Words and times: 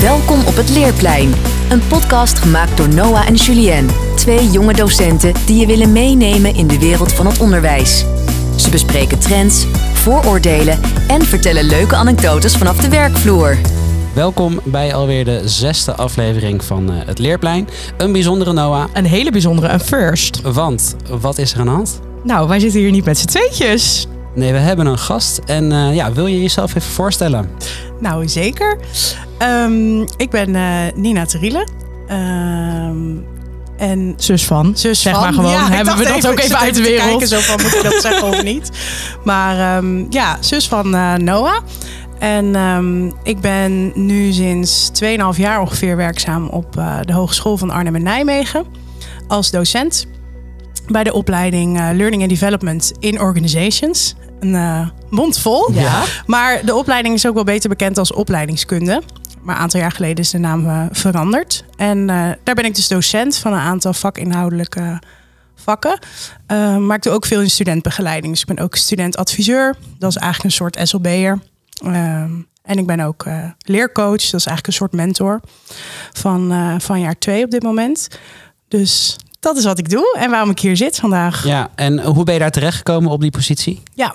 Welkom 0.00 0.46
op 0.46 0.56
het 0.56 0.70
Leerplein. 0.70 1.32
Een 1.70 1.86
podcast 1.88 2.38
gemaakt 2.38 2.76
door 2.76 2.88
Noah 2.88 3.26
en 3.26 3.34
Julien. 3.34 3.88
Twee 4.16 4.50
jonge 4.50 4.72
docenten 4.72 5.34
die 5.46 5.60
je 5.60 5.66
willen 5.66 5.92
meenemen 5.92 6.54
in 6.54 6.66
de 6.66 6.78
wereld 6.78 7.12
van 7.12 7.26
het 7.26 7.38
onderwijs. 7.38 8.04
Ze 8.56 8.70
bespreken 8.70 9.18
trends, 9.18 9.66
vooroordelen 9.92 10.80
en 11.08 11.22
vertellen 11.22 11.64
leuke 11.64 11.94
anekdotes 11.94 12.56
vanaf 12.56 12.76
de 12.76 12.88
werkvloer. 12.88 13.56
Welkom 14.14 14.60
bij 14.64 14.94
alweer 14.94 15.24
de 15.24 15.48
zesde 15.48 15.94
aflevering 15.94 16.64
van 16.64 16.92
uh, 16.92 16.96
het 17.06 17.18
Leerplein. 17.18 17.68
Een 17.96 18.12
bijzondere 18.12 18.52
Noah. 18.52 18.88
Een 18.92 19.06
hele 19.06 19.30
bijzondere, 19.30 19.68
een 19.68 19.80
first. 19.80 20.40
Want, 20.40 20.96
wat 21.20 21.38
is 21.38 21.52
er 21.52 21.58
aan 21.58 21.66
de 21.66 21.72
hand? 21.72 22.00
Nou, 22.22 22.48
wij 22.48 22.58
zitten 22.58 22.80
hier 22.80 22.90
niet 22.90 23.04
met 23.04 23.18
z'n 23.18 23.26
tweetjes. 23.26 24.06
Nee, 24.34 24.52
we 24.52 24.58
hebben 24.58 24.86
een 24.86 24.98
gast. 24.98 25.40
En 25.46 25.72
uh, 25.72 25.94
ja, 25.94 26.12
wil 26.12 26.26
je 26.26 26.40
jezelf 26.40 26.74
even 26.74 26.92
voorstellen? 26.92 27.50
Nou, 28.00 28.28
zeker. 28.28 28.78
Um, 29.42 30.00
ik 30.16 30.30
ben 30.30 30.48
uh, 30.48 30.72
Nina 30.94 31.26
Teriele. 31.26 31.66
Um, 32.10 33.26
en 33.76 34.14
zus 34.16 34.44
van. 34.44 34.72
Zus 34.76 35.02
zeg 35.02 35.12
van. 35.12 35.22
maar 35.22 35.32
gewoon. 35.32 35.50
Ja, 35.50 35.70
hebben 35.70 35.96
we 35.96 36.04
dat 36.04 36.16
even, 36.16 36.30
ook 36.30 36.38
even 36.38 36.58
uit 36.58 36.74
de 36.74 36.82
wereld? 36.82 37.08
Kijken, 37.08 37.28
zo 37.28 37.38
van, 37.38 37.62
moet 37.62 37.74
ik 37.74 37.82
dat 37.82 38.02
zeggen 38.12 38.28
of 38.28 38.42
niet? 38.42 38.70
Maar 39.24 39.76
um, 39.76 40.06
ja, 40.10 40.36
zus 40.40 40.68
van 40.68 40.94
uh, 40.94 41.14
Noah. 41.14 41.62
En 42.18 42.54
um, 42.54 43.12
ik 43.22 43.40
ben 43.40 43.92
nu 43.94 44.32
sinds 44.32 44.90
2,5 45.04 45.08
jaar 45.36 45.60
ongeveer 45.60 45.96
werkzaam 45.96 46.48
op 46.48 46.76
uh, 46.78 46.98
de 47.02 47.12
Hogeschool 47.12 47.56
van 47.56 47.70
Arnhem 47.70 47.94
en 47.94 48.02
Nijmegen. 48.02 48.64
Als 49.28 49.50
docent 49.50 50.06
bij 50.86 51.04
de 51.04 51.12
opleiding 51.12 51.80
uh, 51.80 51.88
Learning 51.92 52.22
and 52.22 52.30
Development 52.30 52.92
in 52.98 53.20
Organizations. 53.20 54.14
Een 54.40 54.54
uh, 54.54 54.88
mond 55.10 55.38
vol. 55.38 55.72
Ja. 55.72 56.04
Maar 56.26 56.64
de 56.64 56.74
opleiding 56.74 57.14
is 57.14 57.26
ook 57.26 57.34
wel 57.34 57.44
beter 57.44 57.68
bekend 57.68 57.98
als 57.98 58.12
opleidingskunde. 58.12 59.02
Maar 59.42 59.54
een 59.54 59.60
aantal 59.62 59.80
jaar 59.80 59.92
geleden 59.92 60.16
is 60.16 60.30
de 60.30 60.38
naam 60.38 60.66
uh, 60.66 60.86
veranderd. 60.90 61.64
En 61.76 61.98
uh, 61.98 62.30
daar 62.44 62.54
ben 62.54 62.64
ik 62.64 62.74
dus 62.74 62.88
docent 62.88 63.36
van 63.36 63.52
een 63.52 63.58
aantal 63.58 63.92
vakinhoudelijke 63.92 64.98
vakken. 65.54 65.98
Maar 66.86 66.96
ik 66.96 67.02
doe 67.02 67.12
ook 67.12 67.26
veel 67.26 67.40
in 67.40 67.50
studentbegeleiding. 67.50 68.32
Dus 68.32 68.42
ik 68.42 68.54
ben 68.54 68.64
ook 68.64 68.76
studentadviseur. 68.76 69.76
Dat 69.98 70.10
is 70.10 70.16
eigenlijk 70.16 70.44
een 70.44 70.58
soort 70.58 70.88
SLB'er. 70.88 71.38
en 72.62 72.78
ik 72.78 72.86
ben 72.86 73.00
ook 73.00 73.26
leercoach. 73.58 74.22
Dat 74.30 74.40
is 74.40 74.46
eigenlijk 74.46 74.66
een 74.66 74.72
soort 74.72 74.92
mentor 74.92 75.40
van, 76.12 76.52
van 76.80 77.00
jaar 77.00 77.18
twee 77.18 77.44
op 77.44 77.50
dit 77.50 77.62
moment. 77.62 78.08
Dus 78.68 79.16
dat 79.40 79.56
is 79.56 79.64
wat 79.64 79.78
ik 79.78 79.90
doe 79.90 80.16
en 80.18 80.30
waarom 80.30 80.50
ik 80.50 80.58
hier 80.58 80.76
zit 80.76 80.96
vandaag. 80.96 81.44
Ja, 81.44 81.70
en 81.74 82.00
hoe 82.00 82.24
ben 82.24 82.34
je 82.34 82.40
daar 82.40 82.50
terechtgekomen 82.50 83.10
op 83.10 83.20
die 83.20 83.30
positie? 83.30 83.82
Ja, 83.94 84.14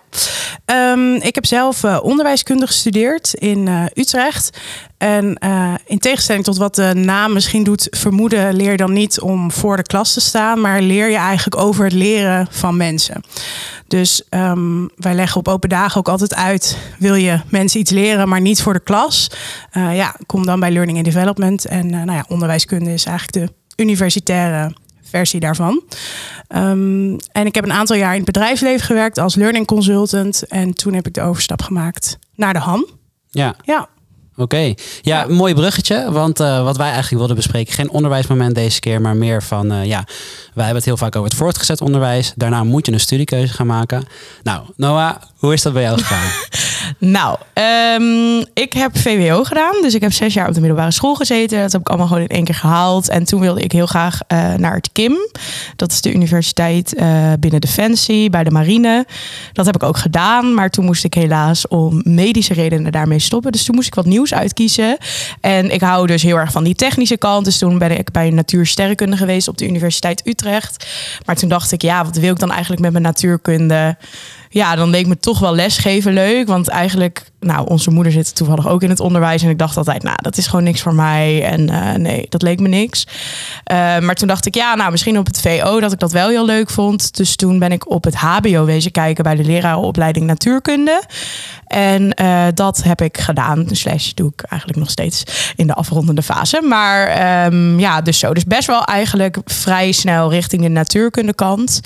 um, 0.66 1.16
ik 1.16 1.36
heb 1.36 1.45
zelf 1.45 1.84
uh, 1.84 2.00
onderwijskunde 2.02 2.68
gestudeerd 2.68 3.34
in 3.34 3.68
uh, 3.68 3.84
Utrecht. 3.94 4.58
En 4.98 5.38
uh, 5.44 5.73
in 5.86 6.00
tegenstelling 6.00 6.44
tot 6.44 6.58
wat 6.58 6.76
de 6.76 6.92
naam 6.94 7.34
misschien 7.34 7.64
doet 7.64 7.88
vermoeden, 7.90 8.56
leer 8.56 8.72
je 8.72 8.78
dan 8.78 8.94
niet 8.94 9.20
om 9.20 9.52
voor 9.52 9.78
de 9.78 9.84
klas 9.84 10.14
te 10.14 10.22
staan, 10.22 10.62
maar 10.62 10.81
leer 10.81 11.09
je 11.09 11.18
eigenlijk 11.18 11.62
over 11.62 11.84
het 11.84 11.94
leren 11.94 12.48
van 12.50 12.78
mensen. 12.78 13.23
Dus 13.88 14.23
um, 14.30 14.90
wij 14.96 15.14
leggen 15.14 15.40
op 15.40 15.48
open 15.48 15.70
dagen 15.70 15.98
ook 15.98 16.09
altijd 16.09 16.36
uit: 16.36 16.78
wil 17.00 17.16
je 17.16 17.40
mensen 17.50 17.80
iets 17.80 17.92
leren, 17.92 18.30
maar 18.30 18.42
niet 18.42 18.62
voor 18.62 18.73
de 18.73 18.80
klas? 18.80 19.31
ja, 19.72 20.16
kom 20.26 20.46
dan 20.46 20.59
bij 20.59 20.72
Learning 20.72 20.98
and 20.98 21.06
Development. 21.06 21.66
En 21.66 21.90
nou 21.90 22.12
ja, 22.12 22.26
onderwijskunde 22.28 22.94
is 22.94 23.06
eigenlijk 23.06 23.48
de 23.48 23.84
universitaire 23.84 24.73
versie 25.09 25.39
daarvan. 25.39 25.84
Um, 26.56 27.17
en 27.31 27.45
ik 27.45 27.56
heb 27.56 27.64
een 27.64 27.73
aantal 27.73 27.95
jaar 27.95 28.11
in 28.11 28.16
het 28.16 28.25
bedrijfsleven 28.25 28.86
gewerkt 28.86 29.17
als 29.17 29.36
learning 29.36 29.66
consultant. 29.66 30.47
En 30.47 30.73
toen 30.73 30.94
heb 30.94 31.08
ik 31.08 31.14
de 31.14 31.22
overstap 31.22 31.62
gemaakt 31.62 32.17
naar 32.36 32.53
de 32.53 32.59
HAM. 32.59 32.88
Ja. 33.30 33.56
Ja. 33.64 33.89
Oké, 34.38 34.44
okay. 34.44 34.78
ja, 35.02 35.20
ja, 35.20 35.34
mooi 35.34 35.53
bruggetje. 35.53 36.12
Want 36.12 36.39
uh, 36.39 36.64
wat 36.64 36.78
wij 36.78 36.86
eigenlijk 36.86 37.17
wilden 37.17 37.36
bespreken, 37.36 37.73
geen 37.73 37.89
onderwijsmoment 37.89 38.56
deze 38.56 38.80
keer, 38.80 39.02
maar 39.02 39.16
meer 39.16 39.44
van, 39.44 39.72
uh, 39.72 39.86
ja, 39.86 40.03
wij 40.53 40.64
hebben 40.66 40.75
het 40.75 40.86
heel 40.86 40.97
vaak 40.97 41.16
over 41.16 41.30
het 41.30 41.38
voortgezet 41.38 41.81
onderwijs. 41.81 42.34
Daarna 42.36 42.64
moet 42.64 42.85
je 42.85 42.91
een 42.91 43.00
studiekeuze 43.00 43.53
gaan 43.53 43.68
maken. 43.68 44.03
Nou, 44.44 44.66
Noah, 44.75 45.16
hoe 45.38 45.53
is 45.53 45.62
dat 45.62 45.74
bij 45.74 45.81
jou 45.81 45.97
gegaan? 45.97 46.30
nou, 46.97 47.38
um, 48.00 48.45
ik 48.53 48.73
heb 48.73 48.97
VWO 48.97 49.44
gedaan. 49.44 49.81
Dus 49.81 49.94
ik 49.94 50.01
heb 50.01 50.13
zes 50.13 50.33
jaar 50.33 50.47
op 50.47 50.53
de 50.53 50.59
middelbare 50.59 50.91
school 50.91 51.16
gezeten. 51.16 51.59
Dat 51.61 51.72
heb 51.72 51.81
ik 51.81 51.88
allemaal 51.88 52.07
gewoon 52.07 52.22
in 52.22 52.28
één 52.28 52.44
keer 52.44 52.56
gehaald. 52.56 53.09
En 53.09 53.23
toen 53.23 53.39
wilde 53.39 53.61
ik 53.61 53.72
heel 53.72 53.85
graag 53.85 54.19
uh, 54.28 54.53
naar 54.53 54.75
het 54.75 54.89
KIM. 54.91 55.17
Dat 55.75 55.91
is 55.91 56.01
de 56.01 56.13
universiteit 56.13 56.95
uh, 56.97 57.31
binnen 57.39 57.61
Defensie, 57.61 58.29
bij 58.29 58.44
de 58.44 58.51
marine. 58.51 59.06
Dat 59.53 59.66
heb 59.66 59.75
ik 59.75 59.83
ook 59.83 59.97
gedaan. 59.97 60.53
Maar 60.53 60.69
toen 60.69 60.85
moest 60.85 61.03
ik 61.03 61.13
helaas 61.13 61.67
om 61.67 62.01
medische 62.03 62.53
redenen 62.53 62.91
daarmee 62.91 63.19
stoppen. 63.19 63.51
Dus 63.51 63.63
toen 63.63 63.75
moest 63.75 63.88
ik 63.88 63.95
wat 63.95 64.06
nieuws 64.06 64.33
uitkiezen. 64.33 64.97
En 65.41 65.72
ik 65.72 65.81
hou 65.81 66.07
dus 66.07 66.22
heel 66.22 66.38
erg 66.38 66.51
van 66.51 66.63
die 66.63 66.75
technische 66.75 67.17
kant. 67.17 67.45
Dus 67.45 67.57
toen 67.57 67.77
ben 67.77 67.91
ik 67.91 68.12
bij 68.12 68.29
natuursterrenkunde 68.29 69.17
geweest 69.17 69.47
op 69.47 69.57
de 69.57 69.67
Universiteit 69.67 70.27
Utrecht. 70.27 70.88
Maar 71.25 71.35
toen 71.35 71.50
dacht 71.50 71.72
ik, 71.72 71.81
ja, 71.81 72.06
wat 72.06 72.17
wil 72.17 72.31
ik 72.31 72.39
dan 72.39 72.51
eigenlijk 72.51 72.81
met 72.81 72.91
mijn 72.91 73.03
natuurkunde? 73.03 73.97
Ja, 74.56 74.76
dan 74.76 74.90
leek 74.90 75.08
me 75.08 75.18
toch 75.18 75.40
wel 75.40 75.56
lesgeven 75.56 76.14
leuk. 76.14 76.48
Want 76.48 76.68
eigenlijk, 76.68 77.32
nou, 77.45 77.67
onze 77.67 77.91
moeder 77.91 78.11
zit 78.11 78.35
toevallig 78.35 78.67
ook 78.67 78.83
in 78.83 78.89
het 78.89 79.00
onderwijs. 79.00 79.44
En 79.44 79.50
ik 79.50 79.57
dacht 79.57 79.78
altijd, 79.78 80.03
nou, 80.03 80.17
dat 80.22 80.38
is 80.38 80.47
gewoon 80.47 80.63
niks 80.63 80.81
voor 80.81 80.95
mij. 80.95 81.44
En 81.44 81.72
uh, 81.72 81.94
nee, 81.94 82.25
dat 82.29 82.41
leek 82.41 82.59
me 82.59 82.67
niks. 82.67 83.07
Uh, 83.72 84.00
maar 84.00 84.16
toen 84.16 84.28
dacht 84.28 84.45
ik, 84.45 84.56
ja, 84.56 84.75
nou, 84.75 84.91
misschien 84.91 85.17
op 85.17 85.25
het 85.25 85.41
VO 85.41 85.79
dat 85.79 85.91
ik 85.91 86.00
dat 86.00 86.11
wel 86.11 86.29
heel 86.29 86.45
leuk 86.45 86.69
vond. 86.69 87.17
Dus 87.17 87.35
toen 87.35 87.59
ben 87.59 87.72
ik 87.72 87.89
op 87.89 88.03
het 88.03 88.16
HBO 88.16 88.66
wezen 88.66 88.91
kijken 88.91 89.23
bij 89.23 89.35
de 89.35 89.44
lerarenopleiding 89.44 90.25
natuurkunde. 90.25 91.03
En 91.67 92.16
uh, 92.22 92.45
dat 92.53 92.83
heb 92.83 93.01
ik 93.01 93.17
gedaan. 93.17 93.66
Slash 93.72 94.12
doe 94.12 94.31
ik 94.35 94.41
eigenlijk 94.50 94.81
nog 94.81 94.89
steeds 94.89 95.23
in 95.56 95.67
de 95.67 95.73
afrondende 95.73 96.23
fase. 96.23 96.62
Maar 96.62 97.45
um, 97.45 97.79
ja, 97.79 98.01
dus 98.01 98.19
zo. 98.19 98.33
Dus 98.33 98.45
best 98.45 98.67
wel 98.67 98.83
eigenlijk 98.83 99.38
vrij 99.45 99.91
snel 99.91 100.29
richting 100.29 100.62
de 100.62 100.67
natuurkunde 100.67 101.33
kant. 101.33 101.79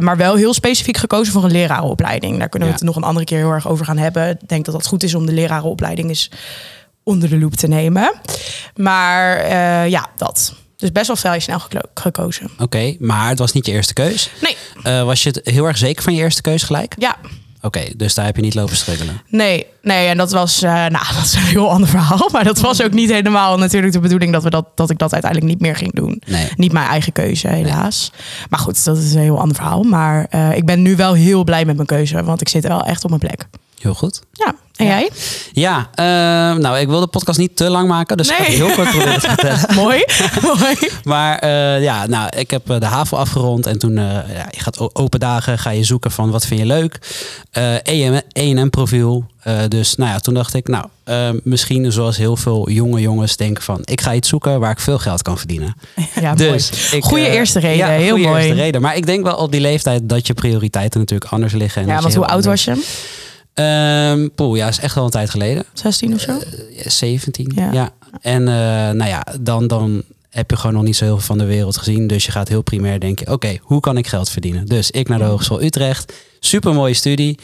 maar 0.00 0.16
wel 0.16 0.34
heel 0.34 0.54
specifiek 0.54 0.96
gekozen 0.96 1.32
voor 1.32 1.44
een 1.44 1.50
lerarenopleiding. 1.50 2.38
Daar 2.38 2.48
kunnen 2.48 2.68
we 2.68 2.74
het 2.74 2.84
nog 2.84 2.96
een 2.96 3.02
andere 3.02 3.26
keer 3.26 3.38
heel 3.38 3.50
erg 3.50 3.68
over 3.68 3.84
gaan 3.84 3.98
hebben. 3.98 4.30
Ik 4.30 4.48
denk 4.48 4.64
dat 4.64 4.74
dat 4.74 4.81
goed 4.86 5.02
is 5.02 5.14
om 5.14 5.26
de 5.26 5.32
lerarenopleiding 5.32 6.08
eens 6.08 6.30
onder 7.02 7.28
de 7.28 7.38
loep 7.38 7.54
te 7.54 7.66
nemen. 7.66 8.14
Maar 8.76 9.44
uh, 9.44 9.88
ja, 9.88 10.10
dat. 10.16 10.54
Dus 10.76 10.92
best 10.92 11.06
wel 11.06 11.16
vrij 11.16 11.40
snel 11.40 11.58
geko 11.58 11.80
gekozen. 11.94 12.50
Oké, 12.52 12.62
okay, 12.62 12.96
maar 13.00 13.28
het 13.28 13.38
was 13.38 13.52
niet 13.52 13.66
je 13.66 13.72
eerste 13.72 13.92
keus. 13.92 14.30
Nee. 14.40 14.56
Uh, 14.84 15.04
was 15.04 15.22
je 15.22 15.28
het 15.28 15.40
heel 15.44 15.66
erg 15.66 15.78
zeker 15.78 16.02
van 16.02 16.14
je 16.14 16.22
eerste 16.22 16.42
keus 16.42 16.62
gelijk? 16.62 16.94
Ja. 16.98 17.16
Oké, 17.64 17.78
okay, 17.78 17.94
dus 17.96 18.14
daar 18.14 18.24
heb 18.24 18.36
je 18.36 18.42
niet 18.42 18.54
lopen 18.54 18.76
struggelen? 18.76 19.20
Nee, 19.28 19.66
nee, 19.82 20.08
en 20.08 20.16
dat 20.16 20.32
was, 20.32 20.62
uh, 20.62 20.70
nou, 20.70 21.04
dat 21.14 21.24
is 21.24 21.34
een 21.34 21.40
heel 21.40 21.70
ander 21.70 21.88
verhaal. 21.88 22.28
Maar 22.32 22.44
dat 22.44 22.58
was 22.58 22.82
ook 22.82 22.92
niet 22.92 23.10
helemaal 23.10 23.58
natuurlijk 23.58 23.92
de 23.92 24.00
bedoeling 24.00 24.32
dat, 24.32 24.42
we 24.42 24.50
dat, 24.50 24.66
dat 24.74 24.90
ik 24.90 24.98
dat 24.98 25.12
uiteindelijk 25.12 25.52
niet 25.52 25.60
meer 25.60 25.76
ging 25.76 25.94
doen. 25.94 26.22
Nee. 26.26 26.48
Niet 26.56 26.72
mijn 26.72 26.88
eigen 26.88 27.12
keuze, 27.12 27.48
helaas. 27.48 28.10
Nee. 28.10 28.46
Maar 28.48 28.58
goed, 28.58 28.84
dat 28.84 28.98
is 28.98 29.14
een 29.14 29.20
heel 29.20 29.40
ander 29.40 29.56
verhaal. 29.56 29.82
Maar 29.82 30.26
uh, 30.30 30.56
ik 30.56 30.66
ben 30.66 30.82
nu 30.82 30.96
wel 30.96 31.12
heel 31.12 31.44
blij 31.44 31.64
met 31.64 31.74
mijn 31.74 31.86
keuze, 31.86 32.22
want 32.22 32.40
ik 32.40 32.48
zit 32.48 32.66
wel 32.66 32.84
echt 32.84 33.04
op 33.04 33.08
mijn 33.08 33.22
plek. 33.22 33.46
Heel 33.80 33.94
goed. 33.94 34.22
Ja, 34.32 34.54
en 34.82 34.88
jij? 34.88 35.10
Ja, 35.52 35.78
uh, 35.78 36.60
nou, 36.60 36.78
ik 36.78 36.88
wil 36.88 37.00
de 37.00 37.06
podcast 37.06 37.38
niet 37.38 37.56
te 37.56 37.70
lang 37.70 37.88
maken, 37.88 38.16
dus 38.16 38.28
nee. 38.28 38.38
ik 38.38 38.46
heel 38.46 38.70
kort 38.70 38.90
proberen 38.90 39.20
te 39.20 39.28
vertellen. 39.28 39.74
Mooi, 39.84 40.04
mooi. 40.42 40.76
Maar 41.02 41.44
uh, 41.44 41.82
ja, 41.82 42.06
nou, 42.06 42.28
ik 42.36 42.50
heb 42.50 42.66
de 42.66 42.86
HAVO 42.86 43.16
afgerond 43.16 43.66
en 43.66 43.78
toen, 43.78 43.96
uh, 43.96 44.04
ja, 44.12 44.48
je 44.50 44.60
gaat 44.60 44.94
open 44.94 45.20
dagen, 45.20 45.58
ga 45.58 45.70
je 45.70 45.84
zoeken 45.84 46.10
van 46.10 46.30
wat 46.30 46.46
vind 46.46 46.60
je 46.60 46.66
leuk. 46.66 46.98
E&M 48.32 48.70
profiel. 48.70 49.26
dus 49.68 49.94
nou 49.94 50.10
ja, 50.10 50.18
toen 50.18 50.34
dacht 50.34 50.54
ik, 50.54 50.68
nou, 50.68 50.86
misschien 51.42 51.92
zoals 51.92 52.16
heel 52.16 52.36
veel 52.36 52.70
jonge 52.70 53.00
jongens 53.00 53.36
denken 53.36 53.62
van, 53.62 53.80
ik 53.84 54.00
ga 54.00 54.14
iets 54.14 54.28
zoeken 54.28 54.60
waar 54.60 54.70
ik 54.70 54.80
veel 54.80 54.98
geld 54.98 55.22
kan 55.22 55.38
verdienen. 55.38 55.74
Ja, 56.20 56.34
dus 56.34 56.92
ik, 56.92 57.04
Goeie 57.04 57.28
eerste 57.28 57.58
reden, 57.58 57.76
ja, 57.76 57.88
heel 57.88 58.10
goeie 58.10 58.26
mooi. 58.26 58.42
eerste 58.42 58.62
reden. 58.62 58.80
Maar 58.80 58.96
ik 58.96 59.06
denk 59.06 59.24
wel 59.24 59.36
op 59.36 59.52
die 59.52 59.60
leeftijd 59.60 60.08
dat 60.08 60.26
je 60.26 60.34
prioriteiten 60.34 61.00
natuurlijk 61.00 61.32
anders 61.32 61.52
liggen. 61.52 61.82
En 61.82 61.88
ja, 61.88 62.00
want 62.00 62.14
hoe 62.14 62.26
oud 62.26 62.44
was 62.44 62.64
je? 62.64 62.82
Um, 63.54 64.30
poeh, 64.34 64.56
ja, 64.56 64.68
is 64.68 64.78
echt 64.78 64.94
wel 64.94 65.04
een 65.04 65.10
tijd 65.10 65.30
geleden. 65.30 65.64
16 65.72 66.14
of 66.14 66.20
zo? 66.20 66.32
Uh, 66.32 66.86
17, 66.86 67.52
ja. 67.54 67.72
ja. 67.72 67.90
En 68.20 68.40
uh, 68.40 68.46
nou 68.90 69.04
ja, 69.04 69.26
dan, 69.40 69.66
dan 69.66 70.02
heb 70.30 70.50
je 70.50 70.56
gewoon 70.56 70.74
nog 70.74 70.84
niet 70.84 70.96
zo 70.96 71.04
heel 71.04 71.16
veel 71.16 71.26
van 71.26 71.38
de 71.38 71.44
wereld 71.44 71.76
gezien. 71.76 72.06
Dus 72.06 72.24
je 72.24 72.32
gaat 72.32 72.48
heel 72.48 72.62
primair 72.62 73.00
denken, 73.00 73.26
oké, 73.26 73.34
okay, 73.34 73.60
hoe 73.62 73.80
kan 73.80 73.96
ik 73.96 74.06
geld 74.06 74.30
verdienen? 74.30 74.66
Dus 74.66 74.90
ik 74.90 75.08
naar 75.08 75.18
de 75.18 75.24
Hogeschool 75.24 75.62
Utrecht. 75.62 76.12
Super 76.40 76.74
mooie 76.74 76.94
studie. 76.94 77.38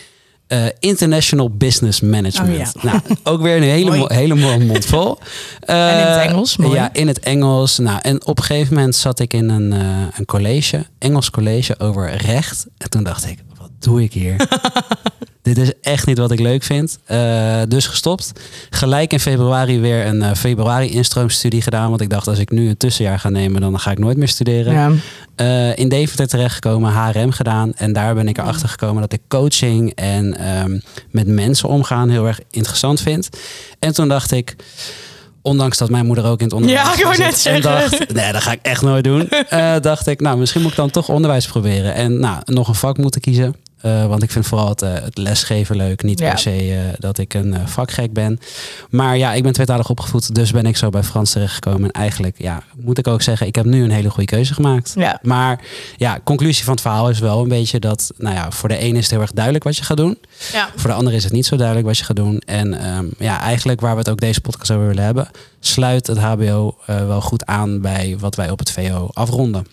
Uh, 0.48 0.66
International 0.78 1.50
Business 1.50 2.00
Management. 2.00 2.76
Oh, 2.76 2.82
ja. 2.82 2.90
nou, 2.90 3.00
ook 3.22 3.42
weer 3.42 3.56
een 3.56 3.62
hele, 3.78 3.96
mo 3.96 4.04
hele 4.08 4.34
mooie 4.34 4.64
mond 4.64 4.86
vol. 4.86 5.18
Uh, 5.66 5.92
en 5.92 6.00
in 6.00 6.06
het 6.06 6.28
Engels? 6.30 6.56
Mooi. 6.56 6.74
Ja, 6.74 6.92
in 6.92 7.06
het 7.06 7.18
Engels. 7.18 7.78
Nou, 7.78 7.98
en 8.02 8.26
op 8.26 8.38
een 8.38 8.44
gegeven 8.44 8.74
moment 8.74 8.94
zat 8.94 9.18
ik 9.18 9.32
in 9.32 9.48
een, 9.48 9.72
uh, 9.72 10.06
een 10.16 10.24
college, 10.24 10.86
Engels 10.98 11.30
college 11.30 11.78
over 11.78 12.16
recht. 12.16 12.66
En 12.76 12.90
toen 12.90 13.02
dacht 13.02 13.26
ik, 13.26 13.38
doe 13.78 14.02
ik 14.02 14.12
hier? 14.12 14.36
Dit 15.42 15.58
is 15.58 15.72
echt 15.80 16.06
niet 16.06 16.18
wat 16.18 16.30
ik 16.30 16.40
leuk 16.40 16.62
vind. 16.62 16.98
Uh, 17.10 17.62
dus 17.68 17.86
gestopt. 17.86 18.32
Gelijk 18.70 19.12
in 19.12 19.20
februari 19.20 19.80
weer 19.80 20.06
een 20.06 20.22
uh, 20.22 20.32
februari 20.32 20.90
instroomstudie 20.90 21.62
gedaan. 21.62 21.88
Want 21.88 22.00
ik 22.00 22.10
dacht, 22.10 22.26
als 22.26 22.38
ik 22.38 22.50
nu 22.50 22.68
een 22.68 22.76
tussenjaar 22.76 23.18
ga 23.18 23.28
nemen, 23.28 23.60
dan 23.60 23.80
ga 23.80 23.90
ik 23.90 23.98
nooit 23.98 24.16
meer 24.16 24.28
studeren. 24.28 24.72
Ja. 24.72 24.90
Uh, 25.36 25.78
in 25.78 25.88
Deventer 25.88 26.28
terechtgekomen, 26.28 26.92
HRM 26.92 27.30
gedaan. 27.30 27.72
En 27.74 27.92
daar 27.92 28.14
ben 28.14 28.28
ik 28.28 28.38
erachter 28.38 28.68
gekomen 28.68 29.00
dat 29.00 29.12
ik 29.12 29.20
coaching 29.28 29.92
en 29.94 30.56
um, 30.62 30.82
met 31.10 31.26
mensen 31.26 31.68
omgaan 31.68 32.08
heel 32.08 32.26
erg 32.26 32.40
interessant 32.50 33.00
vind. 33.00 33.28
En 33.78 33.94
toen 33.94 34.08
dacht 34.08 34.32
ik, 34.32 34.56
Ondanks 35.42 35.78
dat 35.78 35.90
mijn 35.90 36.06
moeder 36.06 36.24
ook 36.24 36.38
in 36.38 36.44
het 36.44 36.54
onderwijs 36.54 36.86
Ja, 36.86 36.94
ik 36.94 37.04
wou 37.04 37.16
net 37.16 37.32
En 37.32 37.38
zeggen. 37.38 37.62
dacht, 37.62 38.12
nee, 38.12 38.32
dat 38.32 38.42
ga 38.42 38.52
ik 38.52 38.58
echt 38.62 38.82
nooit 38.82 39.04
doen. 39.04 39.28
Eh, 39.48 39.74
dacht 39.80 40.06
ik, 40.06 40.20
nou, 40.20 40.38
misschien 40.38 40.62
moet 40.62 40.70
ik 40.70 40.76
dan 40.76 40.90
toch 40.90 41.08
onderwijs 41.08 41.46
proberen. 41.46 41.94
En 41.94 42.20
nou, 42.20 42.42
nog 42.44 42.68
een 42.68 42.74
vak 42.74 42.98
moeten 42.98 43.20
kiezen. 43.20 43.54
Eh, 43.80 44.06
want 44.06 44.22
ik 44.22 44.30
vind 44.30 44.46
vooral 44.46 44.68
het, 44.68 44.82
eh, 44.82 44.92
het 44.92 45.18
lesgeven 45.18 45.76
leuk. 45.76 46.02
Niet 46.02 46.18
Ja. 46.18 46.28
per 46.28 46.38
se 46.38 46.50
eh, 46.74 46.94
dat 46.98 47.18
ik 47.18 47.34
een 47.34 47.68
vakgek 47.68 48.12
ben. 48.12 48.38
Maar 48.90 49.16
ja, 49.16 49.32
ik 49.32 49.42
ben 49.42 49.52
tweetalig 49.52 49.90
opgevoed. 49.90 50.34
Dus 50.34 50.50
ben 50.50 50.66
ik 50.66 50.76
zo 50.76 50.88
bij 50.90 51.02
Frans 51.02 51.30
terechtgekomen. 51.30 51.82
En 51.82 51.90
eigenlijk, 51.90 52.34
ja, 52.38 52.62
moet 52.76 52.98
ik 52.98 53.06
ook 53.06 53.22
zeggen, 53.22 53.46
ik 53.46 53.54
heb 53.54 53.64
nu 53.64 53.84
een 53.84 53.90
hele 53.90 54.10
goede 54.10 54.26
keuze 54.28 54.54
gemaakt. 54.54 54.92
Ja. 54.96 55.18
Maar 55.22 55.60
ja, 55.96 56.18
conclusie 56.24 56.64
van 56.64 56.72
het 56.72 56.82
verhaal 56.82 57.08
is 57.10 57.18
wel 57.18 57.42
een 57.42 57.48
beetje 57.48 57.78
dat, 57.80 58.10
nou 58.16 58.34
ja, 58.34 58.50
voor 58.50 58.68
de 58.68 58.76
ene 58.78 58.96
is 58.98 59.02
het 59.02 59.10
heel 59.10 59.20
erg 59.20 59.32
duidelijk 59.32 59.64
wat 59.64 59.76
je 59.76 59.84
gaat 59.84 59.96
doen. 59.96 60.18
Ja. 60.52 60.68
Voor 60.76 60.90
de 60.90 60.96
andere 60.96 61.16
is 61.16 61.24
het 61.24 61.32
niet 61.32 61.46
zo 61.46 61.56
duidelijk 61.56 61.86
wat 61.86 61.98
je 61.98 62.04
gaat 62.04 62.16
doen. 62.16 62.38
En 62.46 62.80
ehm, 62.80 63.06
ja, 63.18 63.40
eigenlijk 63.40 63.80
waar 63.80 63.92
we 63.92 63.98
het 63.98 64.08
ook 64.08 64.20
deze 64.20 64.40
podcast 64.40 64.70
over 64.70 64.86
willen 64.86 65.04
hebben, 65.04 65.28
sluit 65.60 66.06
het 66.06 66.18
HBO 66.18 66.76
wel 66.86 67.20
goed 67.20 67.46
aan 67.46 67.80
bij 67.80 68.16
wat 68.18 68.34
wij 68.34 68.50
op 68.50 68.58
het 68.58 68.70
VO 68.70 69.08
afronden. 69.12 69.66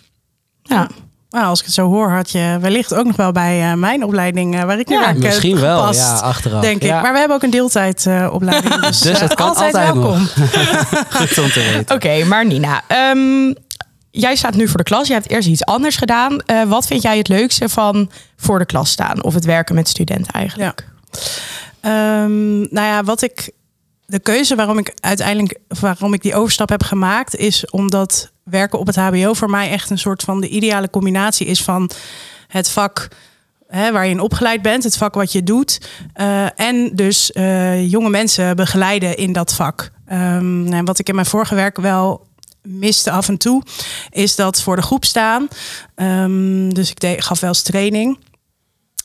Ja. 0.62 0.90
Nou, 1.36 1.48
als 1.48 1.58
ik 1.58 1.64
het 1.64 1.74
zo 1.74 1.88
hoor, 1.88 2.10
had 2.10 2.30
je 2.30 2.58
wellicht 2.60 2.94
ook 2.94 3.06
nog 3.06 3.16
wel 3.16 3.32
bij 3.32 3.70
eh, 3.70 3.72
mijn 3.72 4.04
opleiding, 4.04 4.54
eh, 4.56 4.64
waar 4.64 4.78
ik 4.78 4.88
nu 4.88 4.94
Ja, 4.94 5.00
werk, 5.00 5.16
eh, 5.16 5.22
Misschien 5.22 5.60
wel, 5.60 5.78
gepast, 5.80 6.00
ja, 6.00 6.18
achteraf. 6.18 6.60
denk 6.60 6.82
ik. 6.82 6.90
Maar 6.90 7.12
we 7.12 7.18
hebben 7.18 7.36
ook 7.36 7.42
een 7.42 7.50
deeltijdopleiding, 7.50 8.74
dus, 8.86 9.00
Dus 9.00 9.14
eh, 9.14 9.20
het 9.20 9.34
kan 9.34 9.48
altijd, 9.48 9.72
welkom. 9.72 10.18
goed 11.18 11.38
om 11.38 11.50
te 11.50 11.70
weten. 11.74 11.94
Oké, 11.96 12.24
maar 12.24 12.46
Nina, 12.46 12.82
ehm, 12.86 13.52
jij 14.10 14.36
staat 14.36 14.54
nu 14.54 14.68
voor 14.68 14.76
de 14.76 14.82
klas. 14.84 15.06
Je 15.06 15.12
hebt 15.12 15.30
eerst 15.30 15.48
iets 15.48 15.64
anders 15.64 15.96
gedaan. 15.96 16.40
Eh, 16.40 16.62
wat 16.62 16.86
vind 16.86 17.02
jij 17.02 17.18
het 17.18 17.28
leukste 17.28 17.68
van 17.68 18.10
voor 18.36 18.58
de 18.58 18.66
klas 18.66 18.90
staan? 18.90 19.22
Of 19.22 19.34
het 19.34 19.44
werken 19.44 19.74
met 19.74 19.88
studenten 19.88 20.32
eigenlijk? 20.32 20.86
Ehm, 21.80 22.58
nou 22.58 22.86
ja, 22.86 23.02
wat 23.04 23.22
ik. 23.22 23.50
De 24.06 24.18
keuze 24.18 24.54
waarom 24.54 24.78
ik 24.78 24.92
uiteindelijk 25.00 25.58
waarom 25.80 26.14
ik 26.14 26.22
die 26.22 26.34
overstap 26.34 26.68
heb 26.68 26.82
gemaakt, 26.82 27.36
is 27.36 27.70
omdat 27.70 28.30
werken 28.42 28.78
op 28.78 28.86
het 28.86 28.96
HBO 28.96 29.32
voor 29.32 29.50
mij 29.50 29.70
echt 29.70 29.90
een 29.90 29.98
soort 29.98 30.22
van 30.22 30.40
de 30.40 30.48
ideale 30.48 30.90
combinatie 30.90 31.46
is 31.46 31.62
van 31.62 31.90
het 32.48 32.68
vak 32.68 33.08
waar 33.68 34.04
je 34.04 34.10
in 34.10 34.20
opgeleid 34.20 34.62
bent, 34.62 34.84
het 34.84 34.96
vak 34.96 35.14
wat 35.14 35.32
je 35.32 35.42
doet, 35.42 35.80
eh, 36.12 36.60
en 36.60 36.90
dus 36.94 37.32
eh, 37.32 37.90
jonge 37.90 38.10
mensen 38.10 38.56
begeleiden 38.56 39.16
in 39.16 39.32
dat 39.32 39.54
vak. 39.54 39.90
Ehm, 40.06 40.72
en 40.72 40.84
wat 40.84 40.98
ik 40.98 41.08
in 41.08 41.14
mijn 41.14 41.26
vorige 41.26 41.54
werk 41.54 41.76
wel 41.76 42.26
miste 42.62 43.10
af 43.10 43.28
en 43.28 43.36
toe, 43.36 43.62
is 44.10 44.36
dat 44.36 44.62
voor 44.62 44.76
de 44.76 44.82
groep 44.82 45.04
staan. 45.04 45.48
Ehm, 45.94 46.68
dus 46.68 46.90
ik 46.90 47.22
gaf 47.22 47.40
wel 47.40 47.48
eens 47.48 47.62
training. 47.62 48.18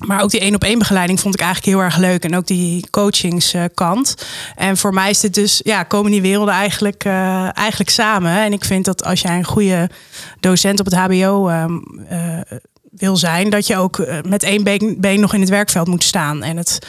Maar 0.05 0.21
ook 0.21 0.29
die 0.29 0.39
één 0.39 0.55
op 0.55 0.63
één 0.63 0.79
begeleiding 0.79 1.19
vond 1.19 1.33
ik 1.33 1.41
eigenlijk 1.41 1.75
heel 1.75 1.85
erg 1.85 1.97
leuk. 1.97 2.23
En 2.23 2.35
ook 2.35 2.47
die 2.47 2.89
coachingskant. 2.89 4.15
En 4.55 4.77
voor 4.77 4.93
mij 4.93 5.09
is 5.09 5.19
dit 5.19 5.33
dus, 5.33 5.61
ja, 5.63 5.83
komen 5.83 6.11
die 6.11 6.21
werelden 6.21 6.53
eigenlijk, 6.53 7.03
eh, 7.03 7.57
eigenlijk 7.57 7.89
samen. 7.89 8.31
En 8.31 8.53
ik 8.53 8.65
vind 8.65 8.85
dat 8.85 9.03
als 9.03 9.21
jij 9.21 9.37
een 9.37 9.45
goede 9.45 9.89
docent 10.39 10.79
op 10.79 10.85
het 10.85 10.95
HBO 10.95 11.47
ehm, 11.47 11.77
eh, 12.09 12.39
wil 12.91 13.17
zijn, 13.17 13.49
dat 13.49 13.67
je 13.67 13.77
ook 13.77 13.99
eh, 13.99 14.17
met 14.21 14.43
één 14.43 14.63
been, 14.63 14.95
been 14.99 15.19
nog 15.19 15.33
in 15.33 15.39
het 15.39 15.49
werkveld 15.49 15.87
moet 15.87 16.03
staan. 16.03 16.43
En 16.43 16.57
het 16.57 16.87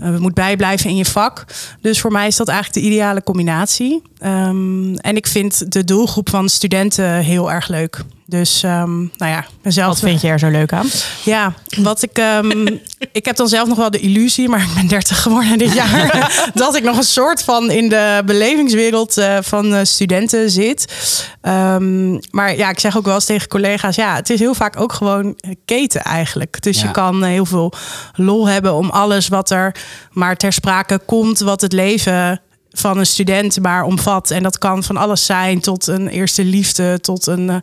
eh, 0.00 0.16
moet 0.16 0.34
bijblijven 0.34 0.90
in 0.90 0.96
je 0.96 1.04
vak. 1.04 1.44
Dus 1.80 2.00
voor 2.00 2.12
mij 2.12 2.26
is 2.26 2.36
dat 2.36 2.48
eigenlijk 2.48 2.84
de 2.84 2.90
ideale 2.92 3.22
combinatie. 3.22 4.02
Ehm, 4.18 4.94
en 4.94 5.16
ik 5.16 5.26
vind 5.26 5.72
de 5.72 5.84
doelgroep 5.84 6.28
van 6.30 6.48
studenten 6.48 7.14
heel 7.14 7.52
erg 7.52 7.68
leuk. 7.68 8.04
Dus 8.26 8.62
ehm, 8.62 8.96
nou 8.98 9.32
ja, 9.32 9.44
mezelf. 9.62 9.88
Wat 9.88 9.98
vind 10.08 10.20
je 10.20 10.28
er 10.28 10.38
zo 10.38 10.48
leuk 10.50 10.72
aan? 10.72 10.86
Ja, 11.24 11.52
wat 11.82 12.02
ik. 12.02 12.18
ehm, 12.18 12.66
ik 13.12 13.24
heb 13.24 13.36
dan 13.36 13.48
zelf 13.48 13.68
nog 13.68 13.76
wel 13.76 13.90
de 13.90 13.98
illusie, 14.00 14.48
maar 14.48 14.60
ik 14.60 14.74
ben 14.74 14.86
30 14.86 15.22
geworden 15.22 15.58
dit 15.58 15.72
jaar. 15.72 16.32
dat 16.54 16.76
ik 16.76 16.82
nog 16.82 16.96
een 16.96 17.02
soort 17.02 17.42
van 17.42 17.70
in 17.70 17.88
de 17.88 18.22
belevingswereld 18.26 19.18
eh, 19.18 19.38
van 19.40 19.74
eh, 19.74 19.84
studenten 19.84 20.50
zit. 20.50 20.92
Ehm, 21.40 22.12
maar 22.30 22.56
ja, 22.56 22.70
ik 22.70 22.80
zeg 22.80 22.96
ook 22.96 23.04
wel 23.04 23.14
eens 23.14 23.24
tegen 23.24 23.48
collega's: 23.48 23.96
ja, 23.96 24.14
het 24.14 24.30
is 24.30 24.38
heel 24.38 24.54
vaak 24.54 24.80
ook 24.80 24.92
gewoon 24.92 25.38
keten 25.64 26.02
eigenlijk. 26.02 26.62
Dus 26.62 26.80
Ja. 26.80 26.86
je 26.86 26.90
kan 26.90 27.24
heel 27.24 27.46
veel 27.46 27.72
lol 28.14 28.48
hebben 28.48 28.74
om 28.74 28.90
alles 28.90 29.28
wat 29.28 29.50
er 29.50 29.74
maar 30.12 30.36
ter 30.36 30.52
sprake 30.52 31.00
komt, 31.06 31.38
wat 31.38 31.60
het 31.60 31.72
leven 31.72 32.40
van 32.72 32.98
een 32.98 33.06
student 33.06 33.60
maar 33.60 33.82
omvat. 33.84 34.30
En 34.30 34.42
dat 34.42 34.58
kan 34.58 34.84
van 34.84 34.96
alles 34.96 35.26
zijn 35.26 35.60
tot 35.60 35.86
een 35.86 36.08
eerste 36.08 36.44
liefde, 36.44 37.00
tot 37.00 37.26
een. 37.26 37.50
eh, 37.50 37.56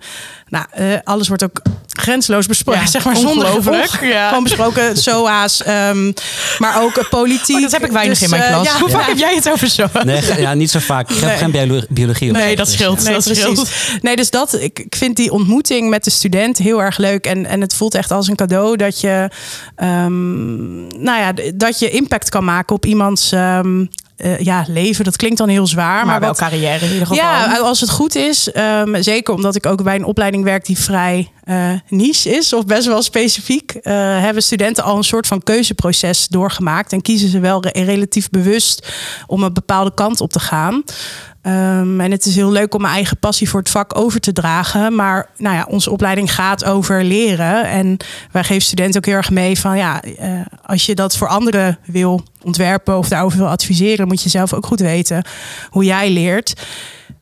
nou, 0.50 0.66
eh, 0.72 0.86
alles 1.04 1.28
wordt 1.28 1.44
ook 1.44 1.62
grenzeloos 1.90 2.46
besproken, 2.46 2.82
Ja, 2.82 2.88
zeg 2.98 3.06
maar 3.06 3.16
zonder 3.16 3.48
gevolg. 3.48 4.04
Ja. 4.04 4.28
Gewoon 4.28 4.44
besproken, 4.44 4.98
SOA's, 5.04 5.64
ehm, 5.64 6.12
maar 6.58 6.82
ook 6.84 6.96
eh, 6.98 7.10
politiek. 7.10 7.56
Oh, 7.56 7.62
dat 7.62 7.72
heb 7.72 7.84
ik 7.86 7.92
weinig 7.92 8.20
Dus, 8.20 8.32
in 8.32 8.38
mijn 8.38 8.52
klas. 8.52 8.66
ja, 8.68 8.80
Hoe 8.80 8.90
vaak 8.90 9.02
ja. 9.02 9.08
heb 9.08 9.18
jij 9.18 9.36
het 9.36 9.50
over 9.52 9.68
zo? 9.68 9.86
Nee, 10.04 10.22
ja, 10.38 10.54
niet 10.54 10.72
zo 10.72 10.80
vaak. 10.80 11.10
Ik 11.10 11.16
heb 11.16 11.30
Nee. 11.30 11.38
geen 11.38 11.52
biolo- 11.52 11.86
biologie 11.90 12.30
op 12.30 12.36
Nee, 12.36 12.56
dat 12.56 12.70
scheelt. 12.70 13.04
Nee, 13.04 13.14
dat 13.14 13.24
precies. 13.24 13.44
scheelt. 13.44 14.02
Nee, 14.02 14.16
dus 14.16 14.30
dat, 14.30 14.54
ik, 14.62 14.80
ik 14.80 14.96
vind 14.96 15.16
die 15.16 15.32
ontmoeting 15.32 15.90
met 15.90 16.04
de 16.04 16.10
student 16.10 16.58
heel 16.58 16.82
erg 16.82 16.98
leuk. 16.98 17.26
En, 17.26 17.46
en 17.46 17.62
het 17.62 17.74
voelt 17.76 17.96
echt 17.96 18.12
als 18.12 18.28
een 18.28 18.36
cadeau 18.36 18.76
dat 18.78 19.00
je, 19.02 19.30
ehm, 19.76 20.88
nou 21.04 21.20
ja, 21.20 21.52
dat 21.56 21.80
je 21.80 21.90
impact 21.90 22.30
kan 22.30 22.44
maken 22.44 22.76
op 22.76 22.86
iemands 22.86 23.32
ehm, 23.32 23.86
eh, 24.18 24.40
ja, 24.40 24.66
leven. 24.68 25.04
Dat 25.04 25.16
klinkt 25.16 25.38
dan 25.38 25.50
heel 25.50 25.68
zwaar. 25.68 25.96
Maar, 25.96 26.06
Maar, 26.06 26.20
wel 26.20 26.30
wat, 26.30 26.38
carrière 26.38 26.86
in 26.86 26.92
ieder 26.92 27.08
geval. 27.08 27.24
ja, 27.24 27.58
als 27.58 27.82
het 27.82 27.90
goed 27.90 28.16
is. 28.16 28.52
ehm, 28.52 29.02
zeker 29.02 29.34
omdat 29.34 29.56
ik 29.56 29.66
ook 29.66 29.84
bij 29.84 29.96
een 29.96 30.04
opleiding 30.06 30.44
werk 30.44 30.66
die 30.66 30.78
vrij 30.78 31.32
eh, 31.44 31.70
niche 31.88 32.30
is. 32.30 32.54
Of 32.54 32.66
best 32.66 32.88
wel 32.88 33.02
specifiek. 33.02 33.72
eh, 33.72 33.94
hebben 34.20 34.44
studenten 34.44 34.84
al 34.84 34.98
een 34.98 35.04
soort 35.04 35.28
van 35.28 35.44
keuzeproces 35.44 36.28
doorgemaakt. 36.28 36.92
En 36.94 37.02
kiezen 37.02 37.30
ze 37.30 37.40
wel 37.40 37.62
re- 37.64 37.84
relatief 37.84 38.30
bewust 38.30 38.88
om 39.28 39.44
een 39.44 39.54
bepaalde 39.54 39.94
kant 39.94 40.22
op 40.22 40.32
te 40.32 40.40
gaan. 40.40 40.84
Ehm, 41.46 42.02
en 42.02 42.12
het 42.12 42.26
is 42.26 42.36
heel 42.36 42.52
leuk 42.52 42.74
om 42.74 42.82
mijn 42.82 42.94
eigen 42.94 43.18
passie 43.18 43.50
voor 43.50 43.60
het 43.60 43.70
vak 43.70 43.98
over 43.98 44.20
te 44.20 44.34
dragen. 44.34 44.96
Maar 44.96 45.30
nou 45.38 45.56
ja, 45.56 45.68
onze 45.70 45.92
opleiding 45.92 46.34
gaat 46.34 46.66
over 46.66 47.04
leren. 47.04 47.66
En 47.66 47.98
wij 48.32 48.44
geven 48.44 48.62
studenten 48.62 48.98
ook 48.98 49.06
heel 49.06 49.16
erg 49.16 49.30
mee 49.30 49.60
van 49.60 49.78
ja, 49.78 50.02
eh, 50.02 50.30
als 50.66 50.86
je 50.86 50.96
dat 50.96 51.18
voor 51.18 51.28
anderen 51.28 51.78
wil 51.86 52.22
ontwerpen 52.44 52.98
of 52.98 53.08
daarover 53.08 53.38
wil 53.38 53.48
adviseren, 53.48 54.08
moet 54.08 54.22
je 54.22 54.30
zelf 54.30 54.54
ook 54.54 54.66
goed 54.66 54.80
weten 54.80 55.24
hoe 55.70 55.84
jij 55.84 56.12
leert. 56.12 56.54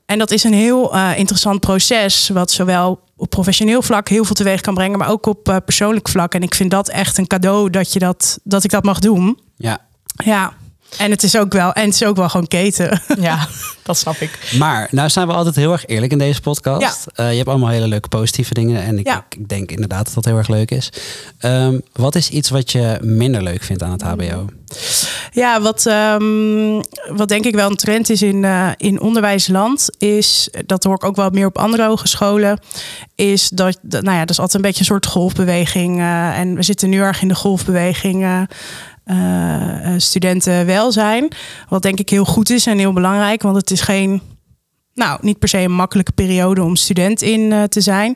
En 0.06 0.20
dat 0.20 0.32
is 0.32 0.44
een 0.44 0.54
heel 0.54 0.94
eh, 0.94 1.18
interessant 1.18 1.60
proces, 1.60 2.30
wat 2.30 2.52
zowel 2.52 3.00
op 3.16 3.30
professioneel 3.30 3.82
vlak 3.82 4.08
heel 4.08 4.26
veel 4.26 4.36
teweeg 4.36 4.62
kan 4.62 4.74
brengen, 4.74 5.00
maar 5.00 5.10
ook 5.10 5.26
op 5.26 5.50
eh, 5.50 5.56
persoonlijk 5.66 6.10
vlak. 6.10 6.34
En 6.34 6.42
ik 6.42 6.56
vind 6.56 6.72
dat 6.72 6.90
echt 6.90 7.18
een 7.18 7.28
cadeau 7.28 7.70
dat, 7.70 7.94
je 7.94 8.00
dat, 8.00 8.40
dat 8.44 8.64
ik 8.64 8.70
dat 8.70 8.84
mag 8.84 9.00
doen. 9.00 9.40
Ja. 9.56 9.78
Ja. 10.24 10.54
En 10.98 11.12
het 11.12 11.24
is 11.24 11.38
ook 11.38 11.54
wel, 11.54 11.74
en 11.74 11.86
het 11.86 11.94
is 11.94 12.04
ook 12.04 12.16
wel 12.16 12.30
gewoon 12.30 12.48
keten. 12.48 13.02
Ja, 13.20 13.48
dat 13.84 13.98
snap 13.98 14.16
ik. 14.16 14.54
Maar 14.60 14.88
nou 14.92 15.10
zijn 15.10 15.28
we 15.28 15.34
altijd 15.34 15.56
heel 15.56 15.72
erg 15.72 15.86
eerlijk 15.86 16.12
in 16.12 16.18
deze 16.18 16.42
podcast. 16.42 16.82
Ja. 17.16 17.24
Eh, 17.26 17.30
je 17.32 17.38
hebt 17.38 17.50
allemaal 17.50 17.70
hele 17.70 17.88
leuke 17.88 18.08
positieve 18.08 18.54
dingen. 18.54 18.84
En 18.84 19.00
ik, 19.00 19.08
Ja. 19.08 19.26
ik, 19.30 19.40
ik 19.40 19.50
denk 19.50 19.72
inderdaad 19.72 20.06
dat 20.06 20.14
dat 20.14 20.26
heel 20.26 20.38
erg 20.38 20.48
leuk 20.48 20.72
is. 20.72 20.90
Ehm, 21.38 21.80
wat 21.94 22.16
is 22.16 22.30
iets 22.30 22.50
wat 22.50 22.72
je 22.72 22.98
minder 23.02 23.44
leuk 23.44 23.64
vindt 23.64 23.84
aan 23.84 23.92
het 23.92 24.02
HBO? 24.02 24.46
Ja, 25.32 25.62
wat, 25.62 25.86
ehm, 25.86 26.82
wat 27.18 27.28
denk 27.28 27.46
ik 27.46 27.56
wel 27.56 27.70
een 27.70 27.76
trend 27.76 28.10
is 28.10 28.22
in, 28.22 28.46
eh, 28.46 28.68
in 28.78 29.02
onderwijsland, 29.02 29.90
is, 29.98 30.50
dat 30.66 30.84
hoor 30.84 30.96
ik 30.96 31.04
ook 31.04 31.16
wel 31.16 31.30
meer 31.30 31.46
op 31.46 31.58
andere 31.58 31.86
hogescholen, 31.86 32.60
is 33.16 33.50
dat, 33.50 33.78
dat- 33.82 34.04
nou 34.04 34.14
ja, 34.16 34.20
dat 34.22 34.30
is 34.30 34.40
altijd 34.40 34.56
een 34.56 34.62
beetje 34.70 34.80
een 34.80 34.86
soort 34.86 35.06
golfbeweging. 35.06 36.00
eh, 36.00 36.40
en 36.40 36.56
we 36.56 36.64
zitten 36.64 36.90
nu 36.90 37.00
erg 37.02 37.22
in 37.22 37.28
de 37.28 37.36
golfbeweging. 37.36 38.48
Eh, 39.04 39.54
eh, 39.84 39.94
eh, 39.94 40.00
studentenwelzijn. 40.00 41.28
Wat 41.70 41.82
denk 41.82 42.00
ik 42.00 42.10
heel 42.10 42.26
goed 42.26 42.50
is 42.50 42.66
en 42.66 42.78
heel 42.78 42.94
belangrijk, 42.94 43.42
want 43.42 43.56
het 43.56 43.72
is 43.72 43.82
geen, 43.82 44.22
nou, 44.94 45.20
niet 45.22 45.40
per 45.40 45.50
se 45.50 45.58
een 45.58 45.72
makkelijke 45.72 46.12
periode 46.12 46.64
om 46.64 46.76
student 46.76 47.22
in 47.22 47.52
eh, 47.52 47.64
te 47.64 47.82
zijn. 47.82 48.16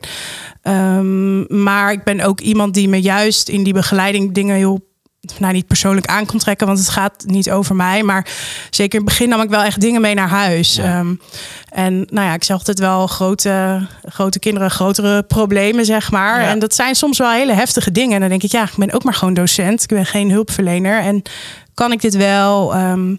Ehm, 0.62 1.62
maar 1.62 1.92
ik 1.92 2.04
ben 2.04 2.20
ook 2.20 2.40
iemand 2.40 2.74
die 2.74 2.88
me 2.88 3.00
juist 3.00 3.48
in 3.48 3.62
die 3.62 3.72
begeleiding 3.72 4.34
dingen 4.34 4.56
heel 4.56 4.87
nou, 5.38 5.52
niet 5.52 5.66
persoonlijk 5.66 6.06
aan 6.06 6.26
kon 6.26 6.38
trekken, 6.38 6.66
want 6.66 6.78
het 6.78 6.88
gaat 6.88 7.24
niet 7.26 7.50
over 7.50 7.76
mij. 7.76 8.02
Maar 8.02 8.26
zeker 8.70 8.98
in 8.98 9.04
het 9.04 9.14
begin 9.14 9.28
nam 9.28 9.40
ik 9.40 9.50
wel 9.50 9.62
echt 9.62 9.80
dingen 9.80 10.00
mee 10.00 10.14
naar 10.14 10.28
huis. 10.28 10.74
Ja. 10.74 10.98
Ehm, 10.98 11.14
en 11.70 12.06
nou 12.10 12.26
ja, 12.26 12.34
ik 12.34 12.44
zeg 12.44 12.56
altijd 12.56 12.78
wel 12.78 13.06
grote, 13.06 13.86
grote 14.04 14.38
kinderen, 14.38 14.70
grotere 14.70 15.22
problemen, 15.22 15.84
zeg 15.84 16.10
maar. 16.10 16.40
Ja. 16.40 16.48
En 16.48 16.58
dat 16.58 16.74
zijn 16.74 16.94
soms 16.94 17.18
wel 17.18 17.30
hele 17.30 17.52
heftige 17.52 17.92
dingen. 17.92 18.14
En 18.14 18.20
dan 18.20 18.28
denk 18.28 18.42
ik, 18.42 18.50
ja, 18.50 18.62
ik 18.62 18.76
ben 18.76 18.92
ook 18.92 19.04
maar 19.04 19.14
gewoon 19.14 19.34
docent. 19.34 19.82
Ik 19.82 19.88
ben 19.88 20.06
geen 20.06 20.30
hulpverlener. 20.30 21.00
En 21.00 21.22
kan 21.74 21.92
ik 21.92 22.00
dit 22.00 22.16
wel? 22.16 22.74
ehm, 22.74 23.14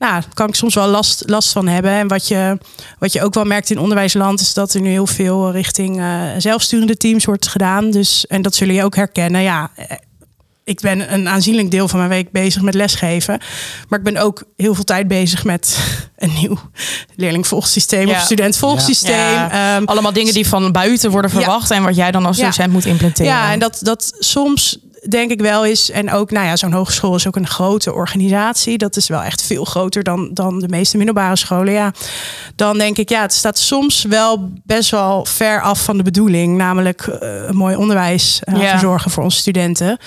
nou, 0.00 0.22
kan 0.34 0.48
ik 0.48 0.54
soms 0.54 0.74
wel 0.74 0.88
last, 0.88 1.22
last 1.26 1.52
van 1.52 1.66
hebben. 1.68 1.90
En 1.90 2.08
wat 2.08 2.28
je, 2.28 2.58
wat 2.98 3.12
je 3.12 3.22
ook 3.22 3.34
wel 3.34 3.44
merkt 3.44 3.70
in 3.70 3.78
onderwijsland, 3.78 4.40
is 4.40 4.54
dat 4.54 4.74
er 4.74 4.80
nu 4.80 4.88
heel 4.88 5.06
veel 5.06 5.50
richting 5.50 6.00
eh, 6.00 6.22
zelfsturende 6.38 6.96
teams 6.96 7.24
wordt 7.24 7.48
gedaan. 7.48 7.90
Dus, 7.90 8.26
en 8.26 8.42
dat 8.42 8.54
zullen 8.54 8.74
je 8.74 8.84
ook 8.84 8.96
herkennen. 8.96 9.42
Ja, 9.42 9.70
eh, 9.74 9.96
ik 10.70 10.80
ben 10.80 11.12
een 11.12 11.28
aanzienlijk 11.28 11.70
deel 11.70 11.88
van 11.88 11.98
mijn 11.98 12.10
week 12.10 12.30
bezig 12.32 12.62
met 12.62 12.74
lesgeven. 12.74 13.40
Maar 13.88 13.98
ik 13.98 14.04
ben 14.04 14.16
ook 14.16 14.42
heel 14.56 14.74
veel 14.74 14.84
tijd 14.84 15.08
bezig 15.08 15.44
met 15.44 15.78
een 16.16 16.32
nieuw 16.40 16.58
leerlingvolgsysteem 17.16 18.06
Ja. 18.08 18.14
of 18.14 18.20
studentvolgsysteem. 18.20 19.14
Ja, 19.14 19.74
Ehm, 19.76 19.84
allemaal 19.84 20.12
dingen 20.12 20.32
die 20.34 20.46
van 20.46 20.72
buiten 20.72 21.10
worden 21.10 21.30
verwacht 21.30 21.70
en 21.70 21.82
wat 21.82 21.96
jij 21.96 22.10
dan 22.10 22.26
als 22.26 22.36
docent 22.38 22.72
moet 22.72 22.84
implementeren. 22.86 23.32
ja, 23.32 23.52
en 23.52 23.58
dat, 23.58 23.78
dat 23.82 24.12
soms 24.18 24.78
denk 25.08 25.30
ik 25.30 25.40
wel 25.40 25.64
is, 25.64 25.90
en 25.90 26.12
ook, 26.12 26.30
nou 26.30 26.46
ja, 26.46 26.56
zo'n 26.56 26.72
hogeschool 26.72 27.14
is 27.14 27.26
ook 27.26 27.36
een 27.36 27.46
grote 27.46 27.92
organisatie. 27.94 28.78
Dat 28.78 28.96
is 28.96 29.08
wel 29.08 29.22
echt 29.22 29.42
veel 29.42 29.64
groter 29.64 30.02
dan, 30.02 30.30
dan 30.32 30.58
de 30.58 30.68
meeste 30.68 30.96
middelbare 30.96 31.36
scholen. 31.36 31.72
Ja, 31.72 31.92
dan 32.56 32.78
denk 32.78 32.98
ik, 32.98 33.08
ja, 33.08 33.20
het 33.22 33.32
staat 33.34 33.58
soms 33.58 34.02
wel 34.04 34.50
best 34.64 34.90
wel 34.90 35.24
ver 35.24 35.62
af 35.62 35.84
van 35.84 35.96
de 35.96 36.02
bedoeling. 36.02 36.56
Namelijk 36.56 37.06
uh, 37.06 37.16
een 37.46 37.56
mooi 37.56 37.76
onderwijs 37.76 38.40
uh, 38.44 38.60
Ja. 38.62 38.70
verzorgen 38.70 39.10
voor 39.10 39.22
onze 39.22 39.38
studenten. 39.38 39.98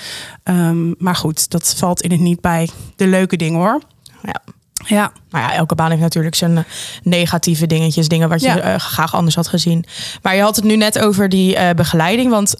Ehm, 0.42 0.88
maar 0.98 1.16
goed, 1.16 1.50
dat 1.50 1.74
valt 1.76 2.00
in 2.02 2.10
het 2.10 2.20
niet 2.20 2.40
bij 2.40 2.68
de 2.96 3.06
leuke 3.06 3.36
dingen 3.36 3.60
hoor. 3.60 3.80
Ja. 4.22 4.40
Ja, 4.86 5.12
Nou 5.30 5.44
ja, 5.44 5.54
elke 5.54 5.74
baan 5.74 5.90
heeft 5.90 6.02
natuurlijk 6.02 6.34
zijn 6.34 6.56
eh, 6.56 6.64
negatieve 7.02 7.66
dingetjes, 7.66 8.08
dingen 8.08 8.28
wat 8.28 8.40
je 8.40 8.46
Ja. 8.46 8.58
eh, 8.58 8.78
graag 8.78 9.14
anders 9.14 9.34
had 9.34 9.48
gezien. 9.48 9.84
Maar 10.22 10.34
je 10.34 10.42
had 10.42 10.56
het 10.56 10.64
nu 10.64 10.76
net 10.76 10.98
over 10.98 11.28
die 11.28 11.56
eh, 11.56 11.74
begeleiding, 11.74 12.30
want 12.30 12.54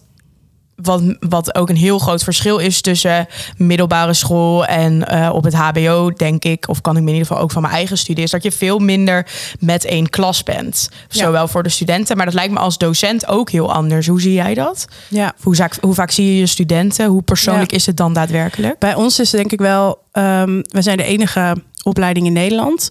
wat, 0.75 1.01
wat 1.19 1.55
ook 1.55 1.69
een 1.69 1.75
heel 1.75 1.99
groot 1.99 2.23
verschil 2.23 2.57
is 2.57 2.81
tussen 2.81 3.27
middelbare 3.57 4.13
school 4.13 4.65
en 4.65 5.07
eh, 5.07 5.29
op 5.33 5.43
het 5.43 5.53
HBO, 5.53 6.11
denk 6.11 6.43
ik, 6.43 6.69
of 6.69 6.81
kan 6.81 6.95
ik 6.97 7.01
me 7.03 7.07
in 7.07 7.13
ieder 7.13 7.27
geval 7.27 7.43
ook 7.43 7.51
van 7.51 7.61
mijn 7.61 7.73
eigen 7.73 7.97
studie, 7.97 8.23
is 8.23 8.31
dat 8.31 8.43
je 8.43 8.51
veel 8.51 8.79
minder 8.79 9.27
met 9.59 9.85
één 9.85 10.09
klas 10.09 10.43
bent. 10.43 10.89
Ja. 11.09 11.23
Zowel 11.23 11.47
voor 11.47 11.63
de 11.63 11.69
studenten, 11.69 12.17
maar 12.17 12.25
dat 12.25 12.35
lijkt 12.35 12.53
me 12.53 12.59
als 12.59 12.77
docent 12.77 13.27
ook 13.27 13.49
heel 13.49 13.73
anders. 13.73 14.07
Hoe 14.07 14.21
zie 14.21 14.33
jij 14.33 14.53
dat? 14.53 14.85
ja. 15.09 15.33
Hoe 15.41 15.55
vaak, 15.55 15.77
hoe 15.81 15.93
vaak 15.93 16.11
zie 16.11 16.25
je 16.25 16.39
je 16.39 16.45
studenten? 16.45 17.05
Hoe 17.07 17.21
persoonlijk 17.21 17.71
Ja. 17.71 17.77
is 17.77 17.85
het 17.85 17.97
dan 17.97 18.13
daadwerkelijk? 18.13 18.79
Bij 18.79 18.95
ons 18.95 19.19
is 19.19 19.31
het 19.31 19.39
denk 19.39 19.51
ik 19.51 19.59
wel, 19.59 19.99
ehm, 20.11 20.61
we 20.61 20.81
zijn 20.81 20.97
de 20.97 21.03
enige 21.03 21.55
opleiding 21.83 22.25
in 22.25 22.33
Nederland. 22.33 22.89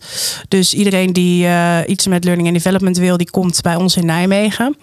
Dus 0.49 0.75
iedereen 0.75 1.13
die 1.13 1.47
eh, 1.47 1.79
iets 1.87 2.07
met 2.07 2.25
learning 2.25 2.49
and 2.49 2.57
development 2.57 2.97
wil, 2.97 3.17
die 3.17 3.31
komt 3.31 3.61
bij 3.63 3.75
ons 3.77 3.97
in 3.97 4.07
Nijmegen. 4.07 4.77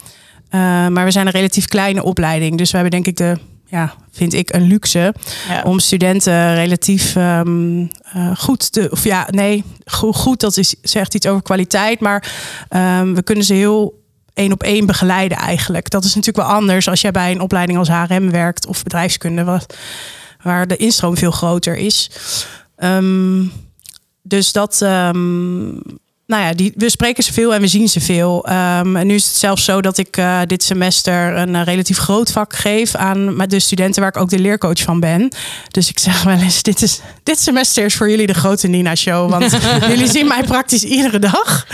Eh, 0.51 0.87
maar 0.87 1.05
we 1.05 1.11
zijn 1.11 1.25
een 1.25 1.31
relatief 1.31 1.67
kleine 1.67 2.03
opleiding. 2.03 2.57
Dus 2.57 2.71
we 2.71 2.77
hebben 2.77 3.03
denk 3.03 3.07
ik 3.07 3.17
de, 3.17 3.37
ja, 3.65 3.93
vind 4.11 4.33
ik 4.33 4.53
een 4.53 4.67
luxe 4.67 5.13
Ja. 5.47 5.61
om 5.63 5.79
studenten 5.79 6.55
relatief 6.55 7.15
ehm, 7.15 7.85
eh, 8.13 8.35
goed 8.37 8.71
te, 8.71 8.87
of 8.91 9.03
ja, 9.03 9.27
nee, 9.29 9.63
goed, 9.85 10.15
goed 10.15 10.39
dat 10.39 10.57
is, 10.57 10.75
zegt 10.81 11.13
iets 11.13 11.27
over 11.27 11.43
kwaliteit, 11.43 11.99
maar 11.99 12.33
ehm, 12.69 13.13
we 13.13 13.23
kunnen 13.23 13.43
ze 13.45 13.53
heel 13.53 13.99
één 14.33 14.51
op 14.51 14.63
één 14.63 14.85
begeleiden 14.85 15.37
eigenlijk. 15.37 15.89
Dat 15.89 16.03
is 16.03 16.15
natuurlijk 16.15 16.47
wel 16.47 16.55
anders 16.55 16.87
als 16.87 17.01
jij 17.01 17.11
bij 17.11 17.31
een 17.31 17.41
opleiding 17.41 17.77
als 17.77 17.89
HRM 17.89 18.31
werkt 18.31 18.67
of 18.67 18.83
bedrijfskunde, 18.83 19.43
wat, 19.43 19.75
waar 20.43 20.67
de 20.67 20.77
instroom 20.77 21.17
veel 21.17 21.31
groter 21.31 21.75
is. 21.75 22.11
Ehm, 22.75 23.43
dus 24.21 24.51
dat, 24.51 24.81
nou 26.31 26.43
ja, 26.43 26.53
die, 26.53 26.73
we 26.75 26.89
spreken 26.89 27.23
ze 27.23 27.33
veel 27.33 27.53
en 27.53 27.61
we 27.61 27.67
zien 27.67 27.89
ze 27.89 27.99
veel. 27.99 28.45
Ehm, 28.45 28.95
en 28.95 29.07
nu 29.07 29.13
is 29.13 29.25
het 29.25 29.35
zelfs 29.35 29.63
zo 29.65 29.81
dat 29.81 29.97
ik 29.97 30.17
eh, 30.17 30.39
dit 30.47 30.63
semester 30.63 31.35
een 31.35 31.55
eh, 31.55 31.63
relatief 31.63 31.97
groot 31.97 32.31
vak 32.31 32.55
geef 32.55 32.95
aan 32.95 33.37
de 33.47 33.59
studenten 33.59 34.01
waar 34.01 34.09
ik 34.09 34.21
ook 34.21 34.29
de 34.29 34.39
leercoach 34.39 34.81
van 34.81 34.99
ben. 34.99 35.31
Dus 35.67 35.89
ik 35.89 35.99
zeg 35.99 36.23
wel 36.23 36.37
eens, 36.37 36.63
dit, 36.63 36.81
is, 36.81 37.01
dit 37.23 37.39
semester 37.39 37.85
is 37.85 37.95
voor 37.95 38.09
jullie 38.09 38.27
de 38.27 38.33
grote 38.33 38.67
Nina 38.67 38.95
show. 38.95 39.29
Want 39.29 39.57
jullie 39.91 40.07
zien 40.07 40.27
mij 40.27 40.43
praktisch 40.43 40.83
iedere 40.83 41.19
dag. 41.19 41.67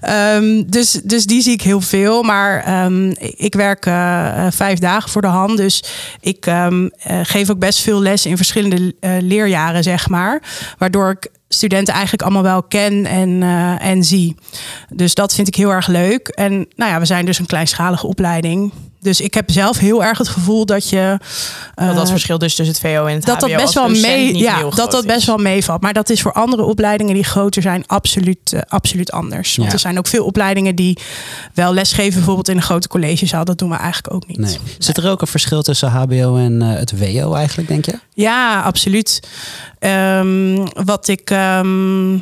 Ehm, 0.00 0.62
dus, 0.66 1.00
dus 1.04 1.26
die 1.26 1.42
zie 1.42 1.52
ik 1.52 1.62
heel 1.62 1.80
veel. 1.80 2.22
Maar 2.22 2.64
ehm, 2.64 3.10
ik 3.36 3.54
werk 3.54 3.86
eh, 3.86 4.46
vijf 4.50 4.78
dagen 4.78 5.10
voor 5.10 5.22
de 5.22 5.28
hand. 5.28 5.56
Dus 5.56 5.84
ik 6.20 6.50
geef 7.22 7.50
ook 7.50 7.58
best 7.58 7.80
veel 7.80 8.02
les 8.02 8.26
in 8.26 8.36
verschillende 8.36 8.94
leerjaren, 9.20 9.82
zeg 9.82 10.08
maar. 10.08 10.42
Waardoor 10.78 11.10
ik 11.10 11.30
studenten 11.54 11.92
eigenlijk 11.94 12.22
allemaal 12.22 12.42
wel 12.42 12.62
ken 12.62 13.06
en, 13.06 13.42
eh, 13.42 13.84
en 13.84 14.04
zie. 14.04 14.34
Dus 14.88 15.14
dat 15.14 15.34
vind 15.34 15.48
ik 15.48 15.54
heel 15.54 15.72
erg 15.72 15.86
leuk. 15.86 16.28
En 16.28 16.52
nou 16.76 16.90
ja, 16.90 16.98
we 16.98 17.04
zijn 17.04 17.24
dus 17.24 17.38
een 17.38 17.46
kleinschalige 17.46 18.06
opleiding. 18.06 18.72
Dus 19.02 19.20
ik 19.20 19.34
heb 19.34 19.50
zelf 19.50 19.78
heel 19.78 20.04
erg 20.04 20.18
het 20.18 20.28
gevoel 20.28 20.66
dat 20.66 20.88
je. 20.88 21.18
Dat 21.74 21.94
dat 21.94 22.04
eh, 22.04 22.10
verschil 22.10 22.38
dus 22.38 22.54
tussen 22.54 22.74
het 22.74 22.84
VO 22.84 23.06
en 23.06 23.14
het 23.14 23.24
dat 23.24 23.40
dat 23.40 23.48
HBO 23.50 23.58
best 23.62 23.76
als 23.76 24.00
wel 24.00 24.10
mee, 24.10 24.32
niet 24.32 24.42
ja, 24.42 24.56
heel 24.56 24.64
dat 24.70 24.78
groot 24.78 24.90
dat 24.90 25.06
best 25.06 25.18
is. 25.18 25.24
wel 25.26 25.36
meevalt. 25.36 25.80
Maar 25.82 25.92
dat 25.92 26.10
is 26.10 26.22
voor 26.22 26.32
andere 26.32 26.62
opleidingen 26.62 27.14
die 27.14 27.24
groter 27.24 27.62
zijn 27.62 27.84
absoluut, 27.86 28.52
eh, 28.52 28.60
absoluut 28.68 29.12
anders. 29.12 29.56
Want 29.56 29.68
Ja. 29.68 29.74
er 29.74 29.80
zijn 29.80 29.98
ook 29.98 30.06
veel 30.06 30.24
opleidingen 30.24 30.74
die 30.74 30.98
wel 31.54 31.74
lesgeven, 31.74 32.14
bijvoorbeeld 32.14 32.48
in 32.48 32.56
een 32.56 32.62
grote 32.62 32.88
collegezaal. 32.88 33.44
Dat 33.44 33.58
doen 33.58 33.70
we 33.70 33.76
eigenlijk 33.76 34.14
ook 34.14 34.26
niet. 34.26 34.38
Nee. 34.38 34.58
Zit 34.78 34.96
er 34.96 35.10
ook 35.10 35.20
een 35.20 35.26
verschil 35.26 35.62
tussen 35.62 35.88
HBO 35.90 36.36
en 36.36 36.62
eh, 36.62 36.68
het 36.68 36.98
WO 36.98 37.32
eigenlijk, 37.34 37.68
denk 37.68 37.84
je? 37.84 37.98
Ja, 38.14 38.60
absoluut. 38.62 39.20
Ehm, 39.78 40.66
wat 40.84 41.08
ik. 41.08 41.30
ehm, 41.30 42.14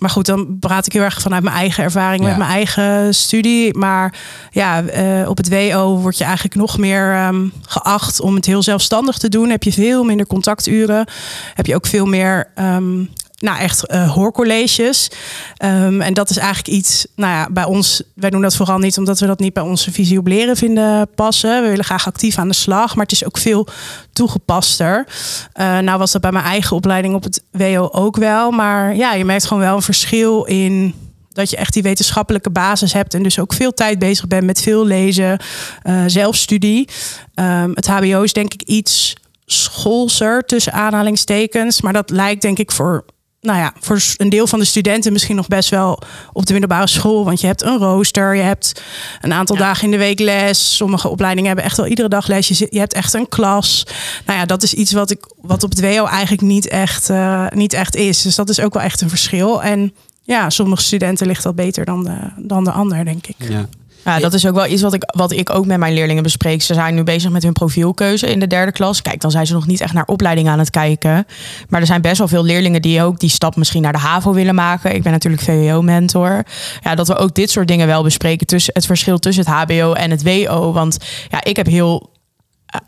maar 0.00 0.10
goed, 0.10 0.26
dan 0.26 0.56
praat 0.60 0.86
ik 0.86 0.92
heel 0.92 1.02
erg 1.02 1.20
vanuit 1.20 1.42
mijn 1.42 1.56
eigen 1.56 1.84
ervaring 1.84 2.22
Ja. 2.22 2.28
met 2.28 2.36
mijn 2.38 2.50
eigen 2.50 3.14
studie. 3.14 3.78
Maar 3.78 4.14
ja, 4.50 4.82
eh, 4.82 5.28
op 5.28 5.36
het 5.36 5.48
WO 5.48 5.96
word 5.98 6.18
je 6.18 6.24
eigenlijk 6.24 6.54
nog 6.54 6.78
meer 6.78 7.12
ehm, 7.14 7.46
geacht 7.66 8.20
om 8.20 8.34
het 8.34 8.46
heel 8.46 8.62
zelfstandig 8.62 9.18
te 9.18 9.28
doen. 9.28 9.50
Heb 9.50 9.62
je 9.62 9.72
veel 9.72 10.04
minder 10.04 10.26
contacturen. 10.26 11.06
Heb 11.54 11.66
je 11.66 11.74
ook 11.74 11.86
veel 11.86 12.06
meer. 12.06 12.48
ehm, 12.54 13.04
nou, 13.40 13.58
echt 13.58 13.86
eh, 13.86 14.10
hoorcolleges. 14.10 15.10
Ehm, 15.56 16.00
en 16.00 16.14
dat 16.14 16.30
is 16.30 16.36
eigenlijk 16.36 16.68
iets, 16.68 17.06
nou 17.16 17.32
ja, 17.32 17.48
bij 17.50 17.64
ons, 17.64 18.02
wij 18.14 18.30
doen 18.30 18.42
dat 18.42 18.56
vooral 18.56 18.78
niet 18.78 18.98
omdat 18.98 19.20
we 19.20 19.26
dat 19.26 19.38
niet 19.38 19.52
bij 19.52 19.62
onze 19.62 19.92
visie 19.92 20.18
op 20.18 20.26
leren 20.26 20.56
vinden 20.56 21.08
passen. 21.14 21.62
We 21.62 21.68
willen 21.68 21.84
graag 21.84 22.06
actief 22.06 22.38
aan 22.38 22.48
de 22.48 22.54
slag, 22.54 22.94
maar 22.94 23.04
het 23.04 23.12
is 23.12 23.24
ook 23.24 23.38
veel 23.38 23.66
toegepaster. 24.12 25.06
Eh, 25.52 25.78
nou 25.78 25.98
was 25.98 26.12
dat 26.12 26.20
bij 26.20 26.32
mijn 26.32 26.44
eigen 26.44 26.76
opleiding 26.76 27.14
op 27.14 27.22
het 27.22 27.42
WO 27.50 27.88
ook 27.92 28.16
wel. 28.16 28.50
Maar 28.50 28.96
ja, 28.96 29.14
je 29.14 29.24
merkt 29.24 29.44
gewoon 29.44 29.62
wel 29.62 29.76
een 29.76 29.82
verschil 29.82 30.44
in 30.44 30.94
dat 31.32 31.50
je 31.50 31.56
echt 31.56 31.72
die 31.72 31.82
wetenschappelijke 31.82 32.50
basis 32.50 32.92
hebt 32.92 33.14
en 33.14 33.22
dus 33.22 33.38
ook 33.38 33.52
veel 33.52 33.72
tijd 33.72 33.98
bezig 33.98 34.26
bent 34.26 34.46
met 34.46 34.60
veel 34.60 34.86
lezen, 34.86 35.38
eh, 35.82 36.02
zelfstudie. 36.06 36.88
Ehm, 37.34 37.70
het 37.74 37.86
HBO 37.86 38.22
is 38.22 38.32
denk 38.32 38.54
ik 38.54 38.62
iets 38.62 39.14
schoolser 39.46 40.44
tussen 40.44 40.72
aanhalingstekens, 40.72 41.80
maar 41.80 41.92
dat 41.92 42.10
lijkt 42.10 42.42
denk 42.42 42.58
ik 42.58 42.72
voor 42.72 43.04
nou 43.40 43.58
ja, 43.58 43.72
voor 43.80 44.00
een 44.16 44.28
deel 44.28 44.46
van 44.46 44.58
de 44.58 44.64
studenten 44.64 45.12
misschien 45.12 45.36
nog 45.36 45.48
best 45.48 45.68
wel 45.70 46.02
op 46.32 46.46
de 46.46 46.52
middelbare 46.52 46.86
school. 46.86 47.24
Want 47.24 47.40
je 47.40 47.46
hebt 47.46 47.62
een 47.62 47.78
rooster, 47.78 48.34
je 48.36 48.42
hebt 48.42 48.82
een 49.20 49.32
aantal 49.32 49.56
Ja. 49.56 49.62
dagen 49.62 49.84
in 49.84 49.90
de 49.90 49.96
week 49.96 50.18
les. 50.18 50.76
Sommige 50.76 51.08
opleidingen 51.08 51.46
hebben 51.46 51.64
echt 51.64 51.76
wel 51.76 51.86
iedere 51.86 52.08
dag 52.08 52.26
les. 52.26 52.48
Je 52.48 52.78
hebt 52.78 52.92
echt 52.92 53.14
een 53.14 53.28
klas. 53.28 53.86
Nou 54.26 54.38
ja, 54.38 54.46
dat 54.46 54.62
is 54.62 54.74
iets 54.74 54.92
wat, 54.92 55.10
ik, 55.10 55.26
wat 55.40 55.62
op 55.62 55.70
het 55.70 55.80
WO 55.80 56.04
eigenlijk 56.06 56.42
niet 56.42 56.68
echt, 56.68 57.10
eh, 57.10 57.46
niet 57.50 57.72
echt 57.72 57.96
is. 57.96 58.22
Dus 58.22 58.34
dat 58.34 58.48
is 58.48 58.60
ook 58.60 58.74
wel 58.74 58.82
echt 58.82 59.00
een 59.00 59.08
verschil. 59.08 59.62
En 59.62 59.94
ja, 60.22 60.50
sommige 60.50 60.82
studenten 60.82 61.26
ligt 61.26 61.42
dat 61.42 61.54
beter 61.54 61.84
dan 61.84 62.04
de, 62.04 62.16
dan 62.36 62.64
de 62.64 62.70
ander, 62.72 63.04
denk 63.04 63.26
ik. 63.26 63.36
Ja. 63.38 63.68
Ja, 64.04 64.18
dat 64.18 64.34
is 64.34 64.46
ook 64.46 64.54
wel 64.54 64.66
iets 64.66 64.82
wat 64.82 64.94
ik, 64.94 65.02
wat 65.06 65.32
ik 65.32 65.50
ook 65.50 65.66
met 65.66 65.78
mijn 65.78 65.94
leerlingen 65.94 66.22
bespreek. 66.22 66.62
Ze 66.62 66.74
zijn 66.74 66.94
nu 66.94 67.02
bezig 67.02 67.30
met 67.30 67.42
hun 67.42 67.52
profielkeuze 67.52 68.30
in 68.30 68.40
de 68.40 68.46
derde 68.46 68.72
klas. 68.72 69.02
Kijk, 69.02 69.20
dan 69.20 69.30
zijn 69.30 69.46
ze 69.46 69.52
nog 69.52 69.66
niet 69.66 69.80
echt 69.80 69.92
naar 69.92 70.04
opleiding 70.06 70.48
aan 70.48 70.58
het 70.58 70.70
kijken. 70.70 71.26
Maar 71.68 71.80
er 71.80 71.86
zijn 71.86 72.00
best 72.00 72.18
wel 72.18 72.28
veel 72.28 72.44
leerlingen 72.44 72.82
die 72.82 73.02
ook 73.02 73.18
die 73.18 73.30
stap 73.30 73.56
misschien 73.56 73.82
naar 73.82 73.92
de 73.92 73.98
HAVO 73.98 74.32
willen 74.32 74.54
maken. 74.54 74.94
Ik 74.94 75.02
ben 75.02 75.12
natuurlijk 75.12 75.42
VWO-mentor. 75.42 76.44
Ja, 76.80 76.94
dat 76.94 77.08
we 77.08 77.16
ook 77.16 77.34
dit 77.34 77.50
soort 77.50 77.68
dingen 77.68 77.86
wel 77.86 78.02
bespreken. 78.02 78.46
Tussen 78.46 78.74
het 78.74 78.86
verschil 78.86 79.18
tussen 79.18 79.44
het 79.44 79.54
HBO 79.54 79.92
en 79.92 80.10
het 80.10 80.22
WO. 80.22 80.72
Want 80.72 80.98
ja, 81.28 81.44
ik 81.44 81.56
heb 81.56 81.66
heel 81.66 82.10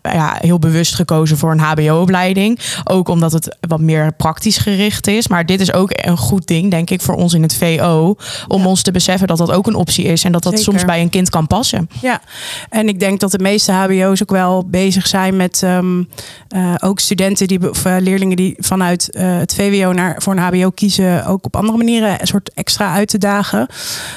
ja, 0.02 0.36
heel 0.40 0.58
bewust 0.58 0.94
gekozen 0.94 1.36
voor 1.38 1.50
een 1.50 1.58
HBO-opleiding. 1.60 2.58
Ook 2.84 3.08
omdat 3.08 3.32
het 3.32 3.56
wat 3.60 3.80
meer 3.80 4.12
praktisch 4.12 4.56
gericht 4.56 5.06
is. 5.06 5.28
Maar 5.28 5.46
dit 5.46 5.60
is 5.60 5.72
ook 5.72 5.90
een 5.94 6.16
goed 6.16 6.46
ding, 6.46 6.70
denk 6.70 6.90
ik, 6.90 7.00
voor 7.00 7.14
ons 7.14 7.34
in 7.34 7.42
het 7.42 7.54
VO. 7.56 8.16
Om 8.48 8.60
Ja. 8.60 8.66
ons 8.66 8.82
te 8.82 8.90
beseffen 8.90 9.26
dat 9.28 9.38
dat 9.38 9.50
ook 9.50 9.66
een 9.66 9.74
optie 9.74 10.04
is. 10.04 10.24
En 10.24 10.32
dat 10.32 10.42
dat 10.42 10.52
Zeker. 10.58 10.72
soms 10.72 10.84
bij 10.84 11.00
een 11.00 11.08
kind 11.10 11.30
kan 11.30 11.46
passen. 11.46 11.88
Ja, 12.00 12.20
en 12.68 12.88
ik 12.88 13.00
denk 13.00 13.20
dat 13.20 13.30
de 13.30 13.38
meeste 13.38 13.72
HBO's 13.72 14.22
ook 14.22 14.30
wel 14.30 14.64
bezig 14.66 15.06
zijn 15.06 15.36
met 15.36 15.62
ehm, 15.62 16.02
eh, 16.48 16.74
ook 16.80 17.00
studenten 17.00 17.46
die 17.48 17.70
of 17.70 17.84
eh, 17.84 17.96
leerlingen 18.00 18.36
die 18.36 18.54
vanuit 18.58 19.10
eh, 19.10 19.36
het 19.38 19.54
VWO 19.54 19.92
naar 19.92 20.14
voor 20.22 20.32
een 20.36 20.38
HBO 20.38 20.70
kiezen, 20.70 21.26
ook 21.26 21.44
op 21.46 21.56
andere 21.56 21.78
manieren 21.78 22.20
een 22.20 22.26
soort 22.26 22.50
extra 22.54 22.92
uit 22.92 23.08
te 23.08 23.18
dagen. 23.18 23.66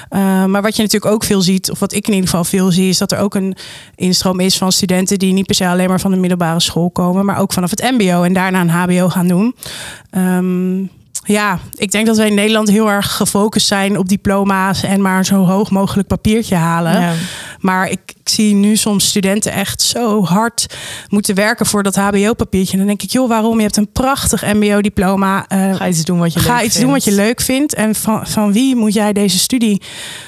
Eh, 0.09 0.45
maar 0.45 0.61
wat 0.61 0.75
je 0.75 0.81
natuurlijk 0.81 1.13
ook 1.13 1.23
veel 1.23 1.41
ziet, 1.41 1.71
of 1.71 1.79
wat 1.79 1.93
ik 1.93 2.07
in 2.07 2.13
ieder 2.13 2.29
geval 2.29 2.43
veel 2.43 2.71
zie, 2.71 2.89
is 2.89 2.97
dat 2.97 3.11
er 3.11 3.19
ook 3.19 3.35
een 3.35 3.55
instroom 3.95 4.39
is 4.39 4.57
van 4.57 4.71
studenten 4.71 5.19
die 5.19 5.33
niet 5.33 5.45
per 5.45 5.54
se 5.55 5.67
alleen 5.67 5.89
maar 5.89 5.99
van 5.99 6.11
de 6.11 6.17
middelbare 6.17 6.59
school 6.59 6.89
komen, 6.89 7.25
maar 7.25 7.39
ook 7.39 7.53
vanaf 7.53 7.69
het 7.69 7.91
MBO 7.91 8.23
en 8.23 8.33
daarna 8.33 8.61
een 8.61 8.69
HBO 8.69 9.09
gaan 9.09 9.27
doen. 9.27 9.55
Ehm, 10.09 10.77
ja, 11.25 11.59
ik 11.75 11.91
denk 11.91 12.05
dat 12.05 12.17
wij 12.17 12.27
in 12.27 12.35
Nederland 12.35 12.69
heel 12.69 12.89
erg 12.91 13.15
gefocust 13.15 13.67
zijn 13.67 13.97
op 13.97 14.09
diploma's 14.09 14.83
en 14.83 15.01
maar 15.01 15.25
zo 15.25 15.45
hoog 15.45 15.71
mogelijk 15.71 16.07
papiertje 16.07 16.55
halen. 16.55 17.15
Maar 17.59 17.89
ik, 17.89 17.99
ik 18.23 18.29
zie 18.29 18.53
nu 18.53 18.75
soms 18.75 19.07
studenten 19.07 19.51
echt 19.51 19.81
zo 19.81 20.23
hard 20.23 20.65
moeten 21.09 21.35
werken 21.35 21.65
voor 21.65 21.83
dat 21.83 21.95
HBO-papiertje. 21.95 22.71
En 22.71 22.77
dan 22.77 22.87
denk 22.87 23.01
ik, 23.03 23.11
joh, 23.11 23.29
waarom? 23.29 23.55
Je 23.57 23.61
hebt 23.63 23.77
een 23.77 23.91
prachtig 23.91 24.43
MBO-diploma. 24.53 25.45
eh, 25.47 25.75
Ga 25.75 25.87
iets 25.87 26.03
doen 26.05 26.19
wat 26.19 26.33
je 26.33 26.39
Ga 26.39 26.55
leuk 26.55 26.65
iets 26.65 26.79
doen 26.79 26.91
wat 26.91 27.03
je 27.03 27.11
vindt. 27.11 27.25
leuk 27.25 27.41
vindt. 27.41 27.73
En 27.73 27.95
van, 27.95 28.27
van 28.27 28.51
wie 28.53 28.75
moet 28.75 28.93
jij 28.93 29.13
deze 29.13 29.39
studie 29.39 29.81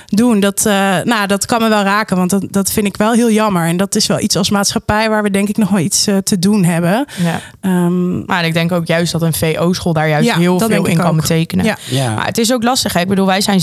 doen? 0.06 0.40
Dat, 0.40 0.66
eh, 0.66 0.96
nou, 1.04 1.28
dat 1.28 1.46
kan 1.46 1.62
me 1.62 1.70
wel 1.70 1.84
raken, 1.84 2.18
want 2.18 2.30
dat, 2.30 2.46
dat 2.50 2.72
vind 2.72 2.86
ik 2.88 2.98
wel 2.98 3.12
heel 3.12 3.32
jammer. 3.32 3.66
En 3.68 3.78
dat 3.78 3.96
is 3.96 4.08
wel 4.08 4.20
iets 4.20 4.36
als 4.36 4.50
maatschappij 4.50 5.10
waar 5.10 5.24
we 5.24 5.32
denk 5.32 5.50
ik 5.50 5.58
nog 5.58 5.70
wel 5.70 5.80
iets 5.80 6.08
eh, 6.08 6.18
te 6.18 6.40
doen 6.40 6.64
hebben. 6.64 7.06
Ja. 7.24 7.42
Ehm, 7.62 8.26
Maar 8.26 8.46
ik 8.46 8.54
denk 8.54 8.72
ook 8.72 8.88
juist 8.88 9.12
dat 9.12 9.22
een 9.22 9.34
VO-school 9.34 9.94
daar 9.94 10.10
juist 10.10 10.28
Ja, 10.28 10.38
heel 10.38 10.60
veel 10.60 10.86
in 10.86 10.98
kan 10.98 11.08
ook. 11.10 11.16
betekenen. 11.22 11.66
Ja. 11.66 11.78
Ja. 11.90 12.14
Maar 12.16 12.26
het 12.26 12.38
is 12.38 12.54
ook 12.54 12.64
lastig. 12.64 12.94
Hè? 12.94 13.00
Ik 13.00 13.08
bedoel, 13.08 13.26
wij, 13.26 13.42
zijn 13.42 13.62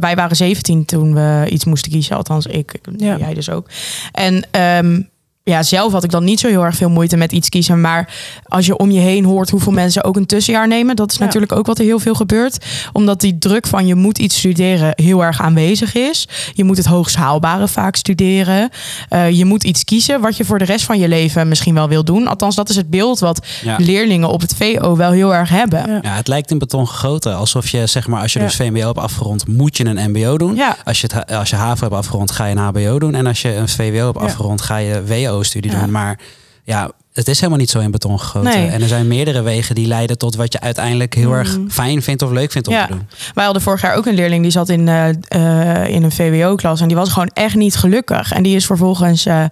wij 0.00 0.14
waren 0.16 0.36
17 0.36 0.84
toen 0.84 1.14
we 1.14 1.46
iets 1.50 1.64
moesten 1.64 1.90
kiezen. 1.92 2.16
Althans, 2.16 2.46
ik, 2.46 2.72
ik 2.72 2.97
Ja. 2.98 3.16
jij 3.16 3.34
dus 3.34 3.50
ook. 3.50 3.68
En 4.12 4.46
ehm, 4.50 5.00
ja, 5.48 5.62
zelf 5.62 5.92
had 5.92 6.04
ik 6.04 6.10
dan 6.10 6.24
niet 6.24 6.40
zo 6.40 6.48
heel 6.48 6.64
erg 6.64 6.74
veel 6.74 6.88
moeite 6.90 7.16
met 7.16 7.32
iets 7.32 7.48
kiezen. 7.48 7.80
Maar 7.80 8.14
als 8.44 8.66
je 8.66 8.76
om 8.76 8.90
je 8.90 9.00
heen 9.00 9.24
hoort 9.24 9.50
hoeveel 9.50 9.72
mensen 9.72 10.04
ook 10.04 10.16
een 10.16 10.26
tussenjaar 10.26 10.68
nemen, 10.68 10.96
dat 10.96 11.10
is 11.12 11.18
Ja. 11.18 11.24
natuurlijk 11.24 11.52
ook 11.52 11.66
wat 11.66 11.78
er 11.78 11.84
heel 11.84 11.98
veel 11.98 12.14
gebeurt. 12.14 12.64
Omdat 12.92 13.20
die 13.20 13.38
druk 13.38 13.66
van 13.66 13.86
je 13.86 13.94
moet 13.94 14.18
iets 14.18 14.36
studeren 14.38 14.92
heel 14.94 15.24
erg 15.24 15.40
aanwezig 15.40 15.94
is. 15.94 16.28
Je 16.54 16.64
moet 16.64 16.76
het 16.76 16.86
hoogst 16.86 17.16
haalbare 17.16 17.68
vaak 17.68 17.96
studeren. 17.96 18.68
Eh, 19.08 19.30
je 19.30 19.44
moet 19.44 19.64
iets 19.64 19.84
kiezen 19.84 20.20
wat 20.20 20.36
je 20.36 20.44
voor 20.44 20.58
de 20.58 20.64
rest 20.64 20.84
van 20.84 20.98
je 20.98 21.08
leven 21.08 21.48
misschien 21.48 21.74
wel 21.74 21.88
wil 21.88 22.04
doen. 22.04 22.26
Althans, 22.26 22.54
dat 22.56 22.68
is 22.68 22.76
het 22.76 22.90
beeld 22.90 23.18
wat 23.18 23.46
Ja. 23.62 23.76
leerlingen 23.78 24.28
op 24.28 24.40
het 24.40 24.54
VO 24.56 24.96
wel 24.96 25.10
heel 25.10 25.34
erg 25.34 25.48
hebben. 25.48 25.90
Ja. 25.90 25.98
Ja, 26.02 26.14
het 26.14 26.28
lijkt 26.28 26.50
in 26.50 26.58
beton 26.58 26.88
gegoten. 26.88 27.36
Alsof 27.36 27.68
je, 27.68 27.86
zeg 27.86 28.06
maar, 28.06 28.22
als 28.22 28.32
je 28.32 28.38
Ja. 28.38 28.44
dus 28.44 28.56
VMBO 28.56 28.86
hebt 28.86 28.98
afgerond, 28.98 29.46
moet 29.46 29.76
je 29.76 29.84
een 29.86 30.10
MBO 30.10 30.38
doen. 30.38 30.54
Ja. 30.54 30.76
Als, 30.84 31.00
je 31.00 31.08
het, 31.12 31.32
als 31.32 31.50
je 31.50 31.56
HAVO 31.56 31.80
hebt 31.82 31.94
afgerond, 31.94 32.30
ga 32.30 32.44
je 32.44 32.56
een 32.56 32.58
HBO 32.62 32.98
doen. 32.98 33.14
En 33.14 33.26
als 33.26 33.42
je 33.42 33.54
een 33.54 33.68
VWO 33.68 34.04
hebt 34.06 34.18
Ja. 34.18 34.24
afgerond, 34.24 34.60
ga 34.60 34.76
je 34.76 35.02
WO-studie 35.06 35.36
Ja. 35.72 35.80
doen. 35.80 35.90
Maar 35.90 36.18
ja, 36.64 36.90
het 37.12 37.28
is 37.28 37.36
helemaal 37.36 37.58
niet 37.58 37.70
zo 37.70 37.78
in 37.78 37.90
beton 37.90 38.20
gegoten. 38.20 38.50
Nee. 38.50 38.68
En 38.68 38.82
er 38.82 38.88
zijn 38.88 39.08
meerdere 39.08 39.42
wegen 39.42 39.74
die 39.74 39.86
leiden 39.86 40.18
tot 40.18 40.36
wat 40.36 40.52
je 40.52 40.60
uiteindelijk 40.60 41.14
heel 41.14 41.32
erg 41.32 41.58
fijn 41.68 42.02
vindt 42.02 42.22
of 42.22 42.30
leuk 42.30 42.52
vindt 42.52 42.68
om 42.68 42.74
Ja. 42.74 42.86
te 42.86 42.92
doen. 42.92 43.08
Wij 43.34 43.44
hadden 43.44 43.62
vorig 43.62 43.80
jaar 43.80 43.94
ook 43.94 44.06
een 44.06 44.14
leerling 44.14 44.42
die 44.42 44.50
zat 44.50 44.68
in, 44.68 44.88
eh, 44.88 45.08
eh, 45.08 45.88
in 45.88 46.02
een 46.02 46.12
VWO-klas. 46.12 46.80
En 46.80 46.88
die 46.88 46.96
was 46.96 47.12
gewoon 47.12 47.30
echt 47.34 47.54
niet 47.54 47.76
gelukkig. 47.76 48.32
En 48.32 48.42
die 48.42 48.56
is 48.56 48.66
vervolgens 48.66 49.26
eh, 49.26 49.44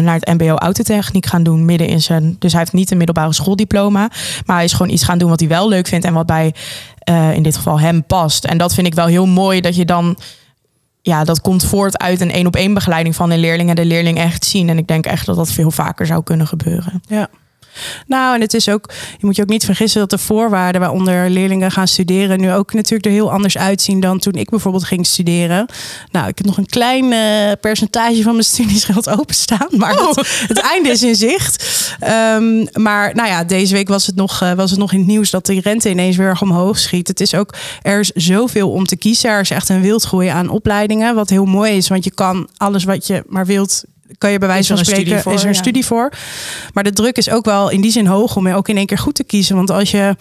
naar 0.00 0.14
het 0.14 0.38
MBO 0.38 0.54
autotechniek 0.56 1.26
gaan 1.26 1.42
doen. 1.42 1.64
Midden 1.64 1.86
in 1.88 2.02
zijn. 2.02 2.36
Dus 2.38 2.52
hij 2.52 2.60
heeft 2.60 2.72
niet 2.72 2.90
een 2.90 2.96
middelbare 2.96 3.32
schooldiploma. 3.32 4.10
Maar 4.46 4.56
hij 4.56 4.64
is 4.64 4.72
gewoon 4.72 4.92
iets 4.92 5.04
gaan 5.04 5.18
doen 5.18 5.28
wat 5.30 5.40
hij 5.40 5.48
wel 5.48 5.68
leuk 5.68 5.86
vindt. 5.86 6.04
En 6.04 6.14
wat 6.14 6.26
bij 6.26 6.54
in 7.34 7.42
dit 7.42 7.56
geval 7.56 7.80
hem 7.80 8.04
past. 8.04 8.44
En 8.44 8.58
dat 8.58 8.74
vind 8.74 8.86
ik 8.86 8.94
wel 8.94 9.06
heel 9.06 9.26
mooi 9.26 9.60
dat 9.60 9.76
je 9.76 9.84
dan. 9.84 10.16
Ja, 11.06 11.24
dat 11.24 11.40
komt 11.40 11.64
voort 11.64 11.98
uit 11.98 12.20
een 12.20 12.30
één 12.30 12.46
op 12.46 12.56
één 12.56 12.74
begeleiding 12.74 13.16
van 13.16 13.30
een 13.30 13.38
leerling. 13.38 13.68
En 13.68 13.74
de 13.74 13.84
leerling 13.84 14.18
echt 14.18 14.44
zien. 14.44 14.68
En 14.68 14.78
ik 14.78 14.86
denk 14.86 15.06
echt 15.06 15.26
dat 15.26 15.36
dat 15.36 15.52
veel 15.52 15.70
vaker 15.70 16.06
zou 16.06 16.22
kunnen 16.22 16.46
gebeuren. 16.46 17.02
Ja. 17.06 17.28
Nou, 18.06 18.34
en 18.34 18.40
het 18.40 18.54
is 18.54 18.68
ook, 18.68 18.90
je 19.18 19.26
moet 19.26 19.36
je 19.36 19.42
ook 19.42 19.48
niet 19.48 19.64
vergissen 19.64 20.00
dat 20.00 20.10
de 20.10 20.18
voorwaarden 20.18 20.80
waaronder 20.80 21.30
leerlingen 21.30 21.70
gaan 21.70 21.88
studeren 21.88 22.40
nu 22.40 22.52
ook 22.52 22.72
natuurlijk 22.72 23.04
er 23.04 23.12
heel 23.12 23.32
anders 23.32 23.58
uitzien 23.58 24.00
dan 24.00 24.18
toen 24.18 24.32
ik 24.32 24.50
bijvoorbeeld 24.50 24.84
ging 24.84 25.06
studeren. 25.06 25.66
Nou, 26.10 26.28
ik 26.28 26.38
heb 26.38 26.46
nog 26.46 26.58
een 26.58 26.66
klein 26.66 27.12
eh, 27.12 27.52
percentage 27.60 28.22
van 28.22 28.32
mijn 28.32 28.44
studiesgeld 28.54 29.08
openstaan, 29.08 29.68
maar 29.70 29.92
Oh. 29.94 30.14
het, 30.14 30.44
het 30.48 30.58
einde 30.58 30.88
is 30.88 31.02
in 31.02 31.14
zicht. 31.14 31.64
Ehm, 32.00 32.66
maar 32.72 33.14
nou 33.14 33.28
ja, 33.28 33.44
deze 33.44 33.74
week 33.74 33.88
was 33.88 34.06
het, 34.06 34.16
nog, 34.16 34.40
eh, 34.42 34.52
was 34.52 34.70
het 34.70 34.78
nog 34.78 34.92
in 34.92 34.98
het 34.98 35.06
nieuws 35.06 35.30
dat 35.30 35.46
die 35.46 35.60
rente 35.60 35.90
ineens 35.90 36.16
weer 36.16 36.28
erg 36.28 36.42
omhoog 36.42 36.78
schiet. 36.78 37.08
Het 37.08 37.20
is 37.20 37.34
ook, 37.34 37.54
er 37.82 38.00
is 38.00 38.10
zoveel 38.14 38.70
om 38.70 38.84
te 38.84 38.96
kiezen. 38.96 39.30
Er 39.30 39.40
is 39.40 39.50
echt 39.50 39.68
een 39.68 39.80
wildgroei 39.80 40.28
aan 40.28 40.48
opleidingen, 40.48 41.14
wat 41.14 41.30
heel 41.30 41.44
mooi 41.44 41.76
is, 41.76 41.88
want 41.88 42.04
je 42.04 42.10
kan 42.10 42.48
alles 42.56 42.84
wat 42.84 43.06
je 43.06 43.22
maar 43.28 43.46
wilt 43.46 43.84
kan 44.18 44.30
je 44.30 44.38
bij 44.38 44.48
wijze 44.48 44.74
van 44.76 44.84
spreken, 44.84 45.20
voor, 45.20 45.32
is 45.32 45.40
er 45.40 45.46
een 45.48 45.52
ja. 45.52 45.58
studie 45.58 45.86
voor. 45.86 46.12
Maar 46.72 46.84
de 46.84 46.92
druk 46.92 47.16
is 47.16 47.30
ook 47.30 47.44
wel 47.44 47.70
in 47.70 47.80
die 47.80 47.90
zin 47.90 48.06
hoog 48.06 48.36
om 48.36 48.48
je 48.48 48.54
ook 48.54 48.68
in 48.68 48.76
één 48.76 48.86
keer 48.86 48.98
goed 48.98 49.14
te 49.14 49.24
kiezen. 49.24 49.56
Want 49.56 49.70
als 49.70 49.90
je 49.90 50.16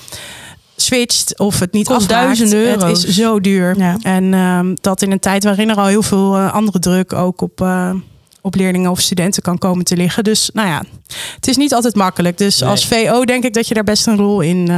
switcht 0.75 1.39
of 1.39 1.59
het 1.59 1.71
niet 1.71 1.87
Kost 1.87 2.09
duizenden 2.09 2.69
het 2.71 2.81
euro's. 2.81 3.05
is 3.05 3.15
zo 3.15 3.39
duur. 3.39 3.77
Ja. 3.77 3.97
En 4.01 4.33
ehm, 4.33 4.75
dat 4.81 5.01
in 5.01 5.11
een 5.11 5.19
tijd 5.19 5.43
waarin 5.43 5.69
er 5.69 5.75
al 5.75 5.85
heel 5.85 6.03
veel 6.03 6.35
eh, 6.35 6.53
andere 6.53 6.79
druk 6.79 7.13
ook 7.13 7.41
op, 7.41 7.61
eh, 7.61 7.91
op 8.41 8.55
leerlingen 8.55 8.91
of 8.91 8.99
studenten 8.99 9.41
kan 9.41 9.57
komen 9.57 9.85
te 9.85 9.95
liggen. 9.97 10.23
Dus 10.23 10.49
nou 10.53 10.67
ja, 10.67 10.83
het 11.35 11.47
is 11.47 11.57
niet 11.57 11.73
altijd 11.73 11.95
makkelijk. 11.95 12.37
Dus 12.37 12.59
Nee. 12.59 12.69
als 12.69 12.85
VO 12.87 13.25
denk 13.25 13.43
ik 13.43 13.53
dat 13.53 13.67
je 13.67 13.73
daar 13.73 13.83
best 13.83 14.07
een 14.07 14.17
rol 14.17 14.41
in 14.41 14.67
eh, 14.69 14.77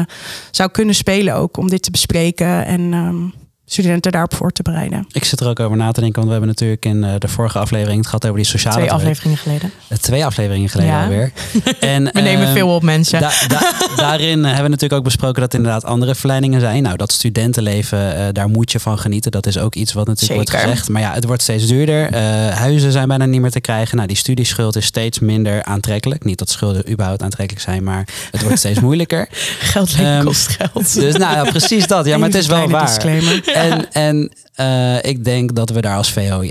zou 0.52 0.70
kunnen 0.72 0.96
spelen 0.96 1.36
ook 1.36 1.58
om 1.58 1.70
dit 1.70 1.82
te 1.82 1.92
bespreken 1.92 2.66
en 2.66 2.94
ehm, 2.94 3.45
studenten 3.66 4.12
daarop 4.12 4.34
voor 4.36 4.52
te 4.52 4.62
bereiden. 4.64 5.06
Ik 5.12 5.24
zit 5.26 5.40
er 5.40 5.48
ook 5.48 5.60
over 5.60 5.78
na 5.78 5.92
te 5.92 6.00
denken, 6.00 6.16
want 6.16 6.26
we 6.26 6.32
hebben 6.32 6.50
natuurlijk 6.50 6.86
in 6.86 7.04
eh, 7.04 7.14
de 7.18 7.28
vorige 7.28 7.60
aflevering 7.60 7.98
het 7.98 8.06
gehad 8.06 8.26
over 8.26 8.38
die 8.38 8.46
sociale 8.46 8.76
Twee 8.78 8.92
afleveringen 8.92 9.38
geleden. 9.38 9.72
Eh, 9.88 9.98
Twee 9.98 10.26
afleveringen 10.26 10.70
geleden 10.70 10.92
Ja. 10.94 11.04
alweer. 11.04 11.32
En, 11.80 12.04
We 12.04 12.22
nemen 12.22 12.46
ehm, 12.46 12.54
veel 12.54 12.76
op 12.76 12.84
mensen. 12.84 13.20
Da- 13.20 13.32
da- 13.48 13.72
daarin 13.96 14.44
hebben 14.44 14.64
we 14.64 14.70
natuurlijk 14.70 14.94
ook 14.94 15.04
besproken 15.04 15.42
dat 15.42 15.54
er 15.54 15.58
inderdaad 15.60 15.84
andere 15.86 16.16
verleidingen 16.16 16.60
zijn. 16.60 16.84
Nou, 16.84 16.98
dat 16.98 17.12
studentenleven, 17.12 18.16
eh, 18.16 18.26
daar 18.32 18.50
moet 18.50 18.72
je 18.72 18.80
van 18.80 19.00
genieten. 19.00 19.32
Dat 19.32 19.46
is 19.46 19.58
ook 19.58 19.76
iets 19.76 19.94
wat 19.94 20.08
natuurlijk 20.08 20.50
Zeker. 20.50 20.54
wordt 20.60 20.70
gezegd. 20.72 20.90
Maar 20.90 21.02
ja, 21.02 21.14
het 21.14 21.26
wordt 21.26 21.42
steeds 21.42 21.68
duurder. 21.68 22.12
Eh, 22.12 22.22
huizen 22.50 22.92
zijn 22.92 23.08
bijna 23.08 23.26
niet 23.26 23.42
meer 23.42 23.52
te 23.52 23.62
krijgen. 23.62 23.96
Nou, 23.96 24.08
die 24.08 24.18
studieschuld 24.18 24.76
is 24.76 24.86
steeds 24.86 25.20
minder 25.20 25.64
aantrekkelijk. 25.64 26.24
Niet 26.24 26.38
dat 26.40 26.50
schulden 26.50 26.92
überhaupt 26.92 27.22
aantrekkelijk 27.22 27.66
zijn, 27.66 27.84
maar 27.84 28.08
het 28.32 28.42
wordt 28.42 28.58
steeds 28.60 28.80
moeilijker. 28.80 29.28
Geld 29.60 29.94
Ehm, 30.00 30.24
kost 30.24 30.48
geld. 30.48 30.94
Dus 30.94 31.16
nou 31.16 31.36
ja, 31.36 31.44
precies 31.52 31.88
dat. 31.88 32.06
Ja, 32.06 32.18
maar 32.18 32.28
het 32.28 32.38
is 32.38 32.48
wel 32.48 32.70
waar. 32.70 32.86
disclaimer. 32.86 33.42
En, 33.56 33.92
en 33.92 34.32
eh, 34.54 35.04
ik 35.12 35.24
denk 35.24 35.56
dat 35.56 35.70
we 35.70 35.82
daar 35.82 35.98
als 35.98 36.12
VO 36.12 36.44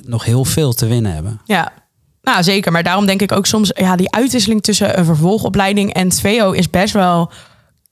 nog 0.00 0.24
heel 0.24 0.44
veel 0.44 0.72
te 0.72 0.86
winnen 0.86 1.12
hebben. 1.12 1.40
Ja. 1.44 1.72
Nou, 2.22 2.42
zeker. 2.42 2.72
Maar 2.72 2.82
daarom 2.82 3.06
denk 3.06 3.22
ik 3.22 3.32
ook 3.32 3.46
soms, 3.46 3.70
ja, 3.74 3.96
die 3.96 4.10
uitwisseling 4.10 4.62
tussen 4.62 4.98
een 4.98 5.04
vervolgopleiding 5.04 5.92
en 5.92 6.08
het 6.08 6.20
VO 6.20 6.50
is 6.50 6.70
best 6.70 6.92
wel 6.92 7.32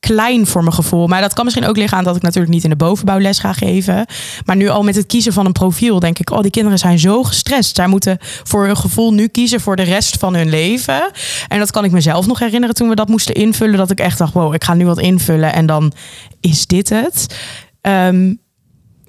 klein 0.01 0.47
voor 0.47 0.63
mijn 0.63 0.75
gevoel. 0.75 1.07
Maar 1.07 1.21
dat 1.21 1.33
kan 1.33 1.45
misschien 1.45 1.67
ook 1.67 1.77
liggen 1.77 1.99
aan 1.99 2.05
dat 2.05 2.17
ik 2.17 2.23
natuurlijk 2.23 2.53
niet 2.53 2.65
in 2.65 2.71
de 2.71 2.77
bovenbouw 2.77 3.19
les 3.19 3.39
ga 3.39 3.53
geven. 3.53 4.07
Maar 4.45 4.57
nu 4.57 4.69
al 4.69 4.83
met 4.83 4.97
het 4.97 5.07
kiezen 5.07 5.33
van 5.33 5.47
een 5.47 5.53
profiel 5.53 6.01
denk 6.01 6.19
ik, 6.19 6.31
oh, 6.31 6.41
die 6.41 6.51
kinderen 6.51 6.79
zijn 6.79 6.99
zo 6.99 7.23
gestrest. 7.23 7.77
Zij 7.77 7.87
moeten 7.87 8.19
voor 8.21 8.67
hun 8.67 8.77
gevoel 8.77 9.13
nu 9.13 9.27
kiezen 9.27 9.61
voor 9.61 9.77
de 9.77 9.83
rest 9.83 10.17
van 10.17 10.35
hun 10.35 10.49
leven. 10.49 11.11
En 11.49 11.59
dat 11.59 11.71
kan 11.71 11.85
ik 11.85 11.91
mezelf 11.91 12.27
nog 12.27 12.39
herinneren 12.39 12.75
toen 12.75 12.89
we 12.89 12.95
dat 12.95 13.09
moesten 13.09 13.35
invullen. 13.35 13.77
Dat 13.77 13.91
ik 13.91 14.01
echt 14.01 14.19
dacht, 14.19 14.33
wow, 14.33 14.55
ik 14.55 14.65
ga 14.65 14.75
nu 14.75 14.87
wat 14.87 14.99
invullen 14.99 15.53
en 15.53 15.67
dan 15.67 15.93
is 16.41 16.67
dit 16.67 16.89
het. 16.89 17.37
Ehm, 17.81 18.35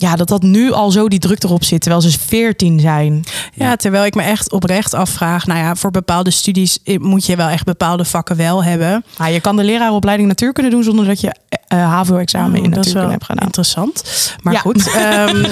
ja, 0.01 0.15
dat 0.15 0.27
dat 0.27 0.41
nu 0.41 0.71
al 0.71 0.91
zo 0.91 1.07
die 1.07 1.19
druk 1.19 1.43
erop 1.43 1.63
zit, 1.63 1.81
terwijl 1.81 2.01
ze 2.01 2.19
14 2.19 2.79
zijn. 2.79 3.23
Ja, 3.53 3.75
terwijl 3.75 4.05
ik 4.05 4.15
me 4.15 4.21
echt 4.21 4.51
oprecht 4.51 4.93
afvraag, 4.93 5.45
nou 5.45 5.59
ja, 5.59 5.75
voor 5.75 5.91
bepaalde 5.91 6.31
studies 6.31 6.79
eh, 6.83 6.97
moet 6.99 7.25
je 7.25 7.35
wel 7.35 7.47
echt 7.47 7.65
bepaalde 7.65 8.05
vakken 8.05 8.35
wel 8.35 8.63
hebben. 8.63 9.03
Nou, 9.17 9.31
je 9.31 9.39
kan 9.39 9.55
de 9.55 9.63
leraaropleiding 9.63 10.27
natuur 10.29 10.53
kunnen 10.53 10.71
doen 10.71 10.83
zonder 10.83 11.05
dat 11.05 11.21
je 11.21 11.35
eh, 11.67 11.79
HAVO-examen 11.91 12.55
in 12.63 12.65
Oh, 12.69 12.73
dat 12.75 12.85
is 12.85 12.93
natuurkunde 12.93 13.01
wel 13.01 13.09
hebt 13.11 13.25
gedaan. 13.25 13.45
interessant. 13.45 14.03
Maar 14.43 14.53
Ja. 14.53 14.59
goed, 14.59 14.91
ehm, 14.95 15.43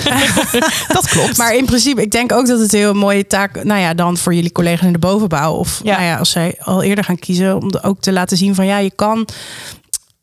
Dat 0.96 1.08
klopt. 1.10 1.38
maar 1.38 1.56
in 1.56 1.66
principe, 1.66 2.02
ik 2.02 2.12
denk 2.12 2.32
ook 2.32 2.48
dat 2.48 2.60
het 2.60 2.74
een 2.74 2.80
heel 2.80 2.94
mooie 2.94 3.28
taak, 3.28 3.64
nou 3.64 3.80
ja, 3.80 3.94
dan 3.94 4.18
voor 4.18 4.34
jullie 4.34 4.52
collega's 4.52 4.86
in 4.86 4.94
de 4.94 5.00
bovenbouw 5.00 5.54
of 5.54 5.82
Ja. 5.84 5.92
nou 5.92 6.04
ja, 6.04 6.18
als 6.18 6.30
zij 6.30 6.56
al 6.60 6.84
eerder 6.84 7.04
gaan 7.04 7.20
kiezen, 7.20 7.56
om 7.62 7.72
de- 7.72 7.84
ook 7.84 8.02
te 8.02 8.12
laten 8.12 8.38
zien 8.38 8.56
van 8.56 8.66
ja, 8.66 8.78
je 8.78 8.92
kan. 8.96 9.28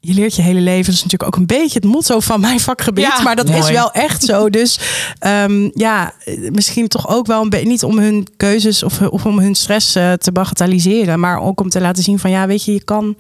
Je 0.01 0.15
leert 0.15 0.37
je 0.37 0.43
hele 0.43 0.61
leven. 0.61 0.85
Dat 0.85 0.95
is 0.95 1.03
natuurlijk 1.03 1.35
ook 1.35 1.41
een 1.41 1.47
beetje 1.47 1.79
het 1.79 1.85
motto 1.85 2.21
van 2.21 2.41
mijn 2.41 2.61
vakgebied. 2.61 3.05
Ja, 3.05 3.23
maar 3.23 3.37
dat 3.37 3.49
is 3.49 3.71
wel 3.71 3.93
echt 3.93 4.25
zo. 4.25 4.51
Dus 4.57 4.81
ehm, 5.19 5.71
ja, 5.75 6.13
misschien 6.53 6.89
toch 6.89 7.09
ook 7.09 7.27
wel 7.27 7.43
een 7.43 7.51
beetje 7.51 7.69
niet 7.69 7.85
om 7.85 7.99
hun 7.99 8.27
keuzes 8.37 8.83
of, 8.83 9.01
of 9.01 9.27
om 9.27 9.39
hun 9.39 9.55
stress 9.55 9.95
eh, 9.95 10.13
te 10.13 10.33
bagatelliseren. 10.33 11.21
Maar 11.21 11.41
ook 11.41 11.61
om 11.61 11.69
te 11.69 11.81
laten 11.81 12.03
zien 12.03 12.19
van 12.19 12.31
ja, 12.31 12.47
weet 12.47 12.65
je, 12.65 12.73
je 12.73 12.85
kan, 12.85 13.17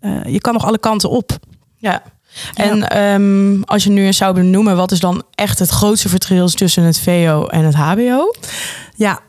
eh, 0.00 0.24
je 0.24 0.40
kan 0.40 0.52
nog 0.52 0.66
alle 0.66 0.78
kanten 0.78 1.10
op. 1.10 1.38
ja. 1.76 2.02
En 2.54 2.88
ehm, 2.88 3.62
als 3.62 3.84
je 3.84 3.90
nu 3.90 4.04
eens 4.04 4.16
zou 4.16 4.34
benoemen, 4.34 4.76
wat 4.76 4.92
is 4.92 5.00
dan 5.00 5.22
echt 5.34 5.58
het 5.58 5.68
grootste 5.68 6.08
verschil 6.08 6.48
tussen 6.48 6.82
het 6.82 7.00
VO 7.00 7.46
en 7.46 7.64
het 7.64 7.74
HBO? 7.74 8.34
Ja, 8.94 9.20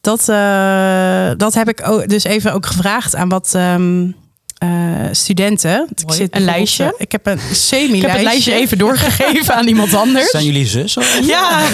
dat, 0.00 0.28
eh, 0.28 1.30
dat 1.36 1.54
heb 1.54 1.68
ik 1.68 1.88
ook, 1.88 2.08
dus 2.08 2.24
even 2.24 2.52
ook 2.52 2.66
gevraagd 2.66 3.14
aan 3.14 3.28
wat 3.28 3.54
ehm, 3.54 4.10
eh, 4.58 4.68
studenten. 5.10 5.86
Ik 5.94 6.06
Mooi. 6.06 6.26
Een 6.30 6.44
lijstje? 6.44 6.94
Ik 6.98 7.12
heb 7.12 7.26
een 7.26 7.38
semi-lijstje. 7.52 7.96
Ik 7.96 8.02
heb 8.02 8.12
het 8.12 8.22
lijstje 8.22 8.52
even 8.54 8.78
doorgegeven 8.78 9.54
aan 9.54 9.66
iemand 9.66 9.94
anders. 9.94 10.30
Zijn 10.30 10.44
jullie 10.44 10.66
zus? 10.66 10.96
of? 10.96 11.20
Ja, 11.26 11.60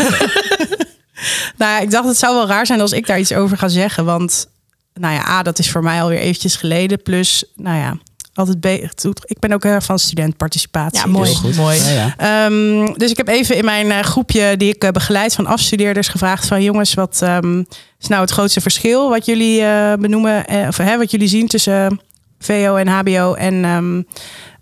Nou 1.56 1.72
ja, 1.72 1.78
ik 1.78 1.90
dacht 1.90 2.08
het 2.08 2.16
zou 2.18 2.34
wel 2.34 2.46
raar 2.46 2.66
zijn 2.66 2.80
als 2.80 2.92
ik 2.92 3.06
daar 3.06 3.18
iets 3.18 3.32
over 3.32 3.56
ga 3.56 3.68
zeggen. 3.68 4.04
Want 4.04 4.46
nou 4.94 5.14
ja, 5.14 5.28
A, 5.28 5.42
dat 5.42 5.58
is 5.58 5.70
voor 5.70 5.82
mij 5.82 6.02
alweer 6.02 6.18
eventjes 6.18 6.56
geleden. 6.56 7.02
Plus, 7.02 7.44
nou 7.56 7.76
ja, 7.76 7.96
altijd 8.34 8.60
be- 8.60 8.88
ik 9.24 9.38
ben 9.38 9.52
ook 9.52 9.62
heel 9.62 9.72
erg 9.72 9.84
van 9.84 9.98
studentparticipatie. 9.98 10.98
ja 10.98 11.06
mooi. 11.06 11.30
Dus, 11.30 11.40
Heel 11.40 11.48
goed. 11.50 11.56
mooi. 11.60 11.78
Ja, 11.82 11.90
ja. 12.16 12.46
Ehm, 12.46 12.92
dus 12.96 13.10
ik 13.10 13.16
heb 13.16 13.28
even 13.28 13.56
in 13.56 13.64
mijn 13.64 13.90
eh, 13.90 14.00
groepje 14.00 14.56
die 14.56 14.74
ik 14.74 14.84
eh, 14.84 14.90
begeleid 14.90 15.34
van 15.34 15.46
afstudeerders 15.46 16.08
gevraagd 16.08 16.46
van 16.46 16.62
jongens, 16.62 16.94
wat 16.94 17.18
ehm, 17.22 17.58
is 18.00 18.08
nou 18.08 18.20
het 18.20 18.30
grootste 18.30 18.60
verschil 18.60 19.08
wat 19.08 19.26
jullie 19.26 19.62
eh, 19.62 19.92
benoemen, 19.98 20.46
eh, 20.46 20.66
of 20.68 20.76
hè, 20.76 20.98
wat 20.98 21.10
jullie 21.10 21.28
zien 21.28 21.48
tussen 21.48 22.00
VO 22.44 22.76
en 22.76 22.88
HBO 22.88 23.34
en 23.34 23.64
ehm, 23.64 24.02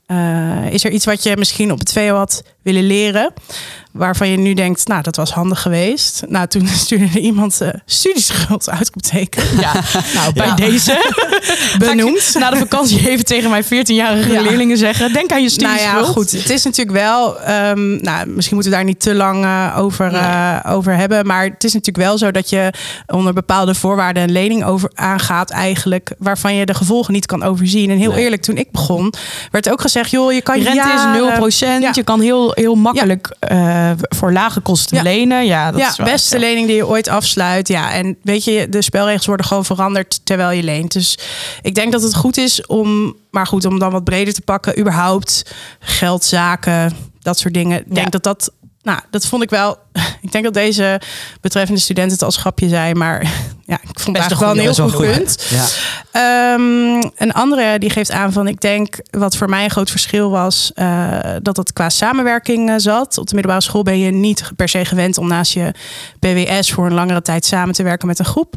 eh, 0.07 0.73
is 0.73 0.85
er 0.85 0.91
iets 0.91 1.05
wat 1.05 1.23
je 1.23 1.37
misschien 1.37 1.73
op 1.73 1.79
het 1.79 1.93
VO 1.93 2.15
had 2.15 2.43
willen 2.63 2.87
leren, 2.87 3.33
waarvan 3.93 4.29
je 4.29 4.37
nu 4.37 4.55
denkt, 4.55 4.87
nou 4.89 5.03
dat 5.03 5.17
was 5.17 5.31
handig 5.33 5.63
geweest. 5.63 6.23
Nou 6.29 6.47
toen 6.47 6.67
stuurde 6.85 7.21
iemand 7.21 7.61
eh 7.61 7.69
studieschuld 7.87 8.71
uitroepteken 8.71 9.43
Ja, 9.61 9.73
nou, 10.15 10.33
bij 10.33 10.47
Ja. 10.47 10.55
deze 10.55 11.11
benoemd. 11.79 12.35
na 12.39 12.51
de 12.51 12.57
vakantie 12.57 13.11
even 13.11 13.25
tegen 13.25 13.51
mijn 13.51 13.65
14-jarige 13.65 14.33
Ja. 14.33 14.41
leerlingen 14.41 14.77
zeggen: 14.79 15.13
Denk 15.13 15.33
aan 15.33 15.43
je 15.43 15.51
Nou 15.61 15.79
studieschuld. 15.79 16.07
ja, 16.07 16.13
goed. 16.13 16.31
Het 16.31 16.51
is 16.51 16.65
natuurlijk 16.65 16.97
wel. 16.99 17.41
ehm, 17.41 17.97
nou, 18.03 18.27
misschien 18.29 18.55
moeten 18.55 18.73
we 18.73 18.79
daar 18.79 18.87
niet 18.87 19.01
te 19.01 19.15
lang 19.15 19.45
eh, 19.45 19.75
over, 19.79 20.15
eh, 20.15 20.59
over 20.69 20.97
hebben. 20.97 21.27
Maar 21.27 21.45
het 21.45 21.65
is 21.65 21.73
natuurlijk 21.73 22.07
wel 22.07 22.19
zo 22.19 22.31
dat 22.31 22.51
je 22.51 22.73
onder 23.07 23.33
bepaalde 23.33 23.75
voorwaarden 23.75 24.23
een 24.23 24.33
lening 24.33 24.65
over 24.65 24.91
aangaat, 24.95 25.51
eigenlijk, 25.51 26.13
waarvan 26.19 26.55
je 26.55 26.67
de 26.67 26.75
gevolgen 26.75 27.13
niet 27.13 27.27
kan 27.27 27.43
overzien. 27.43 27.91
En 27.91 27.99
heel 27.99 28.13
Nee. 28.13 28.25
eerlijk, 28.25 28.43
toen 28.43 28.57
ik 28.57 28.71
begon, 28.71 29.13
werd 29.51 29.71
ook 29.71 29.81
gezegd: 29.81 30.11
joh, 30.11 30.33
je 30.33 30.41
kan 30.43 30.59
Je 30.59 30.65
rente 30.65 30.79
jaren- 30.79 31.15
is 31.15 31.57
0%. 31.59 31.83
Ja. 31.83 31.91
Je 31.93 32.03
kan 32.03 32.21
heel, 32.21 32.51
heel 32.55 32.75
makkelijk 32.75 33.37
voor 33.99 34.33
lage 34.33 34.61
kosten 34.61 34.97
Ja. 34.97 35.03
lenen. 35.03 35.47
Ja, 35.47 35.71
dat 35.71 35.81
ja, 35.81 35.91
is 35.91 35.97
wel 35.97 36.07
beste 36.07 36.35
echt 36.37 36.45
lening 36.45 36.67
die 36.67 36.77
je 36.77 36.87
ooit 36.87 37.09
afsluit. 37.09 37.69
Ja, 37.69 37.93
en 37.93 38.17
weet 38.23 38.45
je, 38.45 38.69
de 38.69 38.83
spelregels 38.83 39.27
worden 39.27 39.47
gewoon 39.47 39.65
veranderd 39.65 40.21
terwijl 40.25 40.51
je 40.51 40.63
leent. 40.63 40.93
Dus 40.93 41.19
ik 41.63 41.75
denk 41.75 41.93
dat 41.93 42.03
het 42.03 42.15
goed 42.15 42.37
is 42.37 42.67
om, 42.67 43.17
maar 43.31 43.47
goed, 43.47 43.65
om 43.65 43.79
dan 43.79 43.91
wat 43.93 44.05
breder 44.05 44.35
te 44.35 44.41
pakken, 44.43 44.79
überhaupt 44.79 45.43
geldzaken, 45.81 46.97
dat 47.21 47.39
soort 47.39 47.55
dingen. 47.55 47.79
Ik 47.79 47.95
denk 47.95 48.13
dat 48.13 48.23
dat, 48.23 48.53
nou, 48.83 49.01
dat 49.11 49.27
vond 49.27 49.43
ik 49.43 49.51
wel. 49.51 49.77
Ik 50.23 50.33
denk 50.33 50.45
dat 50.45 50.55
deze 50.55 51.01
betreffende 51.41 51.81
student 51.81 52.11
het 52.11 52.23
als 52.23 52.37
grapje 52.37 52.69
zei, 52.69 52.95
maar 52.95 53.33
ja, 53.67 53.75
ik 53.75 54.01
vond 54.01 54.17
het 54.17 54.27
eigenlijk 54.27 54.41
wel 54.41 54.51
een 54.51 54.75
heel 54.75 54.89
goed 54.89 55.15
punt. 55.15 55.47
Ja. 55.51 55.67
Ehm, 56.13 57.11
een 57.17 57.33
andere 57.33 57.79
die 57.79 57.91
geeft 57.91 58.11
aan 58.11 58.33
van, 58.33 58.49
ik 58.49 58.61
denk 58.61 58.99
wat 59.11 59.37
voor 59.37 59.49
mij 59.49 59.65
een 59.65 59.71
groot 59.71 59.91
verschil 59.91 60.31
was, 60.31 60.71
eh, 60.75 61.19
dat 61.43 61.57
het 61.57 61.73
qua 61.73 61.89
samenwerking 61.89 62.71
eh, 62.71 62.75
zat. 62.79 63.19
Op 63.19 63.29
de 63.29 63.35
middelbare 63.35 63.65
school 63.65 63.83
ben 63.83 63.99
je 63.99 64.11
niet 64.11 64.51
per 64.57 64.69
se 64.69 64.85
gewend 64.85 65.19
om 65.19 65.29
naast 65.29 65.53
je 65.53 65.75
BWS 66.19 66.73
voor 66.73 66.87
een 66.87 66.95
langere 66.95 67.23
tijd 67.23 67.45
samen 67.45 67.75
te 67.75 67.83
werken 67.83 68.07
met 68.07 68.19
een 68.19 68.25
groep. 68.25 68.55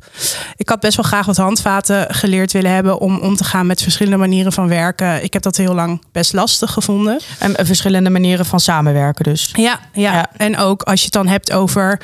Ik 0.55 0.69
had 0.69 0.79
best 0.79 0.95
wel 0.95 1.05
graag 1.05 1.25
wat 1.25 1.37
handvaten 1.37 2.13
geleerd 2.15 2.51
willen 2.51 2.71
hebben 2.71 2.99
om 2.99 3.19
om 3.19 3.35
te 3.35 3.43
gaan 3.43 3.65
met 3.65 3.81
verschillende 3.81 4.17
manieren 4.17 4.51
van 4.51 4.67
werken. 4.67 5.23
Ik 5.23 5.33
heb 5.33 5.41
dat 5.41 5.57
heel 5.57 5.73
lang 5.73 6.01
best 6.11 6.33
lastig 6.33 6.71
gevonden. 6.71 7.19
En 7.39 7.55
eh, 7.55 7.65
verschillende 7.65 8.09
manieren 8.09 8.45
van 8.45 8.59
samenwerken 8.59 9.23
dus. 9.23 9.49
Ja, 9.53 9.79
ja. 9.93 10.13
Ja. 10.13 10.29
en 10.37 10.57
ook 10.57 10.81
als 10.81 10.99
je 10.99 11.05
het 11.05 11.13
dan 11.13 11.27
hebt 11.27 11.51
over 11.51 11.99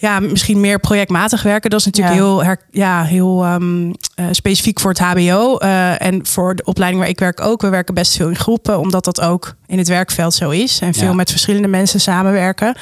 ja, 0.00 0.20
misschien 0.20 0.60
meer 0.60 0.78
projectmatig 0.78 1.42
werken. 1.42 1.70
Dat 1.70 1.78
is 1.80 1.84
natuurlijk 1.86 2.16
Ja. 2.16 2.22
heel, 2.22 2.44
her, 2.44 2.60
ja, 2.70 3.02
heel 3.04 3.44
ehm, 3.44 3.92
eh, 4.14 4.26
specifiek 4.30 4.80
voor 4.80 4.90
het 4.90 4.98
HBO. 4.98 5.56
eh, 5.58 6.02
en 6.02 6.26
voor 6.26 6.54
de 6.56 6.64
opleiding 6.64 7.02
waar 7.02 7.10
ik 7.12 7.18
werk 7.18 7.40
ook. 7.40 7.62
We 7.62 7.68
werken 7.68 7.94
best 7.94 8.16
veel 8.16 8.28
in 8.28 8.36
groepen, 8.36 8.78
omdat 8.78 9.04
dat 9.04 9.20
ook 9.20 9.54
in 9.66 9.78
het 9.78 9.88
werkveld 9.88 10.34
zo 10.34 10.50
is. 10.50 10.78
En 10.80 10.94
veel 10.94 11.08
Ja. 11.08 11.12
met 11.14 11.30
verschillende 11.30 11.68
mensen 11.68 12.00
samenwerken. 12.00 12.74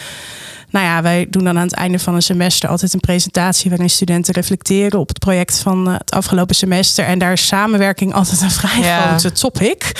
Nou 0.70 0.84
ja, 0.86 1.02
wij 1.02 1.26
doen 1.30 1.44
dan 1.44 1.56
aan 1.58 1.64
het 1.64 1.72
einde 1.74 1.98
van 1.98 2.14
een 2.14 2.22
semester 2.22 2.68
altijd 2.68 2.94
een 2.94 3.00
presentatie 3.00 3.70
waarin 3.70 3.90
studenten 3.90 4.34
reflecteren 4.34 4.98
op 4.98 5.08
het 5.08 5.18
project 5.18 5.58
van 5.58 5.86
eh, 5.88 5.94
het 5.98 6.10
afgelopen 6.10 6.54
semester. 6.54 7.04
En 7.04 7.18
daar 7.18 7.32
is 7.32 7.46
samenwerking 7.46 8.14
altijd 8.14 8.40
een 8.40 8.50
vrij 8.50 8.80
Ja. 8.80 9.06
grote 9.08 9.32
topic. 9.32 9.92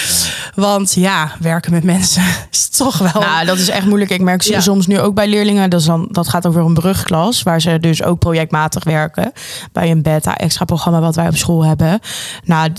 Want 0.55 0.95
ja, 0.95 1.33
werken 1.41 1.73
met 1.73 1.85
mensen 1.85 2.23
is 2.51 2.69
toch 2.69 2.99
wel. 2.99 3.23
Nou, 3.23 3.47
dat 3.47 3.59
is 3.59 3.69
echt 3.69 3.87
moeilijk. 3.87 4.11
Ik 4.11 4.21
merk 4.21 4.43
Ja. 4.43 4.61
soms 4.61 4.87
nu 4.87 4.99
ook 5.01 5.15
bij 5.15 5.29
leerlingen. 5.29 5.71
Dat, 5.71 5.81
is 5.81 5.87
dan, 5.87 6.09
dat 6.11 6.29
gaat 6.29 6.47
over 6.47 6.61
een 6.65 6.75
brugklas, 6.75 7.43
waar 7.43 7.61
ze 7.61 7.79
dus 7.81 8.03
ook 8.03 8.19
projectmatig 8.19 8.85
werken. 8.85 9.33
Bij 9.73 9.91
een 9.91 10.03
beta-extra 10.03 10.65
programma 10.65 11.01
wat 11.01 11.15
wij 11.17 11.29
op 11.29 11.37
school 11.37 11.65
hebben. 11.65 12.01
Nou, 12.45 12.71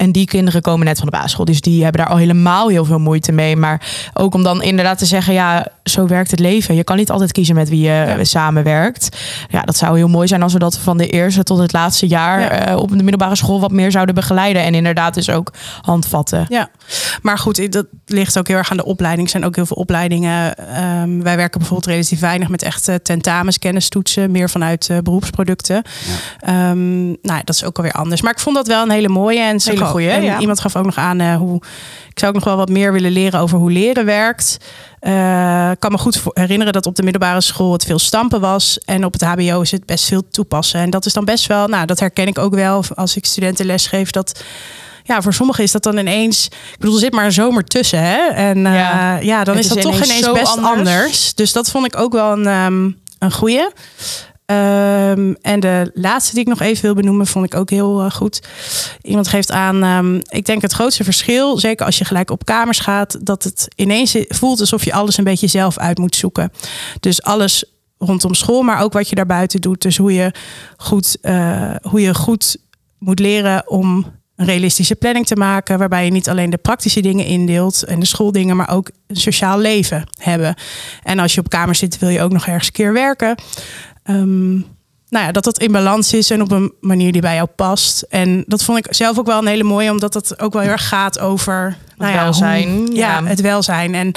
en 0.00 0.12
die 0.12 0.26
kinderen 0.26 0.62
komen 0.62 0.86
net 0.86 0.96
van 0.98 1.06
de 1.06 1.12
basisschool. 1.12 1.44
Dus 1.44 1.60
die 1.60 1.82
hebben 1.82 2.00
daar 2.02 2.10
al 2.10 2.16
helemaal 2.16 2.68
heel 2.68 2.84
veel 2.84 2.98
moeite 2.98 3.32
mee. 3.32 3.56
Maar 3.56 4.10
ook 4.14 4.34
om 4.34 4.42
dan 4.42 4.62
inderdaad 4.62 4.98
te 4.98 5.04
zeggen, 5.06 5.32
ja, 5.34 5.66
zo 5.84 6.06
werkt 6.06 6.30
het 6.30 6.40
leven. 6.40 6.74
Je 6.74 6.84
kan 6.84 6.96
niet 6.96 7.10
altijd 7.10 7.32
kiezen 7.32 7.54
met 7.54 7.68
wie 7.68 7.80
je 7.80 7.88
Ja. 8.16 8.24
samenwerkt. 8.24 9.16
Ja, 9.48 9.62
dat 9.62 9.76
zou 9.76 9.96
heel 9.96 10.08
mooi 10.08 10.28
zijn 10.28 10.42
als 10.42 10.52
we 10.52 10.58
dat 10.58 10.78
van 10.78 10.96
de 10.98 11.06
eerste 11.08 11.42
tot 11.42 11.58
het 11.58 11.72
laatste 11.72 12.06
jaar 12.06 12.40
Ja. 12.40 12.50
eh, 12.50 12.76
op 12.76 12.88
de 12.88 12.96
middelbare 12.96 13.36
school 13.36 13.60
wat 13.60 13.70
meer 13.70 13.90
zouden 13.90 14.14
begeleiden. 14.14 14.62
En 14.62 14.74
inderdaad 14.74 15.14
dus 15.14 15.30
ook 15.30 15.52
handvatten. 15.80 16.46
Ja, 16.48 16.68
maar 17.22 17.38
goed, 17.38 17.72
dat 17.72 17.86
ligt 18.06 18.38
ook 18.38 18.48
heel 18.48 18.56
erg 18.56 18.70
aan 18.70 18.76
de 18.76 18.84
opleiding. 18.84 19.24
Er 19.26 19.32
zijn 19.32 19.44
ook 19.44 19.56
heel 19.56 19.66
veel 19.66 19.76
opleidingen. 19.76 20.56
Ehm, 20.56 21.22
wij 21.22 21.36
werken 21.36 21.58
bijvoorbeeld 21.58 21.90
relatief 21.92 22.20
weinig 22.20 22.48
met 22.48 22.62
echte 22.62 23.00
tentamens, 23.02 23.58
kennistoetsen, 23.58 24.30
meer 24.30 24.50
vanuit 24.50 24.88
eh, 24.90 24.98
beroepsproducten. 24.98 25.82
Ehm, 26.40 27.06
nou, 27.06 27.40
dat 27.44 27.54
is 27.54 27.64
ook 27.64 27.76
alweer 27.76 27.92
anders. 27.92 28.22
Maar 28.22 28.32
ik 28.32 28.38
vond 28.40 28.56
dat 28.56 28.66
wel 28.66 28.82
een 28.82 28.90
hele 28.90 29.08
mooie. 29.08 29.40
En, 29.40 29.60
ze 29.60 29.70
goeie, 29.90 30.10
en 30.10 30.22
ja. 30.22 30.38
iemand 30.38 30.60
gaf 30.60 30.76
ook 30.76 30.84
nog 30.84 30.96
aan 30.96 31.20
eh, 31.20 31.36
hoe. 31.36 31.56
Ik 32.10 32.18
zou 32.18 32.30
ook 32.30 32.34
nog 32.38 32.44
wel 32.44 32.56
wat 32.56 32.68
meer 32.68 32.92
willen 32.92 33.10
leren 33.12 33.40
over 33.40 33.58
hoe 33.58 33.70
leren 33.70 34.04
werkt. 34.04 34.56
Eh, 35.00 35.70
Ik 35.70 35.80
kan 35.80 35.92
me 35.92 35.98
goed 35.98 36.22
herinneren 36.32 36.72
dat 36.72 36.86
op 36.86 36.94
de 36.96 37.02
middelbare 37.02 37.40
school 37.40 37.72
het 37.72 37.84
veel 37.84 37.98
stampen 37.98 38.40
was. 38.40 38.78
En 38.84 39.04
op 39.04 39.12
het 39.12 39.22
HBO 39.22 39.60
is 39.60 39.70
het 39.70 39.86
best 39.86 40.04
veel 40.04 40.28
toepassen. 40.30 40.80
En 40.80 40.90
dat 40.90 41.06
is 41.06 41.12
dan 41.12 41.24
best 41.24 41.46
wel, 41.46 41.66
nou, 41.68 41.86
dat 41.86 42.00
herken 42.00 42.26
ik 42.26 42.38
ook 42.38 42.54
wel 42.54 42.84
als 42.94 43.16
ik 43.16 43.24
studenten 43.24 43.66
lesgeef. 43.66 44.10
Dat 44.10 44.44
ja, 45.04 45.22
voor 45.22 45.34
sommigen 45.34 45.64
is 45.64 45.72
dat 45.72 45.82
dan 45.82 45.96
ineens. 45.98 46.46
Ik 46.46 46.78
bedoel, 46.78 46.94
er 46.94 47.00
zit 47.00 47.12
maar 47.12 47.24
een 47.24 47.32
zomer 47.32 47.64
tussen. 47.64 48.02
Hè? 48.02 48.26
En 48.26 48.66
eh, 48.66 48.74
Ja. 48.74 49.18
ja. 49.20 49.44
dan 49.44 49.54
is 49.58 49.60
is 49.60 49.68
dat 49.68 49.80
toch 49.80 50.04
ineens 50.04 50.32
best 50.32 50.56
anders. 50.56 50.76
anders. 50.88 51.34
Dus 51.34 51.52
dat 51.52 51.70
vond 51.70 51.86
ik 51.86 51.96
ook 51.98 52.12
wel 52.12 52.32
een, 52.32 52.46
ehm, 52.46 52.90
een 53.18 53.32
goeie. 53.32 53.68
Ehm, 54.50 55.34
en 55.40 55.60
de 55.60 55.90
laatste 55.94 56.32
die 56.32 56.40
ik 56.40 56.48
nog 56.48 56.60
even 56.60 56.82
wil 56.82 56.94
benoemen, 56.94 57.26
vond 57.26 57.44
ik 57.44 57.54
ook 57.54 57.70
heel 57.70 58.00
eh, 58.00 58.10
goed. 58.10 58.42
Iemand 59.02 59.28
geeft 59.28 59.50
aan, 59.50 59.82
ehm, 59.82 60.14
ik 60.14 60.46
denk 60.46 60.62
het 60.62 60.72
grootste 60.72 61.04
verschil, 61.04 61.58
zeker 61.58 61.86
als 61.86 61.98
je 61.98 62.04
gelijk 62.04 62.30
op 62.30 62.44
kamers 62.44 62.78
gaat, 62.78 63.26
dat 63.26 63.42
het 63.42 63.68
ineens 63.74 64.16
voelt 64.28 64.60
alsof 64.60 64.84
je 64.84 64.92
alles 64.92 65.16
een 65.16 65.24
beetje 65.24 65.46
zelf 65.46 65.78
uit 65.78 65.98
moet 65.98 66.16
zoeken. 66.16 66.52
Dus 67.00 67.22
alles 67.22 67.64
rondom 67.98 68.34
school, 68.34 68.62
maar 68.62 68.82
ook 68.82 68.92
wat 68.92 69.08
je 69.08 69.14
daarbuiten 69.14 69.60
doet. 69.60 69.82
Dus 69.82 69.96
hoe 69.96 70.14
je 70.14 70.32
goed, 70.76 71.18
eh, 71.20 71.74
hoe 71.82 72.00
je 72.00 72.14
goed 72.14 72.56
moet 72.98 73.18
leren 73.18 73.70
om 73.70 74.04
een 74.36 74.46
realistische 74.46 74.96
planning 74.96 75.26
te 75.26 75.36
maken, 75.36 75.78
waarbij 75.78 76.04
je 76.04 76.10
niet 76.10 76.28
alleen 76.28 76.50
de 76.50 76.56
praktische 76.56 77.00
dingen 77.00 77.24
indeelt 77.24 77.82
en 77.82 78.00
de 78.00 78.06
schooldingen, 78.06 78.56
maar 78.56 78.70
ook 78.70 78.90
een 79.06 79.16
sociaal 79.16 79.58
leven 79.58 80.04
hebben. 80.18 80.54
En 81.02 81.18
als 81.18 81.34
je 81.34 81.40
op 81.40 81.48
kamer 81.48 81.74
zit, 81.74 81.98
wil 81.98 82.08
je 82.08 82.22
ook 82.22 82.32
nog 82.32 82.46
ergens 82.46 82.66
een 82.66 82.72
keer 82.72 82.92
werken. 82.92 83.34
Ehm, 84.14 84.50
nou 85.08 85.24
ja, 85.26 85.32
dat 85.32 85.44
dat 85.44 85.58
in 85.60 85.72
balans 85.72 86.12
is 86.12 86.30
en 86.30 86.42
op 86.42 86.50
een 86.50 86.72
manier 86.80 87.12
die 87.12 87.20
bij 87.20 87.34
jou 87.34 87.48
past. 87.56 88.02
En 88.02 88.44
dat 88.46 88.62
vond 88.62 88.78
ik 88.78 88.94
zelf 88.94 89.18
ook 89.18 89.26
wel 89.26 89.38
een 89.38 89.46
hele 89.46 89.62
mooie, 89.62 89.90
omdat 89.90 90.14
het 90.14 90.40
ook 90.40 90.52
wel 90.52 90.62
heel 90.62 90.70
erg 90.70 90.88
gaat 90.88 91.18
over 91.18 91.76
nou 91.96 92.12
ja, 92.12 92.22
welzijn, 92.22 92.68
hoe- 92.68 92.94
ja, 92.94 93.18
ja. 93.18 93.24
het 93.24 93.40
welzijn. 93.40 93.94
En 93.94 94.12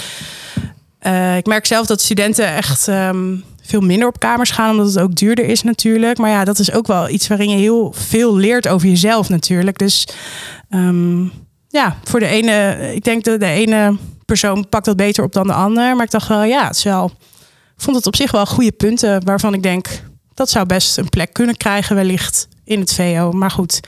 eh, 0.99 1.37
ik 1.37 1.45
merk 1.45 1.65
zelf 1.65 1.85
dat 1.87 2.01
studenten 2.01 2.47
echt 2.47 2.87
ehm, 2.87 3.35
veel 3.61 3.81
minder 3.81 4.07
op 4.07 4.19
kamers 4.19 4.51
gaan, 4.51 4.69
omdat 4.71 4.85
het 4.87 4.99
ook 4.99 5.15
duurder 5.15 5.45
is 5.45 5.63
natuurlijk. 5.63 6.17
Maar 6.17 6.29
ja, 6.29 6.43
dat 6.43 6.59
is 6.59 6.71
ook 6.73 6.87
wel 6.87 7.09
iets 7.09 7.27
waarin 7.27 7.49
je 7.49 7.57
heel 7.57 7.93
veel 7.95 8.35
leert 8.35 8.67
over 8.67 8.87
jezelf 8.87 9.29
natuurlijk. 9.29 9.77
Dus 9.77 10.07
ehm, 10.69 11.21
ja, 11.67 11.97
voor 12.03 12.19
de 12.19 12.25
ene, 12.27 12.77
ik 12.95 13.03
denk 13.03 13.23
dat 13.23 13.39
de 13.39 13.45
ene 13.45 13.97
persoon 14.25 14.69
pakt 14.69 14.85
dat 14.85 14.95
beter 14.95 15.23
op 15.23 15.33
dan 15.33 15.47
de 15.47 15.53
ander. 15.53 15.95
Maar 15.95 16.05
ik 16.05 16.11
dacht 16.11 16.27
wel, 16.27 16.43
ja, 16.43 16.67
het 16.67 16.75
is 16.75 16.83
wel, 16.83 17.11
vond 17.83 17.95
het 17.95 18.07
op 18.07 18.15
zich 18.15 18.31
wel 18.31 18.45
goede 18.45 18.71
punten 18.71 19.25
waarvan 19.25 19.53
ik 19.53 19.63
denk, 19.63 19.87
dat 20.33 20.49
zou 20.49 20.65
best 20.65 20.97
een 20.97 21.09
plek 21.09 21.33
kunnen 21.33 21.57
krijgen 21.57 21.95
wellicht 21.95 22.47
in 22.63 22.79
het 22.79 22.93
VO. 22.93 23.31
Maar 23.31 23.51
goed, 23.51 23.79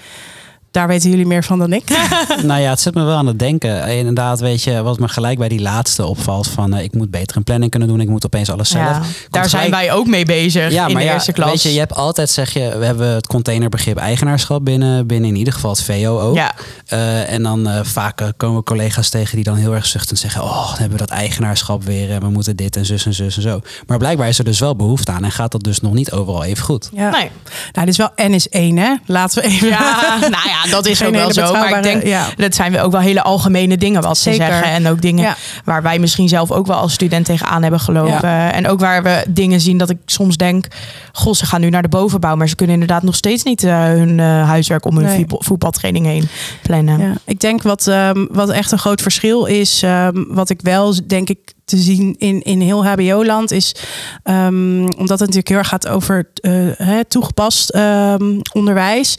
daar 0.76 0.88
weten 0.88 1.10
jullie 1.10 1.26
meer 1.26 1.44
van 1.44 1.60
dan 1.60 1.74
ik. 1.74 1.90
nou 2.44 2.62
ja, 2.62 2.70
het 2.70 2.80
zet 2.80 2.94
me 2.94 3.04
wel 3.04 3.18
aan 3.18 3.28
het 3.28 3.40
denken. 3.40 3.84
Eh, 3.84 3.98
Inderdaad, 3.98 4.40
weet 4.40 4.64
je, 4.64 4.82
wat 4.82 5.00
me 5.00 5.08
gelijk 5.08 5.38
bij 5.38 5.48
die 5.48 5.62
laatste 5.62 6.06
opvalt 6.06 6.48
van 6.48 6.74
eh, 6.74 6.84
ik 6.84 6.94
moet 6.94 7.12
beter 7.12 7.38
een 7.38 7.44
planning 7.44 7.72
kunnen 7.72 7.90
doen, 7.90 8.00
ik 8.00 8.10
moet 8.10 8.26
opeens 8.26 8.50
alles 8.50 8.70
zelf. 8.70 8.84
Ja, 8.86 9.02
daar 9.30 9.50
zijn 9.50 9.72
wij 9.72 9.92
ook 9.92 10.08
mee 10.08 10.26
bezig 10.26 10.72
Ja, 10.72 10.86
in 10.88 10.94
maar 10.94 11.02
de 11.02 11.08
ja, 11.08 11.14
eerste 11.14 11.32
klas. 11.32 11.50
weet 11.50 11.62
je, 11.62 11.74
je 11.74 11.80
hebt 11.80 11.94
altijd 11.96 12.30
zeg 12.30 12.54
je, 12.54 12.78
we 12.78 12.86
hebben 12.86 13.08
het 13.08 13.28
containerbegrip 13.28 13.98
eigenaarschap 13.98 14.66
binnen, 14.66 15.08
binnen 15.08 15.30
in 15.30 15.36
ieder 15.36 15.54
geval 15.54 15.72
het 15.72 15.84
VO 15.84 16.20
ook. 16.20 16.36
Ja. 16.36 16.54
Eh, 16.86 17.32
en 17.32 17.44
dan 17.44 17.68
eh, 17.68 17.80
vaak 17.84 18.32
komen 18.38 18.64
collega's 18.64 19.10
tegen 19.10 19.36
die 19.36 19.44
dan 19.44 19.56
heel 19.56 19.74
erg 19.74 19.86
zuchtend 19.86 20.20
zeggen, 20.20 20.44
oh, 20.44 20.68
dan 20.68 20.78
hebben 20.80 20.98
we 20.98 21.06
dat 21.06 21.10
eigenaarschap 21.18 21.84
weer 21.84 22.12
en 22.12 22.20
we 22.22 22.30
moeten 22.30 22.56
dit 22.56 22.76
en 22.76 22.86
zus 22.86 23.06
en 23.06 23.14
zus 23.14 23.36
en 23.36 23.42
zo. 23.42 23.62
Maar 23.88 23.98
blijkbaar 23.98 24.28
is 24.28 24.38
er 24.38 24.44
dus 24.46 24.60
wel 24.60 24.76
behoefte 24.76 25.12
aan 25.12 25.24
en 25.24 25.32
gaat 25.32 25.52
dat 25.52 25.64
dus 25.64 25.80
nog 25.82 25.94
niet 25.94 26.12
overal 26.12 26.44
even 26.44 26.64
goed. 26.64 26.90
Ja. 26.94 27.10
Nee. 27.10 27.30
Nou, 27.72 27.86
dit 27.86 27.88
is 27.88 27.98
wel 27.98 28.12
N 28.30 28.34
is 28.34 28.50
1, 28.50 28.78
hè? 28.78 28.94
Laten 29.06 29.42
we 29.42 29.48
even. 29.50 29.68
Ja, 29.68 30.18
nou 30.20 30.48
ja, 30.48 30.65
dat 30.70 30.86
is 30.86 31.04
ook 31.04 31.14
wel 31.14 31.34
zo. 31.34 31.52
Maar 31.54 31.78
ik 31.78 31.84
denk, 31.84 32.04
ja. 32.06 32.26
dat 32.38 32.56
zijn 32.56 32.72
we 32.72 32.82
ook 32.82 32.92
wel 32.92 33.02
hele 33.02 33.22
algemene 33.24 33.78
dingen 33.78 34.02
wat 34.02 34.18
ze 34.18 34.32
Zeker. 34.32 34.46
zeggen. 34.48 34.68
En 34.72 34.88
ook 34.88 35.02
dingen 35.02 35.24
Ja. 35.24 35.36
waar 35.64 35.82
wij 35.82 36.00
misschien 36.00 36.28
zelf 36.30 36.52
ook 36.52 36.68
wel 36.68 36.78
als 36.78 36.94
student 36.94 37.26
tegenaan 37.26 37.62
hebben 37.62 37.80
gelopen. 37.80 38.54
En 38.54 38.68
ook 38.68 38.80
waar 38.80 39.04
we 39.04 39.26
dingen 39.30 39.62
zien 39.62 39.78
dat 39.78 39.90
ik 39.90 39.98
soms 40.06 40.38
denk... 40.38 40.66
Goh, 41.12 41.34
ze 41.34 41.46
gaan 41.46 41.62
nu 41.62 41.70
naar 41.70 41.82
de 41.82 41.88
bovenbouw. 41.88 42.36
Maar 42.36 42.50
ze 42.50 42.56
kunnen 42.56 42.74
inderdaad 42.76 43.04
nog 43.04 43.16
steeds 43.16 43.44
niet 43.44 43.64
eh, 43.64 43.80
hun 43.84 44.20
eh, 44.20 44.48
huiswerk 44.48 44.86
om 44.86 44.98
hun 44.98 45.06
Nee. 45.06 45.26
voetbaltraining 45.28 46.06
heen 46.06 46.28
plannen. 46.62 47.00
Ja, 47.00 47.14
ik 47.26 47.40
denk 47.40 47.62
wat, 47.62 47.88
ehm, 47.88 48.26
wat 48.30 48.50
echt 48.50 48.72
een 48.72 48.78
groot 48.80 49.02
verschil 49.02 49.46
is, 49.46 49.84
ehm, 49.84 50.24
wat 50.28 50.50
ik 50.50 50.60
wel 50.62 50.94
denk 51.08 51.30
ik 51.30 51.38
te 51.66 51.78
zien 51.78 52.16
in, 52.18 52.42
in 52.42 52.62
heel 52.62 52.86
HBO-land, 52.86 53.52
is 53.52 53.76
ehm, 54.24 54.84
omdat 54.84 55.20
het 55.20 55.20
natuurlijk 55.20 55.48
heel 55.48 55.58
erg 55.58 55.68
gaat 55.68 55.88
over 55.88 56.30
eh, 56.42 56.52
hè, 56.78 57.06
toegepast 57.06 57.70
ehm, 57.70 58.40
onderwijs, 58.54 59.16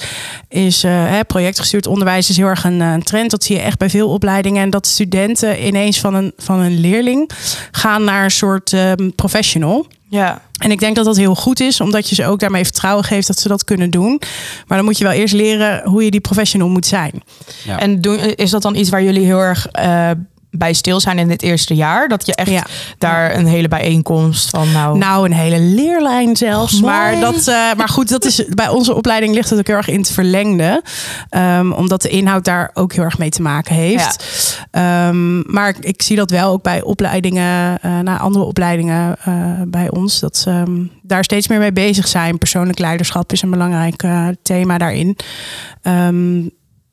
is 0.49 0.85
eh, 0.85 0.93
hè, 0.93 1.25
projectgestuurd 1.25 1.87
onderwijs 1.87 2.31
is 2.31 2.37
heel 2.37 2.47
erg 2.47 2.65
een, 2.65 3.03
trend. 3.03 3.31
Dat 3.31 3.45
zie 3.45 3.57
je 3.57 3.63
echt 3.63 3.79
bij 3.79 3.91
veel 3.91 4.09
opleidingen. 4.09 4.63
En 4.63 4.71
dat 4.71 4.87
studenten 4.87 5.67
ineens 5.67 6.01
van 6.01 6.15
een, 6.15 6.33
van 6.37 6.61
een 6.61 6.81
leerling 6.81 7.31
gaan 7.71 8.05
naar 8.05 8.25
een 8.25 8.31
soort 8.31 8.73
ehm, 8.73 9.11
professional. 9.11 9.87
Ja. 10.09 10.43
En 10.59 10.71
ik 10.71 10.79
denk 10.79 10.97
dat 10.97 11.05
dat 11.05 11.17
heel 11.17 11.35
goed 11.35 11.61
is, 11.61 11.81
omdat 11.81 12.09
je 12.09 12.15
ze 12.15 12.27
ook 12.27 12.41
daarmee 12.41 12.65
vertrouwen 12.65 13.05
geeft 13.05 13.27
dat 13.27 13.39
ze 13.39 13.49
dat 13.49 13.65
kunnen 13.65 13.91
doen. 13.91 14.21
Maar 14.67 14.77
dan 14.77 14.87
moet 14.87 14.99
je 14.99 15.05
wel 15.05 15.13
eerst 15.13 15.35
leren 15.35 15.83
hoe 15.85 16.05
je 16.05 16.11
die 16.11 16.21
professional 16.21 16.69
moet 16.69 16.87
zijn. 16.87 17.23
Ja. 17.65 17.79
En 17.79 18.01
doen, 18.01 18.19
is 18.19 18.51
dat 18.51 18.63
dan 18.63 18.75
iets 18.75 18.91
waar 18.91 19.03
jullie 19.03 19.25
heel 19.25 19.39
erg 19.39 19.67
eh, 19.67 20.11
bij 20.51 20.73
stil 20.73 21.01
zijn 21.01 21.19
in 21.19 21.29
dit 21.29 21.43
eerste 21.43 21.75
jaar? 21.75 22.09
Dat 22.09 22.27
je 22.27 22.35
echt 22.35 22.51
Ja. 22.51 22.65
daar 22.99 23.35
een 23.37 23.47
hele 23.47 23.69
bijeenkomst 23.69 24.51
van 24.51 24.73
nou... 24.73 24.99
Nou, 24.99 25.25
een 25.25 25.33
hele 25.33 25.61
leerlijn 25.61 26.37
zelfs. 26.37 26.81
Maar, 26.81 27.21
dat, 27.21 27.49
eh, 27.49 27.73
maar 27.77 27.89
goed, 27.89 28.09
dat 28.09 28.25
is, 28.25 28.45
bij 28.49 28.69
onze 28.69 28.95
opleiding 28.95 29.35
ligt 29.35 29.51
het 29.51 29.59
ook 29.59 29.67
heel 29.67 29.77
erg 29.77 29.89
in 29.89 29.99
het 29.99 30.11
verlengde. 30.11 30.83
Ehm, 31.29 31.73
omdat 31.73 32.03
de 32.03 32.09
inhoud 32.09 32.45
daar 32.45 32.71
ook 32.75 32.93
heel 32.93 33.05
erg 33.05 33.19
mee 33.19 33.31
te 33.31 33.43
maken 33.43 33.75
heeft. 33.75 34.25
Ehm, 34.71 35.53
maar 35.53 35.69
ik, 35.69 35.79
ik 35.79 36.03
zie 36.03 36.17
dat 36.17 36.31
wel 36.31 36.53
ook 36.53 36.63
bij 36.63 36.83
opleidingen, 36.83 37.79
eh 37.81 37.99
naar 37.99 38.19
andere 38.19 38.45
opleidingen 38.45 39.17
eh, 39.25 39.35
bij 39.67 39.91
ons. 39.91 40.21
Dat 40.21 40.37
ze 40.37 40.51
ehm, 40.51 40.85
daar 41.03 41.25
steeds 41.25 41.49
meer 41.49 41.59
mee 41.59 41.73
bezig 41.73 42.09
zijn. 42.09 42.39
Persoonlijk 42.39 42.79
leiderschap 42.79 43.33
is 43.33 43.43
een 43.43 43.51
belangrijk 43.51 44.05
thema 44.43 44.79
daarin. 44.79 45.17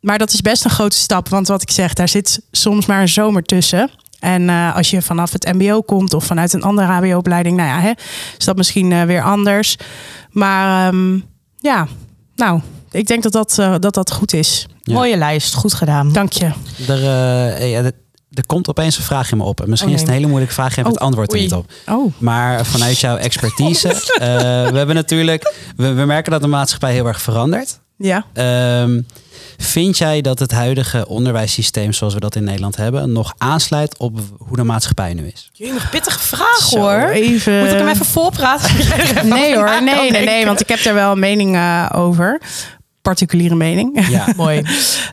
Maar 0.04 0.18
dat 0.18 0.34
is 0.34 0.42
best 0.42 0.66
een 0.66 0.72
grote 0.72 0.96
stap. 0.98 1.30
Want 1.30 1.48
wat 1.48 1.62
ik 1.62 1.72
zeg, 1.72 1.94
daar 1.94 2.08
zit 2.10 2.42
soms 2.52 2.86
maar 2.86 3.02
een 3.02 3.08
zomer 3.10 3.44
tussen. 3.44 3.92
En 4.20 4.50
eh, 4.50 4.76
als 4.76 4.90
je 4.90 5.02
vanaf 5.02 5.32
het 5.32 5.54
MBO 5.54 5.82
komt 5.82 6.14
of 6.14 6.26
vanuit 6.26 6.54
een 6.54 6.64
andere 6.64 6.88
HBO-opleiding, 6.88 7.58
nou 7.58 7.70
ja, 7.70 7.80
hè, 7.80 7.92
is 8.38 8.46
dat 8.46 8.56
misschien 8.58 8.92
eh, 8.92 9.04
weer 9.04 9.24
anders. 9.24 9.76
Maar 10.30 10.88
ehm, 10.94 11.20
ja, 11.60 11.88
nou, 12.36 12.62
ik 12.92 13.08
denk 13.08 13.24
dat 13.24 13.32
dat, 13.32 13.58
eh, 13.60 13.76
dat, 13.80 13.94
dat 13.94 14.12
goed 14.12 14.34
is. 14.34 14.68
Ja. 14.82 14.94
Mooie 14.94 15.18
lijst, 15.18 15.54
goed 15.54 15.74
gedaan. 15.74 16.12
Dank 16.14 16.32
je. 16.32 16.46
Er, 16.88 16.98
eh, 16.98 17.72
ja, 17.72 17.78
er- 17.84 17.92
er 18.34 18.46
komt 18.46 18.70
opeens 18.70 18.98
een 18.98 19.04
vraag 19.04 19.32
in 19.32 19.38
me 19.38 19.44
op. 19.44 19.62
En 19.62 19.70
misschien 19.70 19.90
Oh, 19.92 19.96
is 19.96 20.02
het 20.02 20.10
een 20.10 20.16
hele 20.18 20.28
moeilijke 20.28 20.54
vraag. 20.56 20.74
Geef 20.74 20.86
het 20.86 20.96
Oh, 21.00 21.02
antwoord 21.02 21.30
er 21.32 21.38
oei. 21.38 21.44
niet 21.44 21.54
op. 21.54 21.72
Oh, 21.90 22.14
Maar 22.18 22.66
vanuit 22.66 23.00
jouw 23.00 23.16
expertise. 23.28 23.88
eh, 23.90 23.98
we 24.72 24.78
hebben 24.78 24.96
natuurlijk. 24.96 25.54
We, 25.76 25.94
we 25.94 26.06
merken 26.06 26.32
dat 26.32 26.42
de 26.42 26.48
maatschappij 26.48 26.94
heel 26.94 27.08
erg 27.08 27.22
verandert. 27.22 27.80
ja. 27.98 28.26
Ehm, 28.34 29.02
vind 29.58 29.98
jij 29.98 30.22
dat 30.22 30.40
het 30.40 30.52
huidige 30.52 31.08
onderwijssysteem 31.08 31.94
zoals 31.94 32.14
we 32.14 32.20
dat 32.20 32.36
in 32.36 32.44
Nederland 32.44 32.76
hebben, 32.76 33.12
nog 33.12 33.34
aansluit 33.38 33.98
op 33.98 34.20
hoe 34.38 34.58
de 34.58 34.64
maatschappij 34.64 35.14
nu 35.14 35.28
is? 35.34 35.50
Jemig, 35.54 35.90
pittige 35.90 36.20
vraag 36.20 36.58
Zo, 36.58 36.78
hoor. 36.80 37.10
Even. 37.10 37.60
Moet 37.60 37.72
ik 37.72 37.78
hem 37.78 37.88
even 37.88 38.06
voorpraten? 38.06 38.70
Nee 39.24 39.56
hoor, 39.56 39.84
nee, 39.84 40.12
nee, 40.12 40.26
nee, 40.26 40.46
want 40.46 40.60
ik 40.62 40.68
heb 40.68 40.84
daar 40.84 40.94
wel 40.94 41.12
een 41.12 41.20
mening 41.20 41.56
eh, 41.56 41.90
over. 41.96 42.42
Particuliere 43.02 43.56
mening. 43.56 44.08
Ja, 44.10 44.26
Mooi. 44.36 44.62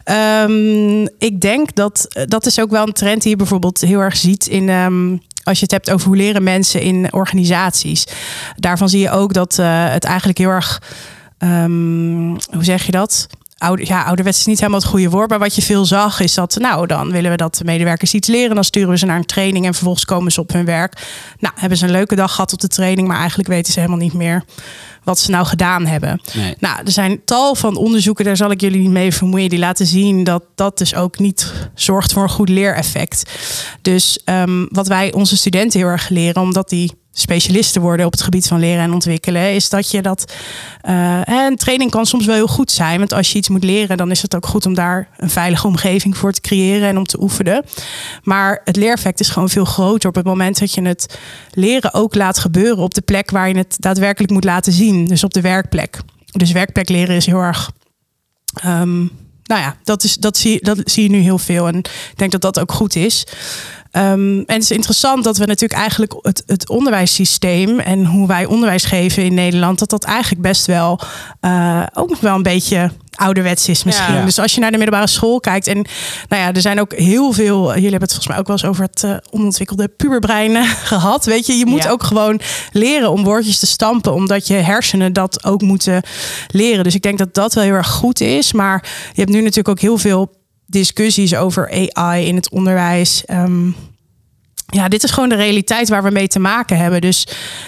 Ehm, 0.05 1.03
ik 1.19 1.41
denk 1.41 1.75
dat 1.75 2.07
dat 2.29 2.47
is 2.47 2.61
ook 2.61 2.71
wel 2.71 2.87
een 2.87 2.93
trend 2.93 3.21
die 3.23 3.31
je 3.31 3.37
bijvoorbeeld 3.37 3.81
heel 3.81 4.01
erg 4.01 4.17
ziet 4.17 4.47
in. 4.47 4.69
ehm, 4.69 5.17
als 5.43 5.59
je 5.59 5.63
het 5.65 5.71
hebt 5.71 5.91
over 5.91 6.07
hoe 6.07 6.17
leren 6.17 6.43
mensen 6.43 6.81
in 6.81 7.13
organisaties. 7.13 8.07
Daarvan 8.57 8.89
zie 8.89 9.01
je 9.01 9.11
ook 9.11 9.33
dat 9.35 9.59
eh, 9.59 9.91
het 9.93 10.05
eigenlijk 10.05 10.39
heel 10.39 10.49
erg. 10.49 10.83
ehm, 11.39 12.29
hoe 12.29 12.65
zeg 12.65 12.87
je 12.87 12.93
dat? 12.93 13.27
Ouder, 13.61 13.87
ja, 13.87 14.03
ouderwets 14.03 14.39
is 14.39 14.47
niet 14.47 14.59
helemaal 14.59 14.81
het 14.81 14.89
goede 14.89 15.11
woord. 15.11 15.31
Maar 15.31 15.39
wat 15.39 15.55
je 15.55 15.63
veel 15.63 15.85
zag 15.85 16.21
is 16.21 16.35
dat, 16.35 16.57
nou, 16.61 16.87
dan 16.87 17.11
willen 17.11 17.31
we 17.31 17.37
dat 17.37 17.57
de 17.57 17.65
medewerkers 17.65 18.15
iets 18.15 18.29
leren. 18.29 18.55
Dan 18.55 18.65
sturen 18.65 18.89
we 18.89 18.99
ze 18.99 19.07
naar 19.07 19.17
een 19.17 19.25
training 19.25 19.67
en 19.67 19.75
vervolgens 19.75 20.05
komen 20.05 20.33
ze 20.33 20.41
op 20.41 20.53
hun 20.53 20.65
werk. 20.65 21.07
Nou, 21.39 21.55
hebben 21.57 21.79
ze 21.79 21.85
een 21.85 21.91
leuke 21.91 22.15
dag 22.15 22.35
gehad 22.35 22.53
op 22.53 22.61
de 22.61 22.69
training, 22.69 23.09
maar 23.09 23.19
eigenlijk 23.19 23.49
weten 23.49 23.73
ze 23.73 23.81
helemaal 23.81 24.01
niet 24.01 24.13
meer 24.13 24.45
wat 25.05 25.19
ze 25.19 25.31
nou 25.31 25.47
gedaan 25.47 25.87
hebben. 25.87 26.21
nee. 26.35 26.55
Nou, 26.59 26.79
er 26.85 26.93
zijn 26.93 27.25
tal 27.25 27.55
van 27.55 27.77
onderzoeken, 27.77 28.25
daar 28.25 28.37
zal 28.37 28.51
ik 28.51 28.61
jullie 28.61 28.81
niet 28.81 28.91
mee 28.91 29.15
vermoeien, 29.15 29.49
die 29.49 29.59
laten 29.59 29.87
zien 29.87 30.25
dat 30.25 30.45
dat 30.55 30.79
dus 30.79 30.95
ook 30.95 31.19
niet 31.19 31.53
zorgt 31.75 32.13
voor 32.13 32.23
een 32.23 32.29
goed 32.29 32.49
leereffect. 32.49 33.31
Dus 33.83 34.21
ehm, 34.25 34.67
wat 34.69 34.87
wij 34.87 35.13
onze 35.13 35.37
studenten 35.37 35.81
heel 35.81 35.89
erg 35.89 36.09
leren, 36.09 36.43
omdat 36.43 36.69
die 36.69 36.93
specialisten 37.21 37.81
worden 37.83 38.07
op 38.07 38.13
het 38.13 38.23
gebied 38.23 38.47
van 38.47 38.61
leren 38.61 38.83
en 38.83 38.93
ontwikkelen, 38.93 39.55
is 39.55 39.69
dat 39.69 39.91
je 39.91 40.03
dat. 40.03 40.33
eh, 40.81 41.21
een 41.25 41.57
training 41.57 41.91
kan 41.91 42.07
soms 42.07 42.27
wel 42.27 42.35
heel 42.35 42.47
goed 42.47 42.71
zijn, 42.71 42.99
want 42.99 43.13
als 43.13 43.33
je 43.33 43.39
iets 43.39 43.49
moet 43.49 43.65
leren, 43.65 43.97
dan 43.97 44.11
is 44.11 44.23
het 44.23 44.35
ook 44.37 44.47
goed 44.47 44.67
om 44.67 44.75
daar 44.75 45.09
een 45.17 45.31
veilige 45.31 45.67
omgeving 45.67 46.17
voor 46.17 46.33
te 46.33 46.41
creëren 46.41 46.89
en 46.89 46.99
om 46.99 47.07
te 47.07 47.23
oefenen. 47.23 47.65
Maar 48.23 48.61
het 48.65 48.77
leereffect 48.77 49.21
is 49.21 49.29
gewoon 49.29 49.49
veel 49.49 49.65
groter 49.65 50.09
op 50.09 50.15
het 50.15 50.25
moment 50.25 50.59
dat 50.59 50.75
je 50.75 50.83
het 50.83 51.19
leren 51.53 51.95
ook 51.95 52.15
laat 52.15 52.39
gebeuren 52.39 52.83
op 52.83 52.95
de 52.95 53.01
plek 53.01 53.31
waar 53.31 53.49
je 53.49 53.57
het 53.57 53.77
daadwerkelijk 53.79 54.33
moet 54.33 54.45
laten 54.45 54.73
zien, 54.73 55.05
dus 55.05 55.25
op 55.25 55.35
de 55.35 55.41
werkplek. 55.41 55.99
Dus 56.33 56.53
werkplek 56.53 56.89
leren 56.89 57.17
is 57.17 57.27
heel 57.27 57.41
erg. 57.41 57.71
ehm, 58.55 59.07
nou 59.45 59.63
ja, 59.63 59.77
dat, 59.83 60.05
is, 60.05 60.17
dat, 60.17 60.37
zie, 60.37 60.65
dat 60.65 60.79
zie 60.85 61.03
je 61.03 61.09
nu 61.11 61.19
heel 61.19 61.39
veel. 61.39 61.67
En 61.67 61.77
ik 61.79 62.13
denk 62.17 62.33
dat 62.33 62.41
dat 62.41 62.61
ook 62.61 62.73
goed 62.73 62.97
is. 62.97 63.27
Ehm, 63.91 64.39
en 64.39 64.45
het 64.47 64.63
is 64.63 64.71
interessant 64.71 65.25
dat 65.25 65.37
we 65.37 65.47
natuurlijk 65.47 65.81
eigenlijk 65.81 66.15
het, 66.23 66.43
het 66.47 66.69
onderwijssysteem 66.69 67.79
en 67.81 68.05
hoe 68.07 68.27
wij 68.27 68.45
onderwijs 68.45 68.85
geven 68.85 69.25
in 69.25 69.35
Nederland, 69.35 69.79
dat 69.79 69.91
dat 69.91 70.05
eigenlijk 70.05 70.43
best 70.43 70.67
wel 70.67 71.01
eh, 71.41 71.83
ook 71.95 72.09
nog 72.11 72.21
wel 72.21 72.35
een 72.35 72.43
beetje 72.43 72.91
ouderwets 73.15 73.69
is 73.69 73.85
misschien. 73.85 74.15
Ja. 74.15 74.25
Dus 74.25 74.39
als 74.39 74.55
je 74.55 74.61
naar 74.61 74.71
de 74.71 74.77
middelbare 74.77 75.09
school 75.11 75.41
kijkt 75.41 75.67
en 75.67 75.85
nou 76.29 76.43
ja, 76.43 76.53
er 76.53 76.61
zijn 76.61 76.81
ook 76.81 76.93
heel 76.93 77.33
veel, 77.33 77.67
jullie 77.67 77.91
hebben 77.91 78.01
het 78.01 78.11
volgens 78.11 78.29
mij 78.29 78.39
ook 78.39 78.47
wel 78.47 78.57
eens 78.57 78.65
over 78.65 78.85
het 78.85 79.05
eh, 79.05 79.17
onontwikkelde 79.31 79.89
puberbrein 79.89 80.57
eh, 80.57 80.69
gehad. 80.93 81.25
Weet 81.25 81.47
je, 81.47 81.53
je 81.53 81.67
moet 81.67 81.83
Ja. 81.83 81.91
ook 81.91 82.03
gewoon 82.03 82.41
leren 82.73 83.11
om 83.11 83.25
woordjes 83.25 83.59
te 83.59 83.67
stampen, 83.67 84.15
omdat 84.15 84.47
je 84.47 84.55
hersenen 84.55 85.13
dat 85.13 85.45
ook 85.45 85.63
moeten 85.63 86.03
leren. 86.49 86.85
Dus 86.85 86.95
ik 86.95 87.03
denk 87.03 87.19
dat 87.19 87.35
dat 87.35 87.55
wel 87.55 87.65
heel 87.65 87.73
erg 87.73 87.89
goed 87.91 88.21
is. 88.21 88.53
Maar 88.53 88.85
je 89.13 89.21
hebt 89.21 89.31
nu 89.33 89.39
natuurlijk 89.41 89.69
ook 89.69 89.81
heel 89.81 89.99
veel 89.99 90.39
discussies 90.71 91.35
over 91.35 91.91
AI 91.95 92.27
in 92.27 92.35
het 92.35 92.51
onderwijs. 92.51 93.25
Ehm, 93.25 93.71
ja, 94.67 94.89
dit 94.89 95.03
is 95.03 95.11
gewoon 95.11 95.29
de 95.29 95.35
realiteit 95.35 95.89
waar 95.89 96.03
we 96.03 96.11
mee 96.11 96.29
te 96.29 96.39
maken 96.39 96.77
hebben. 96.77 97.01
Dus 97.01 97.27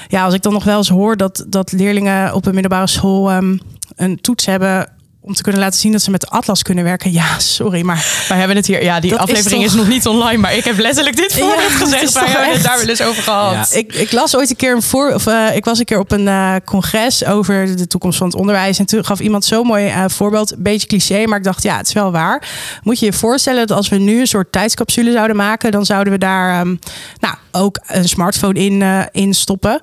ja, 0.09 0.25
als 0.25 0.35
ik 0.35 0.43
dan 0.43 0.53
nog 0.53 0.65
wel 0.65 0.77
eens 0.77 0.88
hoor 0.88 1.17
dat, 1.17 1.45
dat 1.49 1.73
leerlingen 1.73 2.35
op 2.35 2.47
een 2.47 2.55
middelbare 2.55 2.87
school 2.87 3.31
ehm, 3.31 3.57
een 3.97 4.21
toets 4.21 4.47
hebben 4.47 4.88
om 5.25 5.35
te 5.35 5.43
kunnen 5.43 5.61
laten 5.61 5.79
zien 5.81 5.93
dat 5.93 6.03
ze 6.03 6.11
met 6.11 6.21
de 6.21 6.27
atlas 6.27 6.63
kunnen 6.63 6.85
werken. 6.85 7.13
Ja, 7.13 7.39
sorry, 7.39 7.83
maar 7.83 8.25
Wij 8.29 8.39
hebben 8.39 8.57
het 8.57 8.67
hier, 8.67 8.83
ja, 8.83 9.01
die 9.01 9.11
Dat 9.11 9.19
aflevering 9.19 9.63
is, 9.63 9.69
toch- 9.71 9.79
nog 9.81 9.89
niet 9.89 10.07
online, 10.07 10.37
maar 10.39 10.57
ik 10.57 10.65
heb 10.65 10.79
letterlijk 10.79 11.17
dit 11.17 11.33
voor 11.33 11.47
Ja, 11.49 11.61
gezegd. 11.61 12.13
Wij 12.13 12.23
toch 12.25 12.33
hebben 12.33 12.53
het 12.55 12.63
daar 12.63 12.79
wel 12.79 12.89
eens 12.89 13.03
over 13.03 13.23
gehad. 13.23 13.71
Ja. 13.73 13.79
ik, 13.79 13.95
ik 13.95 14.13
las 14.13 14.37
ooit 14.37 14.51
een 14.51 14.57
keer 14.57 14.75
een 14.75 14.83
voor, 14.83 15.13
of 15.15 15.27
eh, 15.27 15.57
ik 15.57 15.65
was 15.65 15.79
een 15.79 15.85
keer 15.85 15.99
op 15.99 16.13
een 16.13 16.29
eh, 16.29 16.55
congres 16.65 17.25
over 17.25 17.77
de 17.77 17.87
toekomst 17.87 18.19
van 18.19 18.27
het 18.27 18.37
onderwijs. 18.37 18.79
En 18.79 18.87
toen 18.87 19.05
gaf 19.05 19.21
iemand 19.21 19.45
zo'n 19.45 19.67
mooi 19.67 19.87
eh, 19.87 20.05
voorbeeld, 20.09 20.53
een 20.53 20.63
beetje 20.63 20.87
cliché, 20.87 21.27
maar 21.27 21.39
ik 21.39 21.45
dacht, 21.45 21.63
ja, 21.63 21.77
het 21.77 21.87
is 21.87 21.93
wel 21.93 22.13
waar. 22.13 22.49
Moet 22.83 22.99
je 22.99 23.07
je 23.07 23.13
voorstellen 23.13 23.67
dat 23.67 23.77
als 23.77 23.89
we 23.89 23.97
nu 23.97 24.21
een 24.21 24.27
soort 24.27 24.53
tijdscapsule 24.53 25.13
zouden 25.13 25.37
maken, 25.37 25.71
dan 25.71 25.85
zouden 25.85 26.13
we 26.13 26.19
daar 26.19 26.61
ehm, 26.61 26.77
nou, 27.21 27.35
ook 27.53 27.81
een 27.87 28.09
smartphone 28.09 28.59
in, 28.59 28.83
eh, 28.83 29.01
in 29.11 29.35
stoppen. 29.35 29.79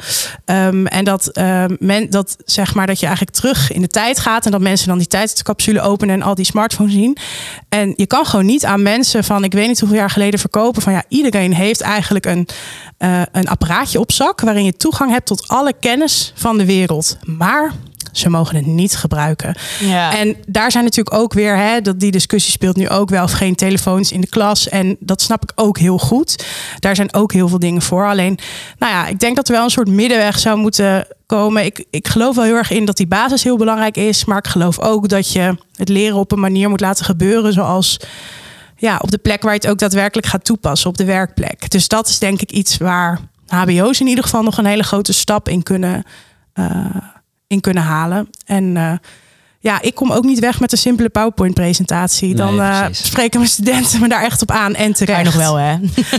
Ehm, 0.45 0.85
en 0.85 1.05
dat, 1.05 1.27
ehm, 1.27 1.75
men, 1.79 2.09
dat 2.09 2.37
zeg 2.45 2.73
maar 2.73 2.87
dat 2.87 2.99
je 2.99 3.05
eigenlijk 3.05 3.35
terug 3.35 3.71
in 3.71 3.81
de 3.81 3.87
tijd 3.87 4.19
gaat 4.19 4.45
en 4.45 4.51
dat 4.51 4.61
mensen 4.61 4.87
dan 4.87 4.97
die 4.97 5.07
tijdscapsule 5.07 5.81
openen 5.81 6.15
en 6.15 6.21
al 6.21 6.35
die 6.35 6.45
smartphones 6.45 6.93
zien. 6.93 7.17
En 7.69 7.93
je 7.95 8.05
kan 8.05 8.25
gewoon 8.25 8.45
niet 8.45 8.65
aan 8.65 8.81
mensen 8.81 9.23
van, 9.23 9.43
ik 9.43 9.53
weet 9.53 9.67
niet 9.67 9.79
hoeveel 9.79 9.97
jaar 9.97 10.09
geleden 10.09 10.39
verkopen, 10.39 10.81
van 10.81 10.93
ja, 10.93 11.03
iedereen 11.07 11.53
heeft 11.53 11.81
eigenlijk 11.81 12.25
een, 12.25 12.47
eh, 12.97 13.21
een 13.31 13.47
apparaatje 13.47 13.99
op 13.99 14.11
zak 14.11 14.41
waarin 14.41 14.65
je 14.65 14.77
toegang 14.77 15.11
hebt 15.11 15.25
tot 15.25 15.47
alle 15.47 15.73
kennis 15.79 16.33
van 16.35 16.57
de 16.57 16.65
wereld. 16.65 17.17
Maar 17.23 17.71
ze 18.11 18.29
mogen 18.29 18.55
het 18.55 18.65
niet 18.65 18.95
gebruiken. 18.95 19.55
Ja. 19.79 20.17
En 20.17 20.35
daar 20.47 20.71
zijn 20.71 20.83
natuurlijk 20.83 21.15
ook 21.15 21.33
weer, 21.33 21.57
hè, 21.57 21.81
dat 21.81 21.99
die 21.99 22.11
discussie 22.11 22.51
speelt 22.51 22.75
nu 22.75 22.89
ook 22.89 23.09
wel 23.09 23.23
of 23.23 23.31
geen 23.31 23.55
telefoons 23.55 24.11
in 24.11 24.21
de 24.21 24.27
klas. 24.27 24.69
En 24.69 24.97
dat 24.99 25.21
snap 25.21 25.43
ik 25.43 25.51
ook 25.55 25.77
heel 25.77 25.97
goed. 25.97 26.45
Daar 26.79 26.95
zijn 26.95 27.13
ook 27.13 27.33
heel 27.33 27.47
veel 27.47 27.59
dingen 27.59 27.81
voor. 27.81 28.07
Alleen, 28.07 28.39
nou 28.77 28.93
ja, 28.93 29.07
ik 29.07 29.19
denk 29.19 29.35
dat 29.35 29.47
er 29.47 29.53
wel 29.53 29.63
een 29.63 29.69
soort 29.69 29.87
middenweg 29.87 30.39
zou 30.39 30.57
moeten 30.57 31.07
komen. 31.25 31.65
Ik, 31.65 31.85
ik 31.89 32.07
geloof 32.07 32.35
wel 32.35 32.43
heel 32.43 32.55
erg 32.55 32.71
in 32.71 32.85
dat 32.85 32.97
die 32.97 33.07
basis 33.07 33.43
heel 33.43 33.57
belangrijk 33.57 33.97
is. 33.97 34.25
Maar 34.25 34.37
ik 34.37 34.47
geloof 34.47 34.79
ook 34.79 35.09
dat 35.09 35.31
je 35.31 35.57
het 35.75 35.89
leren 35.89 36.17
op 36.17 36.31
een 36.31 36.39
manier 36.39 36.69
moet 36.69 36.81
laten 36.81 37.05
gebeuren 37.05 37.53
zoals 37.53 37.99
ja, 38.75 38.99
op 39.01 39.11
de 39.11 39.17
plek 39.17 39.41
waar 39.41 39.53
je 39.53 39.59
het 39.59 39.69
ook 39.69 39.79
daadwerkelijk 39.79 40.27
gaat 40.27 40.45
toepassen, 40.45 40.89
op 40.89 40.97
de 40.97 41.05
werkplek. 41.05 41.69
Dus 41.69 41.87
dat 41.87 42.07
is 42.07 42.19
denk 42.19 42.41
ik 42.41 42.51
iets 42.51 42.77
waar 42.77 43.19
HBO's 43.47 43.99
in 43.99 44.07
ieder 44.07 44.23
geval 44.23 44.43
nog 44.43 44.57
een 44.57 44.65
hele 44.65 44.83
grote 44.83 45.13
stap 45.13 45.49
in 45.49 45.63
kunnen, 45.63 46.03
eh, 46.53 46.85
in 47.49 47.61
kunnen 47.61 47.83
halen. 47.83 48.29
En 48.45 48.77
eh, 48.77 48.91
ja, 49.59 49.81
ik 49.81 49.95
kom 49.95 50.11
ook 50.11 50.23
niet 50.23 50.39
weg 50.39 50.59
met 50.59 50.71
een 50.71 50.77
simpele 50.77 51.09
PowerPoint-presentatie. 51.09 52.35
Dan 52.35 52.55
Nee, 52.55 52.67
eh, 52.69 52.85
spreken 52.91 53.39
mijn 53.39 53.51
studenten 53.51 53.99
me 53.99 54.07
daar 54.09 54.23
echt 54.23 54.41
op 54.41 54.51
aan 54.51 54.75
en 54.75 54.83
Kan 54.85 54.93
terecht. 54.93 55.19
je 55.19 55.25
nog 55.25 55.35
wel, 55.35 55.55
hè? 55.55 55.71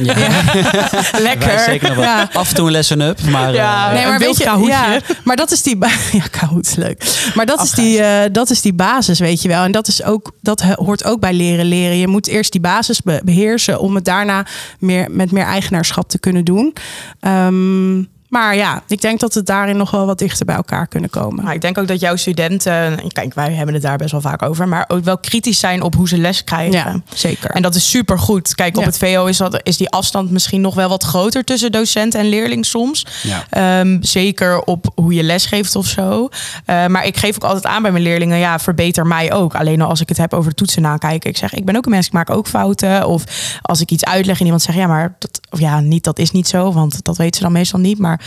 Ja. 0.02 0.28
Lekker. 1.28 1.58
zeker 1.58 1.88
nog 1.88 1.96
wel. 1.96 2.04
Ja. 2.04 2.28
Af 2.32 2.48
en 2.48 2.54
toe 2.54 2.66
een 2.66 2.72
lesson 2.72 3.00
up, 3.00 3.22
maar 3.22 3.52
Ja, 3.54 3.88
eh, 3.88 3.94
Nee, 3.94 4.04
maar 4.04 4.12
een 4.14 4.18
weet 4.20 4.36
je, 4.36 4.44
ja, 4.66 4.98
maar 5.24 5.36
dat 5.36 5.50
is 5.50 5.62
die 5.62 5.76
ja, 6.12 6.22
kahoot 6.30 6.66
is 6.66 6.74
leuk. 6.74 7.30
Maar 7.34 7.46
dat 7.46 7.62
is 7.62 7.70
die, 7.70 8.02
eh, 8.02 8.28
dat 8.32 8.50
is 8.50 8.60
die 8.60 8.74
basis, 8.74 9.18
weet 9.18 9.42
je 9.42 9.48
wel. 9.48 9.64
En 9.64 9.72
dat 9.72 9.88
is 9.88 10.02
ook 10.02 10.32
dat 10.40 10.60
hoort 10.62 11.04
ook 11.04 11.20
bij 11.20 11.32
leren 11.32 11.66
leren. 11.66 11.96
Je 11.98 12.08
moet 12.08 12.26
eerst 12.26 12.52
die 12.52 12.60
basis 12.60 13.00
be- 13.00 13.20
beheersen 13.24 13.80
om 13.80 13.94
het 13.94 14.04
daarna 14.04 14.46
meer 14.78 15.06
met 15.10 15.30
meer 15.32 15.44
eigenaarschap 15.44 16.08
te 16.08 16.18
kunnen 16.18 16.44
doen. 16.44 16.74
Ehm, 17.20 18.02
Maar 18.30 18.56
ja, 18.56 18.82
ik 18.86 19.00
denk 19.00 19.20
dat 19.20 19.34
het 19.34 19.46
daarin 19.46 19.76
nog 19.76 19.90
wel 19.90 20.06
wat 20.06 20.18
dichter 20.18 20.46
bij 20.46 20.54
elkaar 20.54 20.86
kunnen 20.86 21.10
komen. 21.10 21.44
Maar 21.44 21.54
ik 21.54 21.60
denk 21.60 21.78
ook 21.78 21.88
dat 21.88 22.00
jouw 22.00 22.16
studenten, 22.16 23.12
kijk, 23.12 23.34
wij 23.34 23.52
hebben 23.52 23.74
het 23.74 23.82
daar 23.82 23.96
best 23.96 24.12
wel 24.12 24.20
vaak 24.20 24.42
over, 24.42 24.68
maar 24.68 24.84
ook 24.88 25.04
wel 25.04 25.18
kritisch 25.18 25.58
zijn 25.58 25.82
op 25.82 25.94
hoe 25.94 26.08
ze 26.08 26.18
les 26.18 26.44
krijgen. 26.44 26.72
Ja, 26.72 27.00
zeker. 27.14 27.50
En 27.50 27.62
dat 27.62 27.74
is 27.74 27.90
super 27.90 28.18
goed. 28.18 28.54
Kijk, 28.54 28.76
op 28.76 28.84
het 28.84 28.98
VO 28.98 29.26
is, 29.26 29.36
dat, 29.36 29.60
is 29.62 29.76
die 29.76 29.90
afstand 29.90 30.30
misschien 30.30 30.60
nog 30.60 30.74
wel 30.74 30.88
wat 30.88 31.02
groter 31.02 31.44
tussen 31.44 31.72
docent 31.72 32.14
en 32.14 32.28
leerling 32.28 32.66
soms. 32.66 33.06
Ja. 33.22 33.44
Ehm, 33.50 34.02
zeker 34.02 34.60
op 34.62 34.92
hoe 34.94 35.14
je 35.14 35.22
les 35.22 35.46
geeft 35.46 35.76
of 35.76 35.86
zo. 35.86 36.28
Eh, 36.64 36.86
maar 36.86 37.06
ik 37.06 37.16
geef 37.16 37.34
ook 37.34 37.44
altijd 37.44 37.66
aan 37.66 37.82
bij 37.82 37.90
mijn 37.90 38.04
leerlingen, 38.04 38.38
ja, 38.38 38.58
verbeter 38.58 39.06
mij 39.06 39.32
ook. 39.32 39.54
Alleen 39.54 39.80
al 39.80 39.88
als 39.88 40.00
ik 40.00 40.08
het 40.08 40.18
heb 40.18 40.34
over 40.34 40.54
toetsen 40.54 40.82
nakijken. 40.82 41.30
Ik 41.30 41.36
zeg, 41.36 41.54
ik 41.54 41.64
ben 41.64 41.76
ook 41.76 41.84
een 41.84 41.90
mens, 41.90 42.06
ik 42.06 42.12
maak 42.12 42.30
ook 42.30 42.48
fouten. 42.48 43.06
Of 43.06 43.24
als 43.62 43.80
ik 43.80 43.90
iets 43.90 44.04
uitleg 44.04 44.38
en 44.38 44.44
iemand 44.44 44.62
zegt, 44.62 44.78
ja, 44.78 44.86
maar 44.86 45.16
dat, 45.18 45.40
of 45.50 45.60
ja, 45.60 45.80
niet, 45.80 46.04
dat 46.04 46.18
is 46.18 46.30
niet 46.30 46.48
zo, 46.48 46.72
want 46.72 47.04
dat 47.04 47.16
weten 47.16 47.36
ze 47.36 47.42
dan 47.42 47.52
meestal 47.52 47.80
niet. 47.80 47.98
Maar 47.98 48.19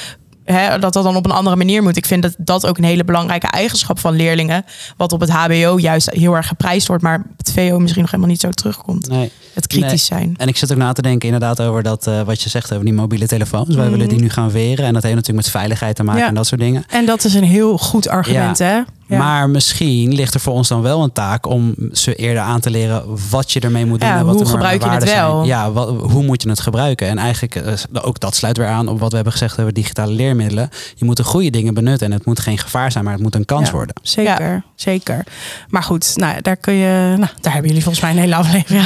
hè, 0.44 0.80
dat 0.80 0.94
dat 0.94 1.04
dan 1.04 1.16
op 1.16 1.26
een 1.26 1.32
andere 1.32 1.56
manier 1.56 1.84
moet. 1.84 1.98
Ik 1.98 2.06
vind 2.06 2.22
dat 2.22 2.36
dat 2.38 2.66
ook 2.66 2.78
een 2.78 2.84
hele 2.84 3.04
belangrijke 3.04 3.48
eigenschap 3.48 4.00
van 4.00 4.16
leerlingen. 4.16 4.66
Wat 4.98 5.12
op 5.12 5.20
het 5.20 5.30
HBO 5.30 5.80
juist 5.80 6.10
heel 6.12 6.36
erg 6.36 6.48
geprijsd 6.48 6.88
wordt, 6.88 7.04
maar 7.04 7.24
het 7.38 7.52
VO 7.52 7.80
misschien 7.80 8.02
nog 8.02 8.12
helemaal 8.12 8.32
niet 8.32 8.42
zo 8.42 8.50
terugkomt. 8.50 9.08
Nee. 9.08 9.32
Het 9.54 9.68
kritisch 9.68 10.06
zijn. 10.06 10.34
En 10.38 10.48
ik 10.48 10.58
zit 10.58 10.72
ook 10.72 10.78
na 10.78 10.94
te 10.94 11.02
denken 11.02 11.30
inderdaad 11.30 11.62
over 11.62 11.84
dat, 11.84 12.08
eh, 12.08 12.22
wat 12.22 12.42
je 12.42 12.50
zegt 12.50 12.72
over 12.74 12.86
die 12.86 12.94
mobiele 12.94 13.28
telefoons. 13.28 13.68
Wij 13.76 13.78
Mhm. 13.84 13.92
willen 13.92 14.10
die 14.10 14.20
nu 14.20 14.30
gaan 14.30 14.52
weren. 14.52 14.86
En 14.86 14.94
dat 14.94 15.04
heeft 15.04 15.16
natuurlijk 15.16 15.46
met 15.46 15.56
veiligheid 15.56 15.96
te 15.96 16.04
maken 16.04 16.22
Ja. 16.22 16.28
en 16.28 16.34
dat 16.34 16.48
soort 16.48 16.62
dingen. 16.62 16.84
En 16.90 17.06
dat 17.06 17.24
is 17.24 17.34
een 17.34 17.44
heel 17.44 17.78
goed 17.78 18.08
argument, 18.08 18.58
hè? 18.58 18.80
Ja. 19.08 19.18
Maar 19.18 19.50
misschien 19.50 20.14
ligt 20.14 20.34
er 20.34 20.40
voor 20.40 20.54
ons 20.54 20.68
dan 20.68 20.82
wel 20.82 21.04
een 21.04 21.12
taak 21.12 21.46
om 21.46 21.76
ze 21.92 22.16
eerder 22.16 22.44
aan 22.44 22.60
te 22.60 22.70
leren 22.70 23.04
wat 23.30 23.52
je 23.52 23.60
ermee 23.60 23.86
moet 23.86 24.00
doen. 24.00 24.10
Ja, 24.10 24.18
en 24.18 24.26
wat 24.26 24.36
hoe 24.36 24.46
gebruik 24.46 24.84
je 24.84 24.90
het 24.90 25.04
wel? 25.04 25.36
Zijn. 25.36 25.48
Ja, 25.48 25.72
wat, 25.72 25.90
hoe 25.90 26.24
moet 26.24 26.42
je 26.42 26.50
het 26.50 26.60
gebruiken? 26.60 27.08
En 27.08 27.18
eigenlijk, 27.18 27.56
eh, 27.56 27.74
ook 27.92 28.20
dat 28.20 28.36
sluit 28.36 28.58
weer 28.58 28.68
aan 28.68 28.88
op 28.88 29.00
wat 29.00 29.10
we 29.10 29.16
hebben 29.16 29.34
gezegd 29.34 29.60
over 29.60 29.74
digitale 29.74 30.12
leermiddelen. 30.12 30.70
Je 30.96 31.06
moet 31.06 31.18
de 31.18 31.24
goede 31.24 31.50
dingen 31.50 31.74
benutten. 31.74 32.08
En 32.08 32.14
het 32.14 32.26
moet 32.26 32.40
geen 32.40 32.58
gevaar 32.58 32.92
zijn, 32.92 33.04
maar 33.04 33.14
het 33.14 33.22
moet 33.22 33.36
een 33.36 33.46
kans 33.46 33.68
Ja, 33.68 33.74
worden. 33.74 33.96
Zeker, 34.02 34.64
zeker. 34.76 35.26
Maar 35.70 35.84
goed, 35.84 36.12
nou, 36.16 36.42
daar 36.42 36.58
kun 36.58 36.74
je. 36.74 37.16
Nou, 37.18 37.32
daar 37.42 37.54
hebben 37.54 37.68
jullie 37.68 37.84
volgens 37.84 38.04
mij 38.04 38.14
een 38.14 38.20
hele 38.20 38.36
aflevering. 38.36 38.86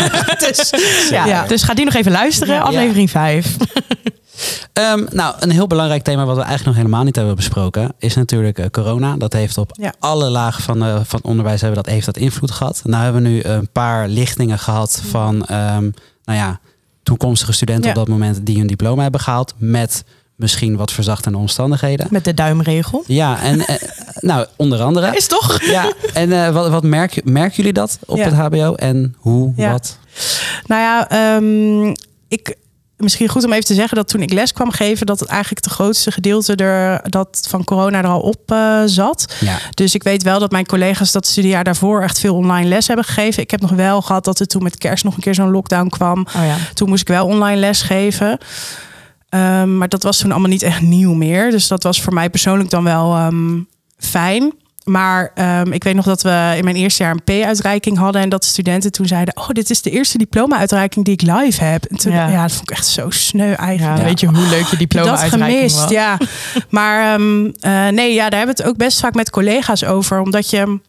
dus, 0.48 0.72
Ja, 1.10 1.26
ja. 1.26 1.46
Dus 1.46 1.62
ga 1.62 1.74
die 1.74 1.84
nog 1.84 1.94
even 1.94 2.12
luisteren, 2.12 2.62
aflevering 2.62 3.10
5. 3.10 3.56
Ehm, 4.72 5.04
nou, 5.10 5.34
een 5.38 5.50
heel 5.50 5.66
belangrijk 5.66 6.02
thema 6.02 6.24
wat 6.24 6.36
we 6.36 6.42
eigenlijk 6.42 6.66
nog 6.66 6.76
helemaal 6.76 7.04
niet 7.04 7.16
hebben 7.16 7.36
besproken, 7.36 7.94
is 7.98 8.14
natuurlijk 8.14 8.58
eh, 8.58 8.66
corona. 8.70 9.16
Dat 9.16 9.32
heeft 9.32 9.54
op 9.58 9.70
Ja. 9.80 9.94
alle 9.98 10.28
lagen 10.28 10.62
van, 10.62 10.84
eh, 10.84 11.00
van 11.04 11.20
onderwijs 11.22 11.60
hebben 11.60 11.82
dat, 11.82 11.92
heeft 11.92 12.06
dat 12.06 12.16
invloed 12.16 12.50
gehad. 12.50 12.80
Nou 12.84 13.04
hebben 13.04 13.22
we 13.22 13.28
nu 13.28 13.42
een 13.42 13.68
paar 13.72 14.08
lichtingen 14.08 14.58
gehad 14.58 15.02
van 15.10 15.46
ehm, 15.46 15.82
nou 16.24 16.38
ja, 16.38 16.60
toekomstige 17.02 17.52
studenten 17.52 17.84
Ja. 17.84 17.90
op 17.90 17.96
dat 17.96 18.08
moment 18.08 18.46
die 18.46 18.58
hun 18.58 18.66
diploma 18.66 19.02
hebben 19.02 19.20
gehaald. 19.20 19.54
Met 19.56 20.04
misschien 20.36 20.76
wat 20.76 20.92
verzachtende 20.92 21.38
omstandigheden. 21.38 22.06
Met 22.10 22.24
de 22.24 22.34
duimregel. 22.34 23.04
Ja, 23.06 23.40
en 23.42 23.60
eh, 23.66 23.76
nou, 24.20 24.46
onder 24.56 24.80
andere. 24.82 25.14
Is 25.16 25.26
toch? 25.26 25.62
Ja, 25.62 25.92
en 26.14 26.32
eh, 26.32 26.50
wat, 26.52 26.68
wat 26.70 26.82
merk, 26.82 27.24
merken 27.24 27.56
jullie 27.56 27.72
dat 27.72 27.98
op 28.06 28.16
Ja. 28.16 28.24
het 28.24 28.34
HBO? 28.34 28.74
En 28.74 29.14
hoe, 29.18 29.52
Ja. 29.56 29.70
wat? 29.70 29.98
Nou 30.66 30.82
ja, 30.82 31.08
ehm, 31.08 31.94
ik. 32.28 32.56
Misschien 32.98 33.28
goed 33.28 33.44
om 33.44 33.52
even 33.52 33.64
te 33.64 33.74
zeggen 33.74 33.96
dat 33.96 34.08
toen 34.08 34.22
ik 34.22 34.32
les 34.32 34.52
kwam 34.52 34.70
geven, 34.70 35.06
dat 35.06 35.20
het 35.20 35.28
eigenlijk 35.28 35.64
het 35.64 35.74
grootste 35.74 36.12
gedeelte 36.12 36.54
er, 36.54 37.10
dat 37.10 37.46
van 37.48 37.64
corona 37.64 37.98
er 37.98 38.06
al 38.06 38.20
op 38.20 38.50
eh, 38.50 38.82
zat. 38.86 39.34
Ja. 39.40 39.58
Dus 39.74 39.94
ik 39.94 40.02
weet 40.02 40.22
wel 40.22 40.38
dat 40.38 40.50
mijn 40.50 40.66
collega's 40.66 41.12
dat 41.12 41.26
studiejaar 41.26 41.64
daarvoor 41.64 42.02
echt 42.02 42.20
veel 42.20 42.34
online 42.34 42.68
les 42.68 42.86
hebben 42.86 43.04
gegeven. 43.04 43.42
Ik 43.42 43.50
heb 43.50 43.60
nog 43.60 43.70
wel 43.70 44.02
gehad 44.02 44.24
dat 44.24 44.40
er 44.40 44.46
toen 44.46 44.62
met 44.62 44.78
kerst 44.78 45.04
nog 45.04 45.14
een 45.14 45.20
keer 45.20 45.34
zo'n 45.34 45.50
lockdown 45.50 45.88
kwam. 45.88 46.26
Oh 46.36 46.44
ja. 46.44 46.56
Toen 46.74 46.88
moest 46.88 47.00
ik 47.00 47.08
wel 47.08 47.26
online 47.26 47.60
les 47.60 47.82
geven. 47.82 48.38
Ehm, 49.28 49.76
maar 49.78 49.88
dat 49.88 50.02
was 50.02 50.18
toen 50.18 50.30
allemaal 50.30 50.50
niet 50.50 50.62
echt 50.62 50.80
nieuw 50.80 51.14
meer. 51.14 51.50
Dus 51.50 51.68
dat 51.68 51.82
was 51.82 52.02
voor 52.02 52.14
mij 52.14 52.30
persoonlijk 52.30 52.70
dan 52.70 52.84
wel 52.84 53.14
ehm, 53.14 53.60
fijn. 53.98 54.52
Maar 54.88 55.30
ehm, 55.34 55.72
ik 55.72 55.84
weet 55.84 55.94
nog 55.94 56.04
dat 56.04 56.22
we 56.22 56.54
in 56.56 56.64
mijn 56.64 56.76
eerste 56.76 57.02
jaar 57.02 57.12
een 57.24 57.42
P-uitreiking 57.42 57.98
hadden. 57.98 58.22
En 58.22 58.28
dat 58.28 58.44
studenten 58.44 58.92
toen 58.92 59.06
zeiden: 59.06 59.36
Oh, 59.36 59.48
dit 59.48 59.70
is 59.70 59.82
de 59.82 59.90
eerste 59.90 60.18
diploma-uitreiking 60.18 61.04
die 61.04 61.14
ik 61.14 61.22
live 61.22 61.64
heb. 61.64 61.84
En 61.84 61.96
toen, 61.96 62.12
Ja. 62.12 62.26
ja. 62.28 62.42
dat 62.42 62.52
vond 62.52 62.70
ik 62.70 62.76
echt 62.76 62.86
zo 62.86 63.10
sneu 63.10 63.48
Ja, 63.50 63.56
eigenlijk. 63.56 64.02
Weet 64.02 64.20
je 64.20 64.26
hoe 64.26 64.46
leuk 64.48 64.66
je 64.66 64.72
Ik 64.72 64.78
diploma 64.78 65.06
heb 65.06 65.14
dat 65.14 65.22
uitreiking 65.24 65.58
gemist, 65.70 65.80
was? 65.80 65.90
ja. 65.90 66.16
Maar 66.68 67.14
ehm, 67.14 67.50
eh, 67.60 67.88
nee, 67.88 68.14
ja, 68.14 68.28
daar 68.28 68.38
hebben 68.38 68.56
we 68.56 68.62
het 68.62 68.70
ook 68.70 68.76
best 68.78 69.00
vaak 69.00 69.14
met 69.14 69.30
collega's 69.30 69.84
over. 69.84 70.20
Omdat 70.20 70.50
je... 70.50 70.80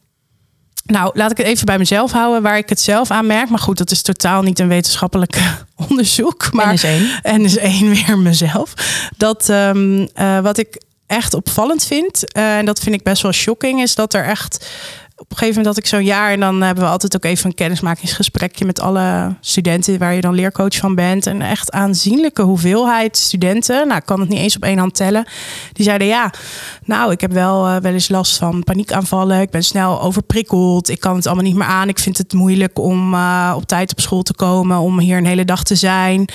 Nou, 0.86 1.12
laat 1.14 1.32
ik 1.32 1.38
het 1.38 1.46
even 1.46 1.66
bij 1.66 1.78
mezelf 1.78 2.12
houden, 2.12 2.42
waar 2.42 2.58
ik 2.58 2.70
het 2.70 2.80
zelf 2.80 3.12
aan 3.12 3.26
merk. 3.26 3.50
Maar 3.50 3.60
goed, 3.60 3.78
dat 3.78 3.92
is 3.92 4.02
totaal 4.02 4.42
niet 4.42 4.60
een 4.60 4.68
wetenschappelijk 4.68 5.40
onderzoek. 5.90 6.54
Maar 6.54 6.66
En 6.68 6.74
is 6.74 6.84
één. 6.84 7.10
en 7.22 7.42
dus 7.44 7.58
één 7.58 7.90
weer 7.90 8.18
mezelf. 8.18 8.74
Dat 9.18 9.50
ehm, 9.50 10.08
eh, 10.14 10.40
wat 10.40 10.58
ik 10.58 10.82
echt 11.10 11.34
opvallend 11.34 11.86
vind, 11.86 12.34
eh, 12.34 12.58
en 12.58 12.66
dat 12.66 12.80
vind 12.80 12.96
ik 12.96 13.04
best 13.04 13.22
wel 13.22 13.32
shocking, 13.32 13.82
is 13.82 13.96
dat 13.96 14.14
er 14.14 14.24
echt 14.24 14.68
op 15.20 15.32
een 15.32 15.38
gegeven 15.38 15.62
moment 15.62 15.76
had 15.76 15.78
ik 15.78 15.90
zo'n 15.90 16.06
jaar 16.06 16.32
en 16.32 16.40
dan 16.40 16.62
hebben 16.62 16.84
we 16.84 16.90
altijd 16.90 17.16
ook 17.16 17.24
even 17.24 17.46
een 17.46 17.56
kennismakingsgesprekje 17.56 18.66
met 18.66 18.80
alle 18.80 19.36
studenten 19.40 20.00
waar 20.00 20.14
je 20.14 20.22
dan 20.22 20.34
leercoach 20.34 20.76
van 20.76 20.96
bent. 20.96 21.28
En 21.28 21.42
echt 21.42 21.72
aanzienlijke 21.72 22.42
hoeveelheid 22.42 23.18
studenten, 23.18 23.88
nou 23.88 24.00
ik 24.00 24.06
kan 24.06 24.20
het 24.20 24.30
niet 24.30 24.40
eens 24.40 24.56
op 24.56 24.64
één 24.64 24.78
hand 24.78 24.96
tellen, 24.96 25.28
die 25.74 25.86
zeiden 25.86 26.08
ja, 26.08 26.34
nou 26.86 27.12
ik 27.12 27.22
heb 27.22 27.32
wel 27.32 27.68
eh, 27.68 27.76
wel 27.76 27.94
eens 27.94 28.10
last 28.10 28.38
van 28.38 28.64
paniekaanvallen, 28.64 29.42
ik 29.42 29.50
ben 29.50 29.64
snel 29.64 30.02
overprikkeld, 30.02 30.90
ik 30.90 31.00
kan 31.00 31.16
het 31.16 31.26
allemaal 31.26 31.46
niet 31.46 31.56
meer 31.56 31.68
aan, 31.68 31.90
ik 31.90 32.00
vind 32.00 32.18
het 32.18 32.34
moeilijk 32.34 32.80
om 32.80 33.14
eh, 33.14 33.54
op 33.56 33.66
tijd 33.66 33.92
op 33.92 34.00
school 34.00 34.22
te 34.22 34.34
komen, 34.34 34.78
om 34.78 35.00
hier 35.00 35.18
een 35.18 35.26
hele 35.26 35.46
dag 35.46 35.64
te 35.64 35.76
zijn. 35.76 36.28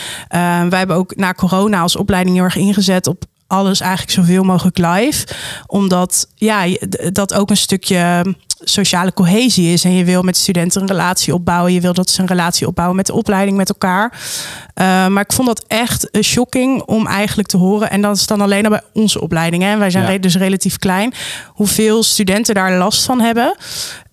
Wij 0.68 0.78
hebben 0.78 0.96
ook 0.96 1.16
na 1.16 1.32
corona 1.32 1.80
als 1.80 1.96
opleiding 1.96 2.36
heel 2.36 2.44
erg 2.44 2.56
ingezet 2.56 3.06
op 3.06 3.24
alles 3.46 3.80
eigenlijk 3.80 4.12
zoveel 4.12 4.42
mogelijk 4.42 4.78
live. 4.78 5.26
Omdat 5.66 6.28
ja, 6.34 6.66
dat 7.12 7.34
ook 7.34 7.50
een 7.50 7.56
stukje 7.56 8.34
sociale 8.60 9.12
cohesie 9.12 9.72
is. 9.72 9.84
En 9.84 9.92
je 9.92 10.04
wil 10.04 10.22
met 10.22 10.36
studenten 10.36 10.80
een 10.80 10.86
relatie 10.88 11.34
opbouwen. 11.34 11.72
Je 11.72 11.80
wil 11.80 11.92
dat 11.92 12.10
ze 12.10 12.20
een 12.20 12.26
relatie 12.26 12.66
opbouwen 12.66 12.96
met 12.96 13.06
de 13.06 13.12
opleiding 13.12 13.56
met 13.56 13.68
elkaar. 13.68 14.12
Uh, 14.12 15.06
maar 15.06 15.22
ik 15.22 15.32
vond 15.32 15.48
dat 15.48 15.64
echt 15.66 16.08
uh, 16.12 16.22
shocking 16.22 16.82
om 16.82 17.06
eigenlijk 17.06 17.48
te 17.48 17.56
horen. 17.56 17.90
En 17.90 18.02
dat 18.02 18.16
is 18.16 18.26
dan 18.26 18.40
alleen 18.40 18.64
al 18.64 18.70
bij 18.70 18.82
onze 18.92 19.20
opleiding. 19.20 19.62
Hè. 19.62 19.76
Wij 19.78 19.90
zijn 19.90 20.12
Ja. 20.12 20.18
dus 20.18 20.36
relatief 20.36 20.78
klein. 20.78 21.14
Hoeveel 21.48 22.02
studenten 22.02 22.54
daar 22.54 22.72
last 22.78 23.04
van 23.04 23.20
hebben. 23.20 23.56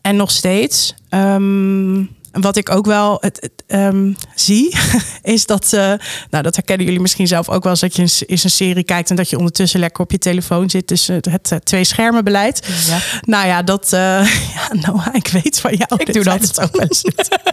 En 0.01 0.15
nog 0.15 0.31
steeds. 0.31 0.93
Um, 1.09 2.09
wat 2.31 2.57
ik 2.57 2.69
ook 2.69 2.85
wel 2.85 3.17
het, 3.19 3.39
het, 3.41 3.79
um, 3.79 4.15
zie, 4.35 4.75
is 5.21 5.45
dat, 5.45 5.71
uh, 5.73 5.93
nou 6.29 6.43
dat 6.43 6.55
herkennen 6.55 6.85
jullie 6.85 7.01
misschien 7.01 7.27
zelf 7.27 7.49
ook 7.49 7.63
wel, 7.63 7.71
eens 7.71 7.81
dat 7.81 7.95
je 7.95 8.25
eens 8.27 8.43
een 8.43 8.49
serie 8.49 8.83
kijkt 8.83 9.09
en 9.09 9.15
dat 9.15 9.29
je 9.29 9.37
ondertussen 9.37 9.79
lekker 9.79 10.03
op 10.03 10.11
je 10.11 10.17
telefoon 10.17 10.69
zit. 10.69 10.87
Dus 10.87 11.07
het, 11.07 11.25
het, 11.25 11.49
het 11.49 11.65
twee 11.65 11.83
schermen 11.83 12.23
beleid. 12.23 12.67
Ja. 12.87 12.97
Nou 13.21 13.47
ja, 13.47 13.63
dat, 13.63 13.85
uh, 13.93 13.99
ja, 14.55 14.67
Noah, 14.71 15.07
ik 15.11 15.27
weet 15.27 15.59
van 15.59 15.73
jou. 15.75 16.01
Ik 16.01 16.13
doe 16.13 16.23
dat. 16.23 16.61
ook 16.61 16.75
wel 16.75 16.81
eens. 16.81 17.03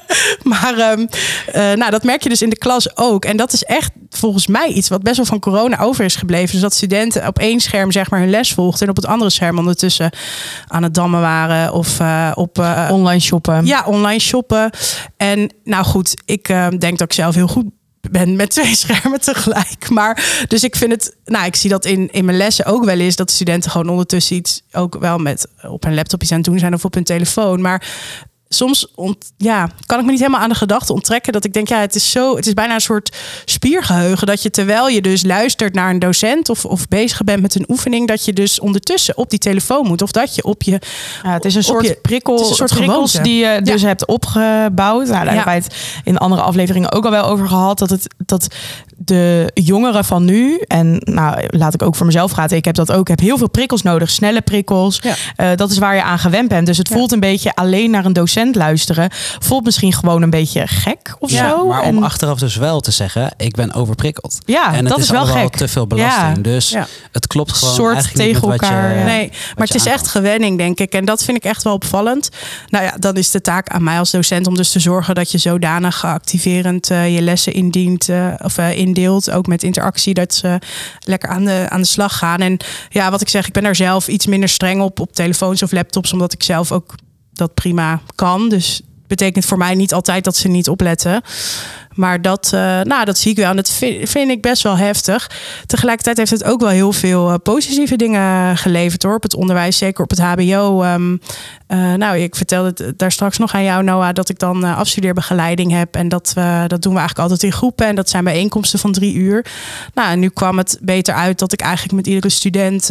maar 0.59 0.93
um, 0.93 1.09
uh, 1.49 1.55
nou, 1.55 1.91
dat 1.91 2.05
merk 2.05 2.23
je 2.23 2.29
dus 2.29 2.43
in 2.43 2.51
de 2.51 2.59
klas 2.59 2.97
ook. 2.97 3.25
En 3.25 3.37
dat 3.37 3.53
is 3.53 3.65
echt 3.65 3.91
volgens 4.11 4.47
mij 4.47 4.69
iets 4.69 4.89
wat 4.89 5.03
best 5.03 5.17
wel 5.17 5.27
van 5.27 5.39
corona 5.39 5.79
over 5.79 6.05
is 6.05 6.17
gebleven. 6.17 6.53
Dus 6.53 6.61
dat 6.61 6.75
studenten 6.75 7.27
op 7.27 7.39
één 7.39 7.61
scherm 7.61 7.93
zeg 7.93 8.11
maar 8.11 8.21
hun 8.21 8.31
les 8.31 8.53
volgden 8.53 8.83
en 8.83 8.89
op 8.89 8.97
het 8.97 9.07
andere 9.07 9.31
scherm 9.31 9.59
ondertussen 9.59 10.11
aan 10.67 10.83
het 10.83 10.95
dammen 10.95 11.21
waren 11.21 11.73
of 11.73 12.01
op 12.35 12.59
online 12.91 13.21
shoppen. 13.21 13.67
Ja, 13.67 13.85
online 13.87 14.21
shoppen. 14.21 14.68
En 15.17 15.53
nou 15.65 15.85
goed, 15.85 16.15
ik 16.25 16.49
uh, 16.49 16.69
denk 16.69 16.99
dat 16.99 17.09
ik 17.09 17.13
zelf 17.13 17.35
heel 17.35 17.49
goed 17.49 17.67
ben 18.11 18.37
met 18.37 18.51
twee 18.57 18.75
schermen 18.75 19.21
tegelijk. 19.21 19.89
Maar 19.89 20.45
dus 20.49 20.65
ik 20.65 20.77
vind 20.77 20.93
het, 20.93 21.17
nou, 21.25 21.47
ik 21.47 21.57
zie 21.57 21.71
dat 21.71 21.85
in, 21.85 22.13
in 22.13 22.25
mijn 22.25 22.37
lessen 22.37 22.65
ook 22.65 22.85
wel 22.85 22.99
eens 22.99 23.17
dat 23.17 23.31
studenten 23.31 23.71
gewoon 23.71 23.89
ondertussen 23.89 24.37
iets 24.37 24.63
ook 24.73 24.99
wel 24.99 25.19
met 25.19 25.49
op 25.69 25.83
hun 25.83 25.95
laptop 25.95 26.23
iets 26.23 26.31
aan 26.31 26.39
het 26.39 26.47
doen 26.47 26.59
zijn 26.59 26.75
of 26.75 26.85
op 26.85 26.95
hun 26.95 27.05
telefoon. 27.05 27.61
Maar 27.61 27.87
soms 28.49 28.87
ont, 28.95 29.33
ja, 29.37 29.69
kan 29.87 29.99
ik 29.99 30.05
me 30.05 30.11
niet 30.11 30.21
helemaal 30.21 30.41
aan 30.41 30.49
de 30.49 30.55
gedachte 30.55 30.93
onttrekken 30.93 31.33
dat 31.33 31.45
ik 31.45 31.53
denk, 31.53 31.69
ja, 31.69 31.81
het 31.81 31.95
is 31.95 32.11
zo, 32.11 32.37
het 32.37 32.47
is 32.47 32.55
bijna 32.55 32.75
een 32.75 32.81
soort 32.81 33.17
spiergeheugen 33.45 34.27
dat 34.27 34.43
je 34.43 34.51
terwijl 34.51 34.89
je 34.89 35.01
dus 35.01 35.25
luistert 35.25 35.75
naar 35.75 35.91
een 35.91 35.99
docent 35.99 36.49
of, 36.49 36.65
of 36.65 36.89
bezig 36.89 37.25
bent 37.25 37.43
met 37.43 37.55
een 37.55 37.65
oefening, 37.69 38.09
dat 38.09 38.25
je 38.25 38.33
dus 38.33 38.61
ondertussen 38.61 39.17
op 39.17 39.31
die 39.31 39.39
telefoon 39.39 39.87
moet 39.87 40.03
of 40.03 40.11
dat 40.11 40.35
je 40.35 40.45
op 40.45 40.63
je. 40.63 40.81
Ja, 41.23 41.33
het 41.33 41.45
is 41.45 41.55
een 41.55 41.63
soort 41.63 41.87
je, 41.87 41.99
prikkel, 42.03 42.39
een 42.39 42.55
soort 42.55 42.75
prikkels 42.75 43.13
gewoonte. 43.13 43.21
die 43.21 43.45
je 43.45 43.61
dus 43.63 43.81
ja. 43.81 43.87
hebt 43.87 44.07
opgebouwd. 44.07 45.07
Nou, 45.07 45.25
daar 45.25 45.25
ja. 45.25 45.27
hebben 45.27 45.45
wij 45.45 45.55
het 45.55 45.75
in 46.05 46.19
andere 46.19 46.43
afleveringen 46.43 46.93
ook 46.93 47.05
al 47.05 47.11
wel 47.11 47.25
over 47.25 47.49
gehad. 47.49 47.79
Dat, 47.79 47.91
het, 47.91 48.15
dat 48.27 48.49
de 48.97 49.51
jongeren 49.55 50.05
van 50.05 50.25
nu, 50.25 50.61
en 50.67 51.01
nou, 51.05 51.47
laat 51.49 51.75
ik 51.75 51.83
ook 51.83 51.97
voor 51.97 52.07
mezelf 52.07 52.33
praten, 52.33 52.57
ik 52.57 52.65
heb 52.65 52.75
dat 52.75 52.93
ook, 52.93 53.01
ik 53.01 53.09
heb 53.09 53.21
heel 53.21 53.39
veel 53.39 53.51
prikkels 53.51 53.83
nodig, 53.83 54.11
snelle 54.11 54.41
prikkels. 54.41 55.01
Ja. 55.03 55.15
Uh, 55.51 55.57
dat 55.57 55.71
is 55.71 55.79
waar 55.79 55.95
je 55.95 56.03
aan 56.03 56.19
gewend 56.19 56.49
bent. 56.49 56.67
Dus 56.67 56.79
het 56.79 56.89
voelt 56.89 57.13
een 57.13 57.21
beetje 57.21 57.55
alleen 57.55 57.91
naar 57.91 58.05
een 58.05 58.13
docent 58.13 58.38
docent 58.39 58.57
luisteren, 58.57 59.11
voelt 59.39 59.65
misschien 59.65 59.93
gewoon 59.93 60.23
een 60.23 60.31
beetje 60.31 60.67
gek 60.67 61.17
of 61.19 61.31
Ja, 61.31 61.49
zo. 61.49 61.67
maar 61.67 61.83
om 61.83 62.03
achteraf 62.03 62.39
dus 62.39 62.57
wel 62.57 62.81
te 62.81 62.91
zeggen, 62.91 63.31
ik 63.37 63.55
ben 63.55 63.73
overprikkeld. 63.73 64.39
Ja, 64.45 64.69
en 64.73 64.79
het 64.79 64.89
dat 64.89 64.99
is 64.99 65.11
wel 65.11 65.27
gek. 65.27 65.57
te 65.57 65.69
veel 65.69 65.87
belasting. 65.87 66.37
Ja. 66.37 66.43
Dus 66.43 66.71
Ja. 66.71 66.87
het 67.13 67.27
klopt 67.27 67.53
gewoon 67.53 67.75
Soort 67.75 67.95
eigenlijk 67.95 68.25
tegen 68.33 68.51
elkaar, 68.53 68.99
je. 68.99 69.05
Nee, 69.05 69.29
maar 69.57 69.67
het 69.67 69.75
is 69.75 69.87
echt 69.87 70.09
gewenning, 70.09 70.59
denk 70.59 70.79
ik. 70.81 70.93
En 70.93 71.05
dat 71.05 71.25
vind 71.25 71.37
ik 71.37 71.45
echt 71.45 71.63
wel 71.63 71.73
opvallend. 71.73 72.29
Nou 72.69 72.85
ja, 72.85 72.95
dan 72.99 73.15
is 73.17 73.31
de 73.31 73.41
taak 73.41 73.69
aan 73.69 73.83
mij 73.83 73.99
als 73.99 74.11
docent 74.11 74.47
om 74.47 74.55
dus 74.55 74.71
te 74.71 74.79
zorgen 74.81 75.15
dat 75.15 75.31
je 75.31 75.39
zodanig 75.39 76.05
activerend 76.05 76.91
eh, 76.91 77.15
je 77.15 77.23
lessen 77.23 77.53
indient 77.53 78.09
eh, 78.09 78.27
of 78.39 78.59
eh, 78.59 78.79
indeelt. 78.79 79.31
Ook 79.31 79.47
met 79.47 79.63
interactie, 79.63 80.15
dat 80.15 80.35
ze 80.35 80.59
lekker 81.01 81.29
aan 81.29 81.45
de, 81.45 81.67
aan 81.69 81.81
de 81.81 81.87
slag 81.87 82.17
gaan. 82.19 82.39
En 82.41 82.57
ja, 82.89 83.11
wat 83.11 83.21
ik 83.21 83.29
zeg, 83.29 83.47
ik 83.47 83.53
ben 83.53 83.63
daar 83.63 83.77
zelf 83.77 84.09
iets 84.09 84.27
minder 84.27 84.49
streng 84.49 84.81
op 84.81 85.01
op 85.01 85.13
telefoons 85.13 85.63
of 85.63 85.73
laptops, 85.73 86.13
omdat 86.13 86.33
ik 86.33 86.43
zelf 86.43 86.73
ook 86.73 86.95
dat 87.39 87.55
prima 87.55 88.01
kan. 88.15 88.49
Dus 88.49 88.81
betekent 89.07 89.45
voor 89.45 89.59
mij 89.59 89.75
niet 89.75 89.95
altijd 89.95 90.25
dat 90.25 90.37
ze 90.37 90.49
niet 90.49 90.69
opletten. 90.69 91.23
Maar 91.99 92.23
dat, 92.23 92.51
eh, 92.55 92.81
nou, 92.81 93.05
dat 93.05 93.19
zie 93.19 93.31
ik 93.31 93.37
wel. 93.37 93.51
En 93.51 93.57
dat 93.57 93.71
vind, 94.03 94.31
ik 94.31 94.43
best 94.43 94.63
wel 94.63 94.77
heftig. 94.77 95.31
Tegelijkertijd 95.67 96.17
heeft 96.17 96.31
het 96.31 96.45
ook 96.45 96.61
wel 96.61 96.69
heel 96.69 96.93
veel 96.93 97.31
eh, 97.31 97.35
positieve 97.43 97.97
dingen 97.97 98.57
geleverd 98.57 99.03
hoor. 99.03 99.15
Op 99.15 99.23
het 99.23 99.35
onderwijs, 99.35 99.77
zeker 99.77 100.03
op 100.03 100.11
het 100.11 100.21
HBO. 100.21 100.83
Ehm, 100.83 101.17
eh, 101.67 101.95
nou, 101.95 102.19
ik 102.19 102.37
vertelde 102.37 102.85
het 102.85 102.99
daar 102.99 103.13
straks 103.13 103.39
nog 103.39 103.55
aan 103.55 103.65
jou, 103.65 103.85
Noah, 103.85 104.15
dat 104.15 104.29
ik 104.29 104.39
dan 104.39 104.65
afstudeerbegeleiding 104.65 105.73
heb. 105.73 105.95
En 105.95 106.09
dat, 106.09 106.33
dat 106.67 106.83
doen 106.83 106.93
we 106.93 106.99
eigenlijk 106.99 107.19
altijd 107.19 107.43
in 107.43 107.53
groepen. 107.53 107.87
En 107.87 107.95
dat 107.95 108.09
zijn 108.09 108.25
bijeenkomsten 108.25 108.79
van 108.79 108.93
drie 108.93 109.15
uur. 109.15 109.47
Nou, 109.95 110.17
nu 110.17 110.29
kwam 110.29 110.59
het 110.59 110.79
beter 110.83 111.15
uit 111.15 111.39
dat 111.39 111.53
ik 111.53 111.61
eigenlijk 111.61 111.95
met 111.95 112.07
iedere 112.07 112.29
student 112.29 112.91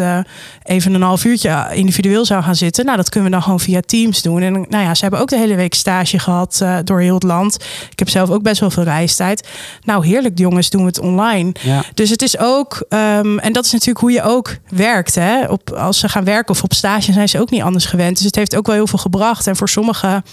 even 0.64 0.94
een 0.94 1.02
half 1.02 1.26
uurtje 1.26 1.68
individueel 1.74 2.26
zou 2.26 2.44
gaan 2.44 2.56
zitten. 2.56 2.86
Nou, 2.86 2.98
dat 2.98 3.10
kunnen 3.10 3.30
we 3.30 3.36
dan 3.36 3.44
gewoon 3.44 3.60
via 3.60 3.82
Teams 3.82 4.22
doen. 4.22 4.42
En 4.42 4.54
nou 4.54 4.84
ja, 4.84 4.94
ze 4.94 5.02
hebben 5.02 5.20
ook 5.20 5.30
de 5.30 5.38
hele 5.38 5.56
week 5.56 5.74
stage 5.74 6.20
gehad 6.20 6.62
eh, 6.62 6.78
door 6.84 7.00
heel 7.00 7.14
het 7.14 7.24
land. 7.24 7.56
Ik 7.92 8.00
heb 8.00 8.10
zelf 8.10 8.30
ook 8.30 8.42
best 8.42 8.60
wel 8.60 8.70
veel 8.70 8.84
reistijd. 8.98 9.48
Nou, 9.84 10.06
heerlijk, 10.06 10.38
jongens, 10.38 10.70
doen 10.70 10.82
we 10.82 10.88
het 10.88 11.00
online. 11.00 11.52
Ja. 11.62 11.84
Dus 11.94 12.10
het 12.10 12.22
is 12.22 12.38
ook, 12.38 12.86
ehm, 12.90 13.38
en 13.38 13.54
dat 13.54 13.66
is 13.66 13.72
natuurlijk 13.72 14.00
hoe 14.00 14.12
je 14.12 14.22
ook 14.22 14.58
werkt. 14.70 15.16
Hè? 15.16 15.46
Op, 15.46 15.72
als 15.72 16.00
ze 16.00 16.10
gaan 16.10 16.24
werken 16.24 16.54
of 16.54 16.64
op 16.64 16.74
stage 16.74 17.14
zijn 17.14 17.30
ze 17.30 17.40
ook 17.40 17.50
niet 17.50 17.62
anders 17.62 17.86
gewend. 17.86 18.16
Dus 18.16 18.26
het 18.26 18.36
heeft 18.36 18.56
ook 18.56 18.66
wel 18.66 18.76
heel 18.76 18.88
veel 18.88 19.00
gebracht. 19.00 19.48
En 19.48 19.56
voor 19.56 19.70
sommige 19.70 20.24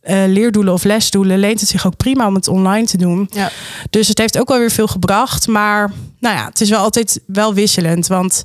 eh, 0.00 0.22
leerdoelen 0.26 0.72
of 0.72 0.84
lesdoelen 0.84 1.38
leent 1.38 1.60
het 1.60 1.68
zich 1.68 1.86
ook 1.86 1.96
prima 1.96 2.26
om 2.26 2.34
het 2.34 2.48
online 2.48 2.86
te 2.86 2.96
doen. 2.96 3.30
Ja. 3.30 3.50
Dus 3.90 4.08
het 4.08 4.18
heeft 4.18 4.38
ook 4.38 4.48
wel 4.48 4.58
weer 4.58 4.70
veel 4.70 4.86
gebracht. 4.86 5.46
Maar 5.46 5.92
nou 6.20 6.36
ja, 6.36 6.44
het 6.44 6.60
is 6.60 6.70
wel 6.70 6.80
altijd 6.80 7.20
wel 7.26 7.54
wisselend. 7.54 8.06
Want 8.06 8.44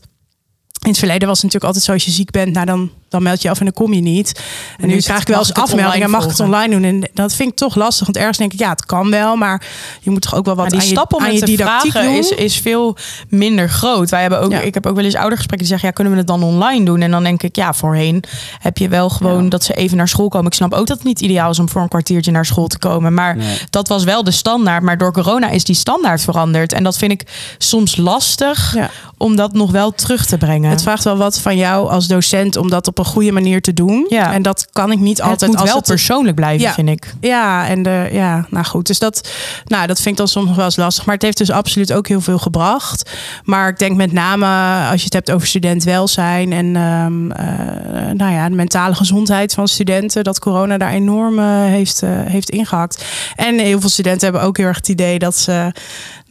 in 0.81 0.89
het 0.89 0.97
verleden 0.99 1.27
was 1.27 1.41
het 1.41 1.45
natuurlijk 1.53 1.63
altijd 1.63 1.83
zo: 1.83 1.91
als 1.91 2.05
je 2.05 2.11
ziek 2.11 2.31
bent, 2.31 2.53
nou 2.53 2.65
dan, 2.65 2.89
dan 3.09 3.23
meld 3.23 3.41
je 3.41 3.49
af 3.49 3.59
en 3.59 3.65
dan 3.65 3.73
kom 3.73 3.93
je 3.93 4.01
niet. 4.01 4.41
En 4.77 4.87
nu 4.87 4.97
krijg 4.97 5.21
ik 5.21 5.27
wel 5.27 5.37
eens 5.39 5.53
afmeldingen, 5.53 6.09
mag 6.09 6.23
ik 6.23 6.29
het 6.29 6.39
online 6.39 6.69
doen? 6.73 6.83
En 6.83 7.09
dat 7.13 7.33
vind 7.33 7.49
ik 7.51 7.55
toch 7.55 7.75
lastig. 7.75 8.05
Want 8.05 8.17
ergens 8.17 8.37
denk 8.37 8.53
ik, 8.53 8.59
ja, 8.59 8.69
het 8.69 8.85
kan 8.85 9.09
wel, 9.09 9.35
maar 9.35 9.63
je 10.01 10.09
moet 10.09 10.21
toch 10.21 10.35
ook 10.35 10.45
wel 10.45 10.55
wat 10.55 10.69
die 10.69 10.79
aan 10.79 10.85
je, 10.85 10.91
stap 10.91 11.13
om 11.13 11.23
aan 11.23 11.33
je 11.33 11.45
didactiek 11.45 11.91
vragen 11.91 12.09
doen. 12.09 12.19
is, 12.19 12.29
is 12.29 12.57
veel 12.57 12.97
minder 13.29 13.69
groot. 13.69 14.09
Wij 14.09 14.21
hebben 14.21 14.39
ook, 14.41 14.51
Ja. 14.51 14.59
Ik 14.59 14.73
heb 14.73 14.85
ook 14.85 14.95
wel 14.95 15.03
eens 15.05 15.15
oudergesprekken 15.15 15.67
die 15.67 15.67
zeggen... 15.67 15.87
ja, 15.87 15.93
kunnen 15.93 16.13
we 16.13 16.19
het 16.19 16.27
dan 16.27 16.43
online 16.43 16.85
doen? 16.85 17.01
En 17.01 17.11
dan 17.11 17.23
denk 17.23 17.43
ik, 17.43 17.55
ja, 17.55 17.73
voorheen 17.73 18.23
heb 18.59 18.77
je 18.77 18.87
wel 18.87 19.09
gewoon... 19.09 19.43
Ja. 19.43 19.49
dat 19.49 19.63
ze 19.63 19.73
even 19.73 19.97
naar 19.97 20.07
school 20.07 20.27
komen. 20.29 20.47
Ik 20.47 20.53
snap 20.53 20.73
ook 20.73 20.87
dat 20.87 20.97
het 20.97 21.05
niet 21.05 21.21
ideaal 21.21 21.49
is 21.49 21.59
om 21.59 21.69
voor 21.69 21.81
een 21.81 21.87
kwartiertje 21.87 22.31
naar 22.31 22.45
school 22.45 22.67
te 22.67 22.77
komen. 22.79 23.13
Maar 23.13 23.35
Nee. 23.37 23.57
dat 23.69 23.87
was 23.87 24.03
wel 24.03 24.23
de 24.23 24.31
standaard. 24.31 24.83
Maar 24.83 24.97
door 24.97 25.11
corona 25.13 25.49
is 25.49 25.63
die 25.63 25.75
standaard 25.75 26.21
veranderd. 26.21 26.73
En 26.73 26.83
dat 26.83 26.97
vind 26.97 27.11
ik 27.11 27.23
soms 27.57 27.95
lastig 27.95 28.73
Ja. 28.75 28.89
Om 29.21 29.35
dat 29.35 29.53
nog 29.53 29.71
wel 29.71 29.91
terug 29.91 30.25
te 30.25 30.37
brengen. 30.37 30.69
Het 30.69 30.81
vraagt 30.81 31.03
wel 31.03 31.17
wat 31.17 31.39
van 31.39 31.57
jou 31.57 31.89
als 31.89 32.07
docent 32.07 32.55
om 32.55 32.69
dat 32.69 32.87
op 32.87 32.97
een 32.97 33.05
goede 33.05 33.31
manier 33.31 33.61
te 33.61 33.73
doen. 33.73 34.05
Ja. 34.09 34.33
En 34.33 34.41
dat 34.41 34.67
kan 34.71 34.91
ik 34.91 34.99
niet 34.99 35.17
het 35.17 35.27
altijd 35.27 35.51
moet 35.51 35.59
als 35.59 35.69
wel 35.69 35.77
het 35.77 35.87
persoonlijk 35.87 36.35
blijven, 36.35 36.67
Ja. 36.67 36.73
vind 36.73 36.89
ik. 36.89 37.13
Ja, 37.21 37.67
en 37.67 37.83
de, 37.83 38.09
ja, 38.11 38.45
nou 38.49 38.65
goed. 38.65 38.87
Dus 38.87 38.99
dat, 38.99 39.29
nou, 39.65 39.87
dat 39.87 39.97
vind 39.97 40.09
ik 40.09 40.17
dan 40.17 40.27
soms 40.27 40.47
nog 40.47 40.55
wel 40.55 40.65
eens 40.65 40.75
lastig. 40.75 41.05
Maar 41.05 41.13
het 41.13 41.23
heeft 41.23 41.37
dus 41.37 41.51
absoluut 41.51 41.93
ook 41.93 42.07
heel 42.07 42.21
veel 42.21 42.37
gebracht. 42.37 43.11
Maar 43.43 43.69
ik 43.69 43.79
denk 43.79 43.95
met 43.95 44.11
name 44.11 44.45
als 44.91 44.99
je 44.99 45.05
het 45.05 45.13
hebt 45.13 45.31
over 45.31 45.47
studentwelzijn 45.47 46.53
en 46.53 46.75
ehm, 46.75 47.31
eh, 47.31 48.11
nou 48.13 48.33
ja, 48.33 48.49
de 48.49 48.55
mentale 48.55 48.95
gezondheid 48.95 49.53
van 49.53 49.67
studenten, 49.67 50.23
dat 50.23 50.39
corona 50.39 50.77
daar 50.77 50.91
enorm 50.91 51.39
eh, 51.39 51.45
heeft, 51.45 52.01
eh, 52.01 52.09
heeft 52.11 52.49
ingehakt. 52.49 53.05
En 53.35 53.59
heel 53.59 53.79
veel 53.79 53.89
studenten 53.89 54.23
hebben 54.23 54.47
ook 54.47 54.57
heel 54.57 54.65
erg 54.65 54.77
het 54.77 54.89
idee 54.89 55.19
dat 55.19 55.37
ze 55.37 55.71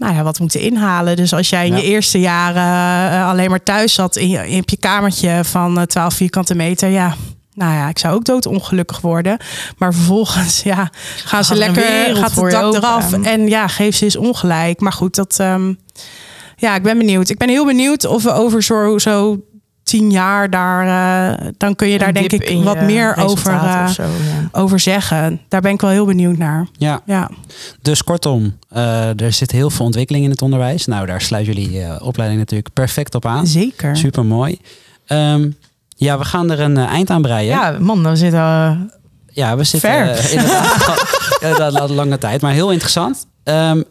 nou 0.00 0.14
ja, 0.14 0.22
wat 0.22 0.38
moeten 0.40 0.60
inhalen. 0.60 1.16
Dus 1.16 1.32
als 1.32 1.48
jij 1.48 1.66
in 1.66 1.72
Ja. 1.72 1.78
je 1.78 1.84
eerste 1.84 2.20
jaren 2.20 3.12
eh, 3.12 3.28
alleen 3.28 3.50
maar 3.50 3.62
thuis 3.62 3.94
zat 3.94 4.16
in 4.16 4.28
je, 4.28 4.48
in 4.48 4.62
je 4.66 4.76
kamertje 4.76 5.40
van 5.44 5.78
eh, 5.78 5.84
12 5.84 6.14
vierkante 6.14 6.54
meter, 6.54 6.88
ja. 6.88 7.14
Nou 7.54 7.74
ja, 7.74 7.88
ik 7.88 7.98
zou 7.98 8.14
ook 8.14 8.24
doodongelukkig 8.24 9.00
worden. 9.00 9.36
Maar 9.78 9.94
vervolgens, 9.94 10.62
ja, 10.62 10.90
gaan 11.24 11.44
ze 11.44 11.54
Gaat 11.54 11.68
er 11.68 11.72
lekker, 11.74 12.16
gaat 12.16 12.34
het 12.34 12.50
dak 12.50 12.74
eraf. 12.74 13.12
En 13.12 13.48
ja, 13.48 13.66
geef 13.66 13.96
ze 13.96 14.04
eens 14.04 14.16
ongelijk. 14.16 14.80
Maar 14.80 14.92
goed, 14.92 15.14
dat, 15.14 15.36
ehm, 15.38 15.74
ja, 16.56 16.74
ik 16.74 16.82
ben 16.82 16.98
benieuwd. 16.98 17.28
Ik 17.28 17.38
ben 17.38 17.48
heel 17.48 17.66
benieuwd 17.66 18.06
of 18.06 18.22
we 18.22 18.32
over 18.32 18.62
zo, 18.62 18.98
zo 18.98 19.40
tien 19.90 20.10
jaar 20.10 20.50
daar, 20.50 20.86
eh, 21.40 21.46
dan 21.56 21.74
kun 21.76 21.88
je 21.88 21.98
daar 21.98 22.12
denk 22.12 22.32
ik 22.32 22.44
in 22.44 22.62
wat 22.62 22.80
meer 22.80 23.16
over, 23.16 23.52
eh, 23.52 23.82
of 23.86 23.92
zo, 23.92 24.02
ja. 24.02 24.48
over 24.52 24.80
zeggen. 24.80 25.40
Daar 25.48 25.60
ben 25.60 25.72
ik 25.72 25.80
wel 25.80 25.90
heel 25.90 26.04
benieuwd 26.06 26.36
naar. 26.36 26.66
Ja, 26.72 27.00
Ja. 27.04 27.30
dus 27.82 28.04
kortom, 28.04 28.56
eh, 28.68 29.20
er 29.20 29.32
zit 29.32 29.50
heel 29.50 29.70
veel 29.70 29.84
ontwikkeling 29.84 30.24
in 30.24 30.30
het 30.30 30.42
onderwijs. 30.42 30.86
Nou, 30.86 31.06
daar 31.06 31.20
sluit 31.20 31.46
jullie 31.46 31.82
eh, 31.82 32.06
opleiding 32.06 32.40
natuurlijk 32.40 32.72
perfect 32.74 33.14
op 33.14 33.26
aan. 33.26 33.46
Zeker. 33.46 33.96
Super 33.96 34.24
mooi. 34.24 34.58
ja, 35.96 36.18
we 36.18 36.24
gaan 36.24 36.50
er 36.50 36.60
een 36.60 36.76
eind 36.76 37.10
aan 37.10 37.22
breien. 37.22 37.54
Ja, 37.56 37.76
man, 37.80 38.02
dan 38.02 38.16
zit 38.16 38.32
uh, 38.32 38.72
Ja, 39.32 39.56
we 39.56 39.64
zitten 39.64 39.90
Ver. 39.90 40.32
inderdaad 41.48 41.80
al- 41.80 41.88
lange 41.88 42.18
tijd, 42.18 42.40
maar 42.40 42.52
heel 42.52 42.70
interessant. 42.70 43.26
Ehm, 43.44 43.82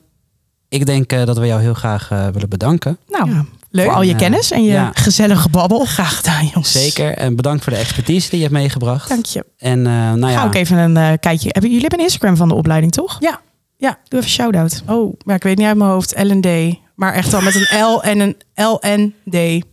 ik 0.70 0.86
denk 0.86 1.12
eh, 1.12 1.26
dat 1.26 1.38
we 1.38 1.46
jou 1.48 1.62
heel 1.62 1.74
graag 1.74 2.12
eh, 2.12 2.28
willen 2.28 2.50
bedanken. 2.50 2.98
Nou, 3.08 3.30
Ja. 3.32 3.46
Leuk. 3.70 3.86
voor 3.86 3.94
al 3.96 4.02
je 4.02 4.16
kennis 4.16 4.52
en 4.52 4.64
je 4.64 4.72
Ja. 4.72 4.92
gezellige 4.94 5.50
babbel. 5.50 5.86
Graag 5.86 6.16
gedaan, 6.16 6.46
jongens. 6.46 6.72
Zeker. 6.72 7.14
En 7.18 7.36
bedankt 7.36 7.64
voor 7.64 7.74
de 7.74 7.80
expertise 7.80 8.30
die 8.30 8.38
je 8.40 8.46
hebt 8.46 8.58
meegebracht. 8.58 9.10
Dank 9.10 9.26
je. 9.26 9.46
En 9.58 9.88
eh, 9.88 9.94
nou 9.94 10.22
Ga 10.22 10.30
ja, 10.30 10.44
ook 10.46 10.56
even 10.56 10.78
een 10.78 10.98
eh, 10.98 11.04
kijkje. 11.20 11.50
Hebben 11.52 11.64
jullie 11.72 11.80
hebben 11.80 12.00
een 12.00 12.06
Instagram 12.06 12.36
van 12.38 12.48
de 12.48 12.54
opleiding, 12.56 12.92
toch? 12.92 13.18
Ja. 13.20 13.40
Ja. 13.78 13.90
Doe 13.90 14.20
even 14.20 14.24
een 14.24 14.30
shout-out. 14.30 14.82
Oh, 14.86 15.14
maar 15.26 15.36
ik 15.36 15.44
weet 15.44 15.58
niet 15.58 15.68
uit 15.68 15.78
mijn 15.78 15.90
hoofd. 15.90 16.14
LND. 16.24 16.76
Maar 16.96 17.14
echt 17.14 17.34
al 17.34 17.42
met 17.42 17.56
een 17.56 17.80
L 17.84 18.02
en 18.04 18.20
een 18.20 18.36
LND. 18.56 19.64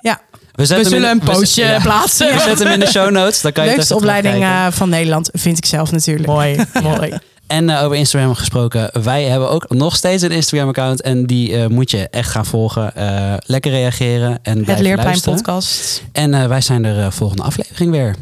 Ja, 0.00 0.20
we, 0.52 0.64
zetten 0.66 0.86
We 0.90 0.94
zullen 0.96 1.10
een 1.10 1.18
we- 1.18 1.24
postje 1.32 1.64
ja. 1.64 1.80
plaatsen. 1.80 2.34
We 2.34 2.40
zetten 2.40 2.64
hem 2.66 2.74
in 2.74 2.80
de 2.80 2.90
show 2.90 3.10
notes. 3.10 3.40
Dan 3.40 3.52
kan 3.52 3.64
je 3.64 3.70
leukste 3.70 3.94
opleiding 3.94 4.42
eh, 4.42 4.66
van 4.70 4.88
Nederland, 4.88 5.28
vind 5.32 5.56
ik 5.58 5.64
zelf 5.66 5.90
natuurlijk. 5.92 6.26
Mooi, 6.26 6.56
mooi. 6.82 7.12
En 7.52 7.70
eh, 7.70 7.84
over 7.84 7.96
Instagram 7.96 8.34
gesproken, 8.34 8.90
wij 9.02 9.24
hebben 9.24 9.50
ook 9.50 9.64
nog 9.68 9.96
steeds 9.96 10.22
een 10.22 10.30
Instagram-account. 10.30 11.02
En 11.02 11.26
die 11.26 11.56
eh, 11.56 11.66
moet 11.66 11.90
je 11.90 12.08
echt 12.08 12.30
gaan 12.30 12.46
volgen. 12.46 12.96
Eh, 12.96 13.34
lekker 13.46 13.70
reageren 13.70 14.38
en 14.42 14.56
Het 14.56 14.62
blijven 14.62 14.84
Leerplein 14.84 15.08
luisteren. 15.08 15.34
podcast. 15.34 16.02
En 16.12 16.34
eh, 16.34 16.46
wij 16.46 16.60
zijn 16.60 16.84
er 16.84 17.12
volgende 17.12 17.42
aflevering 17.42 17.90
weer. 17.90 18.14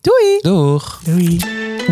Doei! 0.00 0.38
Doeg! 0.40 1.00
Doei. 1.04 1.40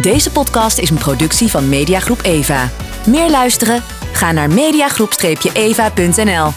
Deze 0.01 0.31
podcast 0.31 0.79
is 0.79 0.91
een 0.91 0.99
productie 0.99 1.49
van 1.49 1.69
Mediagroep 1.69 2.21
Eva. 2.23 2.71
Meer 3.07 3.31
luisteren? 3.31 3.83
Ga 4.13 4.33
naar 4.33 4.51
mediagroep-eva.nl. 4.51 6.53